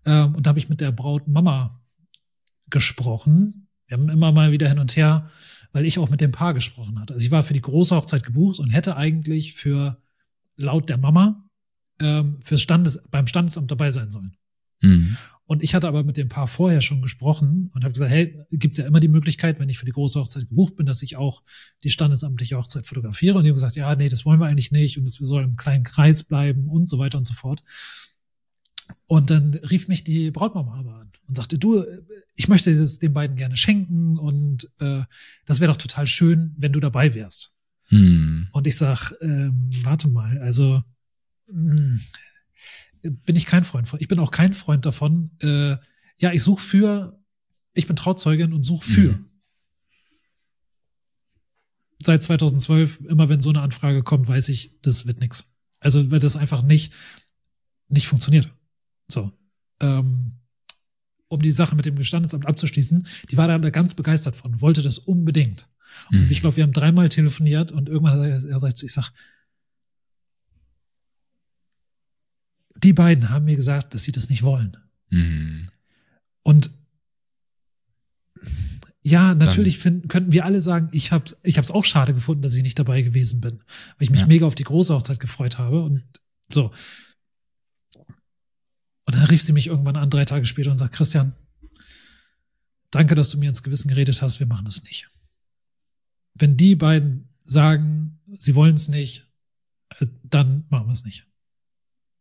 Ähm, 0.06 0.36
und 0.36 0.46
da 0.46 0.50
habe 0.50 0.60
ich 0.60 0.70
mit 0.70 0.80
der 0.82 0.92
Braut 0.92 1.28
Mama 1.28 1.82
gesprochen. 2.70 3.68
Wir 3.88 3.98
haben 3.98 4.10
immer 4.10 4.32
mal 4.32 4.52
wieder 4.52 4.68
hin 4.70 4.80
und 4.80 4.96
her, 4.96 5.30
weil 5.72 5.86
ich 5.86 6.00
auch 6.00 6.10
mit 6.10 6.22
dem 6.22 6.32
Paar 6.32 6.54
gesprochen 6.54 7.00
hatte. 7.00 7.14
Also 7.14 7.26
ich 7.26 7.32
war 7.32 7.44
für 7.44 7.54
die 7.54 7.62
große 7.62 7.96
Hochzeit 7.96 8.24
gebucht 8.24 8.60
und 8.60 8.70
hätte 8.70 8.96
eigentlich 8.96 9.54
für 9.54 10.02
laut 10.58 10.90
der 10.90 10.98
Mama 10.98 11.42
ähm, 12.00 12.38
fürs 12.42 12.62
Standes, 12.62 13.08
beim 13.10 13.28
Standesamt 13.28 13.72
dabei 13.72 13.90
sein 13.92 14.12
sollen. 14.12 14.36
Mhm. 14.82 15.16
Und 15.48 15.62
ich 15.62 15.76
hatte 15.76 15.88
aber 15.88 16.04
mit 16.04 16.18
dem 16.18 16.28
Paar 16.28 16.48
vorher 16.48 16.82
schon 16.82 17.04
gesprochen 17.04 17.70
und 17.74 17.84
habe 17.84 17.93
gesagt, 17.93 18.12
hey, 18.12 18.46
gibt's 18.50 18.80
ja 18.80 18.88
immer 18.88 19.00
die 19.00 19.08
Möglichkeit, 19.08 19.60
wenn 19.60 19.70
ich 19.70 19.78
für 19.78 19.86
die 19.86 19.91
große 19.91 20.20
Hochzeit 20.20 20.50
gebucht 20.50 20.76
bin, 20.76 20.88
dass 20.88 21.04
ich 21.04 21.18
auch 21.18 21.43
die 21.84 21.91
standesamtliche 21.91 22.58
Hochzeit 22.58 22.88
fotografiere. 22.88 23.38
Und 23.38 23.43
die 23.43 23.52
haben 23.52 23.56
gesagt, 23.56 23.76
ja, 23.76 23.96
nee, 23.96 24.10
das 24.10 24.26
wollen 24.26 24.39
wir 24.39 24.48
eigentlich 24.48 24.72
nicht 24.72 24.98
und 24.98 25.04
es 25.04 25.16
soll 25.16 25.43
im 25.43 25.56
kleinen 25.56 25.84
Kreis 25.84 26.24
bleiben 26.24 26.68
und 26.68 26.88
so 26.88 26.98
weiter 26.98 27.20
und 27.20 27.26
so 27.26 27.36
fort. 27.36 27.64
Und 29.08 29.30
dann 29.30 29.54
rief 29.54 29.88
mich 29.88 30.04
die 30.04 30.32
Brautmama 30.32 30.80
aber 30.80 30.96
an 30.96 31.12
und 31.28 31.36
sagte, 31.36 31.60
du, 31.60 31.86
ich 32.36 32.48
möchte 32.48 32.76
das 32.76 32.98
den 32.98 33.14
beiden 33.14 33.36
gerne 33.36 33.58
schenken 33.58 34.18
und 34.18 34.70
äh, 34.80 35.04
das 35.46 35.60
wäre 35.60 35.72
doch 35.72 35.78
total 35.78 36.08
schön, 36.08 36.56
wenn 36.58 36.74
du 36.74 36.80
dabei 36.80 37.14
wärst. 37.14 37.54
Mhm. 37.89 38.48
Und 38.52 38.66
ich 38.66 38.78
sag, 38.78 39.14
ähm, 39.22 39.70
warte 39.84 40.08
mal, 40.08 40.39
also 40.39 40.84
mh, 41.52 42.00
bin 43.10 43.36
ich 43.36 43.45
kein 43.45 43.64
Freund 43.64 43.88
von. 43.88 43.99
Ich 43.99 44.08
bin 44.08 44.20
auch 44.20 44.32
kein 44.32 44.53
Freund 44.53 44.86
davon. 44.86 45.32
Äh, 45.39 45.78
ja, 46.18 46.32
ich 46.32 46.43
suche 46.43 46.62
für, 46.62 47.20
ich 47.74 47.88
bin 47.88 47.95
Trauzeugin 47.95 48.53
und 48.53 48.64
suche 48.64 48.86
für. 48.86 49.12
Mhm. 49.14 49.30
Seit 51.99 52.24
2012, 52.24 53.01
immer 53.01 53.30
wenn 53.30 53.39
so 53.39 53.49
eine 53.49 53.62
Anfrage 53.62 54.03
kommt, 54.03 54.28
weiß 54.28 54.49
ich, 54.49 54.80
das 54.82 55.06
wird 55.06 55.20
nix. 55.20 55.56
Also, 55.80 56.12
weil 56.12 56.20
das 56.20 56.36
einfach 56.36 56.62
nicht, 56.62 56.93
nicht 57.88 58.08
funktioniert. 58.08 58.51
So. 59.08 59.32
Ähm, 59.80 60.34
um 61.28 61.41
die 61.41 61.51
Sache 61.51 61.76
mit 61.76 61.86
dem 61.86 61.95
Gestandesamt 61.95 62.45
abzuschließen, 62.45 63.08
die 63.30 63.38
war 63.38 63.47
da 63.47 63.58
ganz 63.70 63.93
begeistert 63.93 64.36
von, 64.36 64.62
wollte 64.62 64.82
das 64.82 64.99
unbedingt. 64.99 65.68
Mhm. 66.10 66.24
Und 66.24 66.32
ich 66.32 66.41
glaube, 66.41 66.58
wir 66.58 66.64
haben 66.64 66.74
dreimal 66.74 67.10
telefoniert 67.10 67.72
und 67.72 67.89
irgendwann 67.89 68.20
hat 68.20 68.45
er 68.45 68.49
er 68.49 68.60
sagt, 68.60 68.82
ich 68.84 68.93
sag, 68.93 69.12
die 72.86 72.94
beiden 72.94 73.30
haben 73.30 73.46
mir 73.46 73.56
gesagt, 73.56 73.94
dass 73.94 74.04
sie 74.04 74.12
das 74.12 74.30
nicht 74.30 74.44
wollen. 74.44 74.78
Mhm. 75.10 75.70
Und 76.44 76.70
ja, 79.02 79.36
natürlich 79.36 79.78
finden, 79.78 80.08
könnten 80.08 80.32
wir 80.32 80.46
alle 80.46 80.62
sagen, 80.62 80.90
ich 80.92 81.12
habe 81.12 81.26
ich 81.44 81.58
hab's 81.58 81.72
auch 81.72 81.86
schade 81.86 82.14
gefunden, 82.14 82.42
dass 82.42 82.56
ich 82.56 82.64
nicht 82.64 82.80
dabei 82.80 83.02
gewesen 83.02 83.42
bin, 83.42 83.60
weil 83.60 83.96
ich 84.00 84.10
mich 84.10 84.22
Ja. 84.22 84.28
mega 84.28 84.46
auf 84.46 84.56
die 84.56 84.64
große 84.64 84.94
Hochzeit 84.94 85.20
gefreut 85.20 85.58
habe 85.58 85.84
und 85.84 86.04
so. 86.50 86.72
Und 89.08 89.16
dann 89.16 89.26
rief 89.26 89.44
sie 89.44 89.54
mich 89.54 89.68
irgendwann 89.68 89.96
an, 89.96 90.10
drei 90.10 90.26
Tage 90.26 90.46
später 90.46 90.72
und 90.72 90.78
sagt, 90.78 90.96
Christian, 90.96 91.34
danke, 92.90 93.14
dass 93.14 93.30
du 93.30 93.38
mir 93.38 93.50
ins 93.50 93.62
Gewissen 93.62 93.90
geredet 93.90 94.22
hast, 94.24 94.40
wir 94.40 94.48
machen 94.48 94.66
das 94.66 94.84
nicht. 94.84 95.08
Wenn 96.34 96.58
die 96.58 96.76
beiden 96.76 97.30
sagen, 97.46 98.20
sie 98.40 98.56
wollen 98.56 98.76
es 98.76 98.88
nicht, 98.88 99.32
äh, 100.00 100.08
dann 100.24 100.66
machen 100.70 100.88
wir 100.88 100.94
es 100.94 101.06
nicht. 101.06 101.28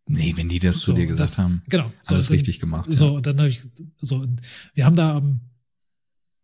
Nee, 0.07 0.35
wenn 0.37 0.49
die 0.49 0.59
das 0.59 0.77
So, 0.81 0.87
zu 0.87 0.93
dir 0.93 1.07
gesagt 1.07 1.21
das- 1.31 1.39
haben. 1.39 1.63
Genau. 1.69 1.91
Alles 2.07 2.27
dann- 2.27 2.37
richtig 2.37 2.61
gemacht, 2.61 2.87
So, 2.91 3.17
und 3.17 3.27
dann 3.27 3.39
habe 3.39 3.49
ich 3.49 3.63
so, 4.01 4.17
und 4.17 4.41
wir 4.75 4.85
haben 4.85 4.97
da 4.97 5.17
am, 5.17 5.41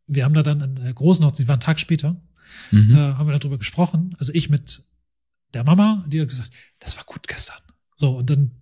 wir 0.06 0.24
haben 0.24 0.34
da 0.34 0.42
dann 0.42 0.60
in 0.60 0.74
der 0.76 0.94
großen 0.94 1.24
Hochzeit, 1.24 1.38
sie 1.38 1.48
war 1.48 1.54
einen 1.54 1.60
Tag 1.60 1.78
später, 1.78 2.20
Mhm. 2.70 2.94
äh, 2.94 2.96
haben 3.14 3.28
wir 3.28 3.38
darüber 3.38 3.58
gesprochen. 3.58 4.14
Also 4.18 4.32
ich 4.34 4.48
mit 4.50 4.82
der 5.54 5.62
Mama, 5.64 6.04
die 6.08 6.20
hat 6.20 6.28
gesagt, 6.28 6.50
das 6.78 6.96
war 6.96 7.04
gut 7.04 7.28
gestern. 7.28 7.58
So, 7.96 8.16
und 8.16 8.30
dann 8.30 8.52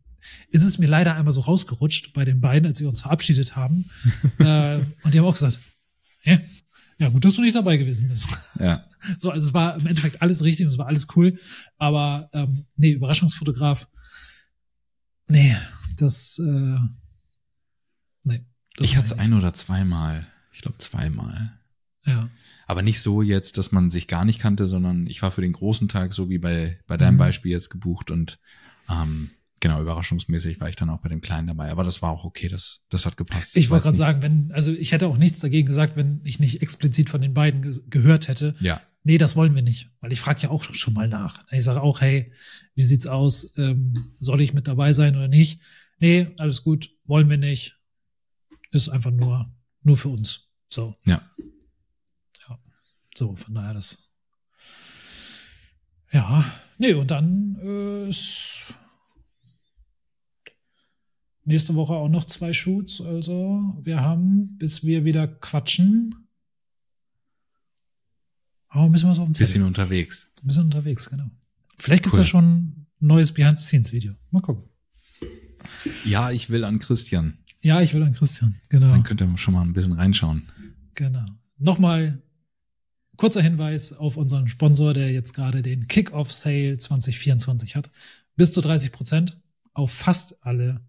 ist 0.50 0.62
es 0.64 0.78
mir 0.78 0.88
leider 0.88 1.14
einmal 1.14 1.32
so 1.32 1.40
rausgerutscht 1.42 2.12
bei 2.12 2.24
den 2.24 2.40
beiden, 2.40 2.66
als 2.66 2.78
sie 2.78 2.84
uns 2.84 3.00
verabschiedet 3.02 3.56
haben. 3.56 3.86
äh, 4.40 4.78
und 5.04 5.14
die 5.14 5.18
haben 5.18 5.26
auch 5.26 5.32
gesagt, 5.34 5.58
ja, 6.24 6.38
ja, 6.98 7.08
gut, 7.08 7.24
dass 7.24 7.34
du 7.36 7.42
nicht 7.42 7.54
dabei 7.54 7.76
gewesen 7.76 8.08
bist. 8.08 8.26
Ja. 8.58 8.84
So, 9.16 9.30
also 9.30 9.46
es 9.46 9.54
war 9.54 9.76
im 9.76 9.86
Endeffekt 9.86 10.20
alles 10.22 10.42
richtig 10.42 10.66
und 10.66 10.72
es 10.72 10.78
war 10.78 10.88
alles 10.88 11.06
cool. 11.14 11.38
Aber 11.76 12.28
ähm, 12.32 12.66
nee, 12.76 12.90
Überraschungsfotograf, 12.90 13.86
nee, 15.28 15.56
das, 15.98 16.38
äh, 16.38 16.78
nee. 18.24 18.44
Das 18.76 18.88
Ich 18.88 18.96
hatte 18.96 19.06
es 19.06 19.18
ein 19.18 19.32
oder 19.32 19.52
zweimal. 19.52 20.26
Ich 20.52 20.62
glaube 20.62 20.78
zweimal. 20.78 21.58
Ja. 22.04 22.28
Aber 22.66 22.82
nicht 22.82 23.00
so 23.00 23.22
jetzt, 23.22 23.58
dass 23.58 23.72
man 23.72 23.90
sich 23.90 24.08
gar 24.08 24.24
nicht 24.24 24.40
kannte, 24.40 24.66
sondern 24.66 25.06
ich 25.06 25.22
war 25.22 25.30
für 25.30 25.40
den 25.40 25.52
großen 25.52 25.88
Tag, 25.88 26.12
so 26.12 26.28
wie 26.28 26.38
bei, 26.38 26.78
bei 26.86 26.96
deinem 26.96 27.14
Mhm. 27.14 27.18
Beispiel 27.18 27.52
jetzt 27.52 27.70
gebucht 27.70 28.10
und 28.10 28.38
ähm, 28.90 29.30
genau, 29.60 29.80
überraschungsmäßig 29.80 30.60
war 30.60 30.68
ich 30.68 30.76
dann 30.76 30.90
auch 30.90 31.00
bei 31.00 31.08
dem 31.08 31.20
Kleinen 31.20 31.48
dabei. 31.48 31.70
Aber 31.70 31.84
das 31.84 32.02
war 32.02 32.10
auch 32.10 32.24
okay, 32.24 32.48
das, 32.48 32.82
das 32.90 33.06
hat 33.06 33.16
gepasst. 33.16 33.56
Ich 33.56 33.70
wollte 33.70 33.86
weiß 33.86 33.86
gerade 33.86 33.96
sagen, 33.96 34.22
wenn, 34.22 34.52
also 34.52 34.72
ich 34.72 34.92
hätte 34.92 35.08
auch 35.08 35.18
nichts 35.18 35.40
dagegen 35.40 35.66
gesagt, 35.66 35.96
wenn 35.96 36.20
ich 36.24 36.40
nicht 36.40 36.62
explizit 36.62 37.10
von 37.10 37.20
den 37.20 37.34
beiden 37.34 37.62
ge 37.62 37.78
gehört 37.88 38.28
hätte. 38.28 38.54
Ja. 38.60 38.80
Nee, 39.04 39.18
das 39.18 39.36
wollen 39.36 39.54
wir 39.54 39.62
nicht. 39.62 39.90
Weil 40.00 40.12
ich 40.12 40.20
frage 40.20 40.42
ja 40.42 40.50
auch 40.50 40.64
schon 40.64 40.94
mal 40.94 41.08
nach. 41.08 41.44
Ich 41.50 41.64
sage 41.64 41.82
auch, 41.82 42.00
hey, 42.00 42.32
wie 42.74 42.82
sieht's 42.82 43.06
aus? 43.06 43.56
Ähm, 43.56 44.14
soll 44.18 44.40
ich 44.40 44.52
mit 44.52 44.68
dabei 44.68 44.92
sein 44.92 45.16
oder 45.16 45.28
nicht? 45.28 45.60
Nee, 45.98 46.34
alles 46.38 46.62
gut, 46.62 46.90
wollen 47.04 47.30
wir 47.30 47.38
nicht. 47.38 47.76
Ist 48.70 48.88
einfach 48.88 49.10
nur, 49.10 49.50
nur 49.82 49.96
für 49.96 50.08
uns. 50.08 50.50
So. 50.68 50.94
Ja. 51.04 51.22
Ja. 52.48 52.58
So, 53.16 53.34
von 53.36 53.54
daher 53.54 53.74
das. 53.74 54.10
Ja, 56.12 56.44
nee, 56.78 56.92
und 56.92 57.10
dann 57.10 57.58
äh, 57.62 58.08
ist 58.08 58.74
nächste 61.44 61.74
Woche 61.74 61.94
auch 61.94 62.08
noch 62.08 62.24
zwei 62.24 62.52
Shoots. 62.52 63.00
Also 63.00 63.74
wir 63.80 64.00
haben, 64.00 64.56
bis 64.58 64.84
wir 64.84 65.04
wieder 65.04 65.26
quatschen, 65.26 66.27
haben 68.68 68.80
wir 68.82 68.86
ein 68.86 68.92
bisschen 68.92 69.08
was 69.10 69.18
auf 69.18 69.24
dem 69.26 69.34
Zettel. 69.34 69.46
Bisschen 69.46 69.62
unterwegs. 69.66 70.32
Bisschen 70.42 70.64
unterwegs, 70.64 71.08
genau. 71.08 71.30
Vielleicht 71.78 72.02
gibt's 72.02 72.18
Cool. 72.18 72.24
ja 72.24 72.28
schon 72.28 72.44
ein 72.44 72.86
neues 73.00 73.32
Behind-the-Scenes-Video. 73.32 74.14
Mal 74.30 74.40
gucken. 74.40 74.64
Ja, 76.04 76.30
ich 76.30 76.50
will 76.50 76.64
an 76.64 76.78
Christian. 76.78 77.38
Ja, 77.60 77.80
ich 77.80 77.94
will 77.94 78.02
an 78.02 78.12
Christian. 78.12 78.56
Genau. 78.68 78.90
Dann 78.90 79.02
könnt 79.02 79.20
ihr 79.20 79.38
schon 79.38 79.54
mal 79.54 79.62
ein 79.62 79.72
bisschen 79.72 79.92
reinschauen. 79.92 80.42
Genau. 80.94 81.24
Nochmal 81.58 82.22
kurzer 83.16 83.42
Hinweis 83.42 83.92
auf 83.92 84.16
unseren 84.16 84.48
Sponsor, 84.48 84.94
der 84.94 85.12
jetzt 85.12 85.32
gerade 85.32 85.62
den 85.62 85.88
Kick-Off 85.88 86.32
Sale 86.32 86.78
2024 86.78 87.74
hat. 87.76 87.90
Bis 88.36 88.52
zu 88.52 88.60
30 88.60 88.92
Prozent 88.92 89.40
auf 89.74 89.90
fast 89.92 90.44
alle 90.44 90.80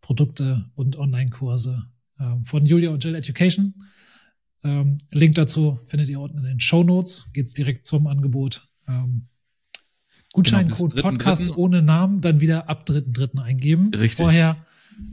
Produkte 0.00 0.70
und 0.74 0.96
Online-Kurse 0.96 1.86
äh, 2.18 2.24
von 2.44 2.66
Julia 2.66 2.90
und 2.90 3.02
Jill 3.02 3.14
Education. 3.14 3.74
Ähm, 4.64 4.98
Link 5.10 5.34
dazu 5.34 5.78
findet 5.86 6.08
ihr 6.08 6.20
unten 6.20 6.38
in 6.38 6.44
den 6.44 6.60
Show 6.60 6.82
Notes. 6.82 7.30
Geht's 7.32 7.54
direkt 7.54 7.86
zum 7.86 8.06
Angebot. 8.06 8.66
Ähm, 8.88 9.28
Gutscheincode 10.32 10.92
Genau, 10.96 11.10
Podcast 11.10 11.42
3.3.. 11.50 11.56
ohne 11.56 11.82
Namen, 11.82 12.20
dann 12.20 12.40
wieder 12.40 12.68
ab 12.68 12.84
3.3. 12.88 13.38
eingeben. 13.40 13.90
Richtig. 13.94 14.16
Vorher 14.16 14.56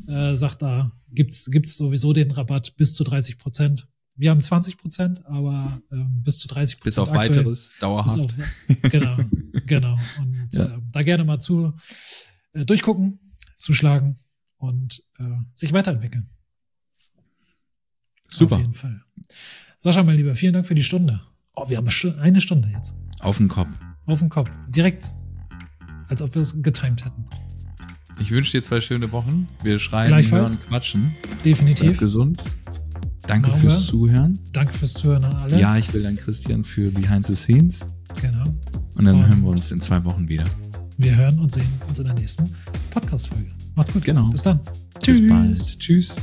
äh, 0.08 0.36
sagt 0.36 0.62
da, 0.62 0.92
gibt's 1.12 1.52
gibt's 1.52 1.76
sowieso 1.78 2.14
den 2.14 2.32
Rabatt 2.32 2.76
bis 2.78 2.96
zu 2.96 3.04
30 3.04 3.38
Prozent. 3.38 3.88
Wir 4.16 4.32
haben 4.32 4.42
20 4.42 4.78
Prozent, 4.78 5.26
aber 5.26 5.82
ähm, 5.92 6.22
bis 6.24 6.40
zu 6.40 6.48
30 6.48 6.78
Prozent. 6.78 6.84
Bis 6.86 6.98
auf 6.98 7.12
weiteres, 7.14 7.70
Bis 7.70 7.80
dauerhaft. 7.80 8.20
auf, 8.20 8.32
genau, 8.90 9.18
genau. 9.66 9.98
Und 10.20 10.50
Ja. 10.54 10.66
äh, 10.66 10.80
da 10.92 11.02
gerne 11.04 11.24
mal 11.24 11.40
zu 11.40 11.74
äh, 12.54 12.66
durchgucken, 12.66 13.20
zuschlagen 13.58 14.20
und 14.58 15.04
äh, 15.20 15.24
sich 15.54 15.72
weiterentwickeln. 15.74 16.30
Super. 18.28 18.56
Auf 18.56 18.62
jeden 18.62 18.74
Fall. 18.74 19.02
Sascha, 19.80 20.04
mein 20.04 20.16
Lieber, 20.18 20.36
vielen 20.36 20.54
Dank 20.54 20.66
für 20.66 20.76
die 20.76 20.84
Stunde. 20.84 21.22
Oh, 21.56 21.70
wir 21.70 21.78
haben 21.78 21.88
eine 22.20 22.42
Stunde, 22.42 22.70
jetzt. 22.70 22.96
Auf 23.20 23.38
den 23.38 23.48
Kopf. 23.48 23.70
Auf 24.06 24.20
dem 24.20 24.30
Kopf. 24.30 24.50
Direkt. 24.70 25.14
Als 26.08 26.22
ob 26.22 26.34
wir 26.36 26.42
es 26.42 26.62
getimed 26.62 27.06
hätten. 27.06 27.26
Ich 28.20 28.32
wünsche 28.32 28.52
dir 28.52 28.64
zwei 28.64 28.82
schöne 28.82 29.12
Wochen. 29.12 29.48
Wir 29.64 29.80
schreien, 29.80 30.14
hören, 30.32 30.60
quatschen. 30.68 31.16
Bleib 31.22 31.44
Definitiv. 31.44 31.98
gesund. 32.00 32.44
Danke 33.28 33.50
Machen 33.50 33.62
fürs 33.62 33.82
wir. 33.84 33.90
Zuhören. 33.92 34.40
Danke 34.52 34.74
fürs 34.74 34.94
Zuhören 34.94 35.24
an 35.24 35.34
alle. 35.34 35.60
Ja, 35.60 35.78
ich 35.78 35.94
will 35.94 36.04
dann 36.04 36.16
Christian 36.16 36.64
für 36.64 36.92
Behind 36.92 37.26
the 37.26 37.36
Scenes. 37.36 37.86
Genau. 38.20 38.44
Und 38.96 39.06
dann 39.06 39.16
Und- 39.16 39.28
hören 39.28 39.42
wir 39.44 39.50
uns 39.52 39.72
in 39.72 39.80
zwei 39.82 40.04
Wochen 40.04 40.28
wieder. 40.28 40.44
Wir 40.98 41.16
hören 41.16 41.40
und 41.40 41.52
sehen 41.52 41.68
uns 41.88 41.98
in 41.98 42.06
der 42.06 42.14
nächsten 42.14 42.54
Podcast-Folge. 42.92 43.52
Macht's 43.76 43.94
gut. 43.94 44.04
Genau. 44.04 44.30
Bis 44.30 44.44
dann. 44.44 44.60
Bis 45.04 45.28
bald. 45.28 45.80
Tschüss. 45.80 46.16